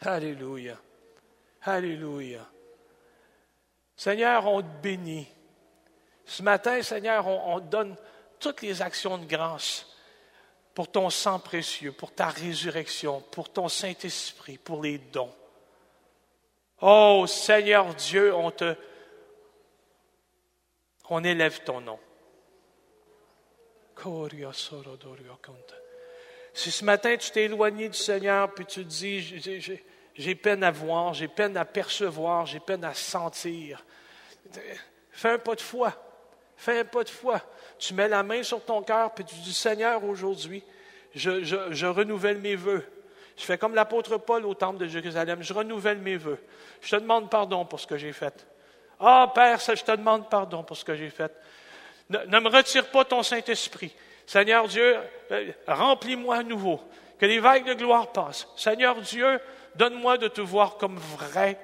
Alléluia. 0.00 0.76
Alléluia. 1.62 2.46
Seigneur, 3.96 4.46
on 4.46 4.62
te 4.62 4.82
bénit. 4.82 5.28
Ce 6.28 6.42
matin, 6.42 6.82
Seigneur, 6.82 7.26
on, 7.26 7.58
donne 7.58 7.96
toutes 8.38 8.60
les 8.60 8.82
actions 8.82 9.16
de 9.16 9.24
grâce 9.24 9.86
pour 10.74 10.92
ton 10.92 11.08
sang 11.08 11.38
précieux, 11.38 11.90
pour 11.90 12.12
ta 12.12 12.28
résurrection, 12.28 13.22
pour 13.32 13.50
ton 13.50 13.68
Saint-Esprit, 13.68 14.58
pour 14.58 14.82
les 14.82 14.98
dons. 14.98 15.34
Oh 16.82 17.24
Seigneur 17.26 17.94
Dieu, 17.94 18.34
on 18.34 18.50
te 18.50 18.76
on 21.08 21.24
élève 21.24 21.64
ton 21.64 21.80
nom. 21.80 21.98
Si 26.52 26.70
ce 26.70 26.84
matin 26.84 27.16
tu 27.16 27.30
t'es 27.30 27.44
éloigné 27.44 27.88
du 27.88 27.96
Seigneur, 27.96 28.52
puis 28.52 28.66
tu 28.66 28.84
te 28.84 28.88
dis, 28.88 29.80
j'ai 30.14 30.34
peine 30.34 30.62
à 30.62 30.70
voir, 30.70 31.14
j'ai 31.14 31.26
peine 31.26 31.56
à 31.56 31.64
percevoir, 31.64 32.44
j'ai 32.44 32.60
peine 32.60 32.84
à 32.84 32.92
sentir, 32.92 33.82
fais 35.10 35.30
un 35.30 35.38
pas 35.38 35.54
de 35.54 35.62
foi. 35.62 36.04
Fais 36.58 36.80
un 36.80 36.84
pas 36.84 37.04
de 37.04 37.08
foi. 37.08 37.40
Tu 37.78 37.94
mets 37.94 38.08
la 38.08 38.24
main 38.24 38.42
sur 38.42 38.62
ton 38.64 38.82
cœur, 38.82 39.14
puis 39.14 39.24
tu 39.24 39.36
dis, 39.36 39.54
Seigneur, 39.54 40.02
aujourd'hui, 40.02 40.64
je, 41.14 41.86
renouvelle 41.86 42.38
mes 42.38 42.56
vœux. 42.56 42.84
Je 43.36 43.44
fais 43.44 43.56
comme 43.56 43.76
l'apôtre 43.76 44.18
Paul 44.18 44.44
au 44.44 44.54
temple 44.54 44.78
de 44.78 44.88
Jérusalem, 44.88 45.40
je 45.40 45.52
renouvelle 45.54 45.98
mes 45.98 46.16
vœux. 46.16 46.42
Je 46.82 46.96
te 46.96 47.00
demande 47.00 47.30
pardon 47.30 47.64
pour 47.64 47.78
ce 47.78 47.86
que 47.86 47.96
j'ai 47.96 48.12
fait. 48.12 48.44
Ah, 48.98 49.30
Père, 49.32 49.60
je 49.60 49.84
te 49.84 49.92
demande 49.92 50.28
pardon 50.28 50.64
pour 50.64 50.76
ce 50.76 50.84
que 50.84 50.96
j'ai 50.96 51.10
fait. 51.10 51.32
Ne, 52.10 52.40
me 52.40 52.48
retire 52.48 52.90
pas 52.90 53.04
ton 53.04 53.22
Saint-Esprit. 53.22 53.94
Seigneur 54.26 54.66
Dieu, 54.66 54.96
euh, 55.30 55.52
remplis-moi 55.68 56.38
à 56.38 56.42
nouveau. 56.42 56.80
Que 57.20 57.26
les 57.26 57.38
vagues 57.38 57.66
de 57.66 57.74
gloire 57.74 58.10
passent. 58.10 58.48
Seigneur 58.56 59.00
Dieu, 59.00 59.38
donne-moi 59.76 60.18
de 60.18 60.26
te 60.26 60.40
voir 60.40 60.76
comme 60.76 60.96
vrai. 60.96 61.56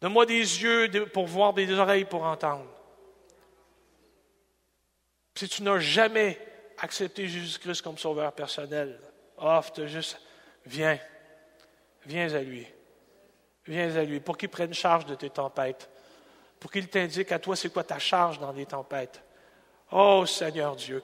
Donne-moi 0.00 0.26
des 0.26 0.62
yeux 0.62 0.88
pour 1.12 1.26
voir, 1.26 1.52
des 1.52 1.72
oreilles 1.72 2.04
pour 2.04 2.22
entendre. 2.22 2.73
Si 5.34 5.48
tu 5.48 5.62
n'as 5.62 5.78
jamais 5.78 6.38
accepté 6.78 7.26
Jésus-Christ 7.26 7.82
comme 7.82 7.98
sauveur 7.98 8.32
personnel, 8.32 8.98
offre 9.36 9.86
juste, 9.86 10.20
viens, 10.66 10.98
viens 12.06 12.32
à 12.34 12.40
lui. 12.40 12.66
Viens 13.66 13.96
à 13.96 14.04
lui 14.04 14.20
pour 14.20 14.36
qu'il 14.36 14.48
prenne 14.48 14.74
charge 14.74 15.06
de 15.06 15.14
tes 15.14 15.30
tempêtes, 15.30 15.88
pour 16.60 16.70
qu'il 16.70 16.88
t'indique 16.88 17.32
à 17.32 17.38
toi 17.38 17.56
c'est 17.56 17.72
quoi 17.72 17.82
ta 17.82 17.98
charge 17.98 18.38
dans 18.38 18.52
les 18.52 18.66
tempêtes. 18.66 19.22
Oh 19.90 20.24
Seigneur 20.26 20.76
Dieu, 20.76 21.02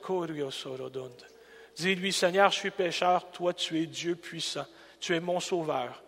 dis-lui 1.76 2.12
Seigneur, 2.12 2.50
je 2.50 2.58
suis 2.58 2.70
pécheur, 2.70 3.30
toi 3.30 3.54
tu 3.54 3.80
es 3.80 3.86
Dieu 3.86 4.14
puissant, 4.14 4.66
tu 5.00 5.14
es 5.14 5.20
mon 5.20 5.40
sauveur. 5.40 6.02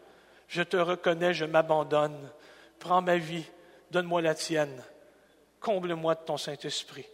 Je 0.47 0.63
te 0.63 0.77
reconnais, 0.77 1.33
je 1.33 1.47
m'abandonne. 1.47 2.31
Prends 2.79 3.01
ma 3.01 3.17
vie, 3.17 3.47
donne-moi 3.91 4.21
la 4.21 4.35
tienne. 4.35 4.83
Comble-moi 5.61 6.15
de 6.15 6.21
ton 6.21 6.37
Saint-Esprit. 6.37 7.07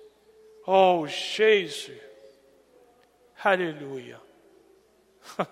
Oh 0.71 1.07
Jésus. 1.07 1.99
Alléluia. 3.43 4.21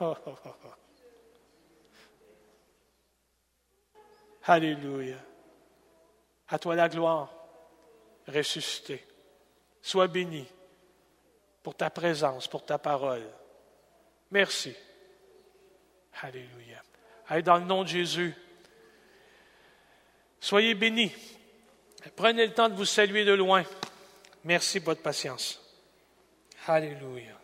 Alléluia. 4.44 5.16
À 6.48 6.58
toi 6.58 6.74
la 6.74 6.90
gloire, 6.90 7.32
ressuscité. 8.28 9.02
Sois 9.80 10.06
béni 10.06 10.46
pour 11.62 11.74
ta 11.74 11.88
présence, 11.88 12.46
pour 12.46 12.66
ta 12.66 12.76
parole. 12.76 13.26
Merci. 14.30 14.76
Alléluia. 16.20 16.82
Allez, 17.28 17.40
dans 17.42 17.56
le 17.56 17.64
nom 17.64 17.84
de 17.84 17.88
Jésus, 17.88 18.34
soyez 20.40 20.74
bénis. 20.74 21.14
Prenez 22.16 22.48
le 22.48 22.52
temps 22.52 22.68
de 22.68 22.74
vous 22.74 22.84
saluer 22.84 23.24
de 23.24 23.32
loin. 23.32 23.64
Merci 24.46 24.78
pour 24.78 24.92
votre 24.92 25.02
patience. 25.02 25.60
Alléluia. 26.68 27.35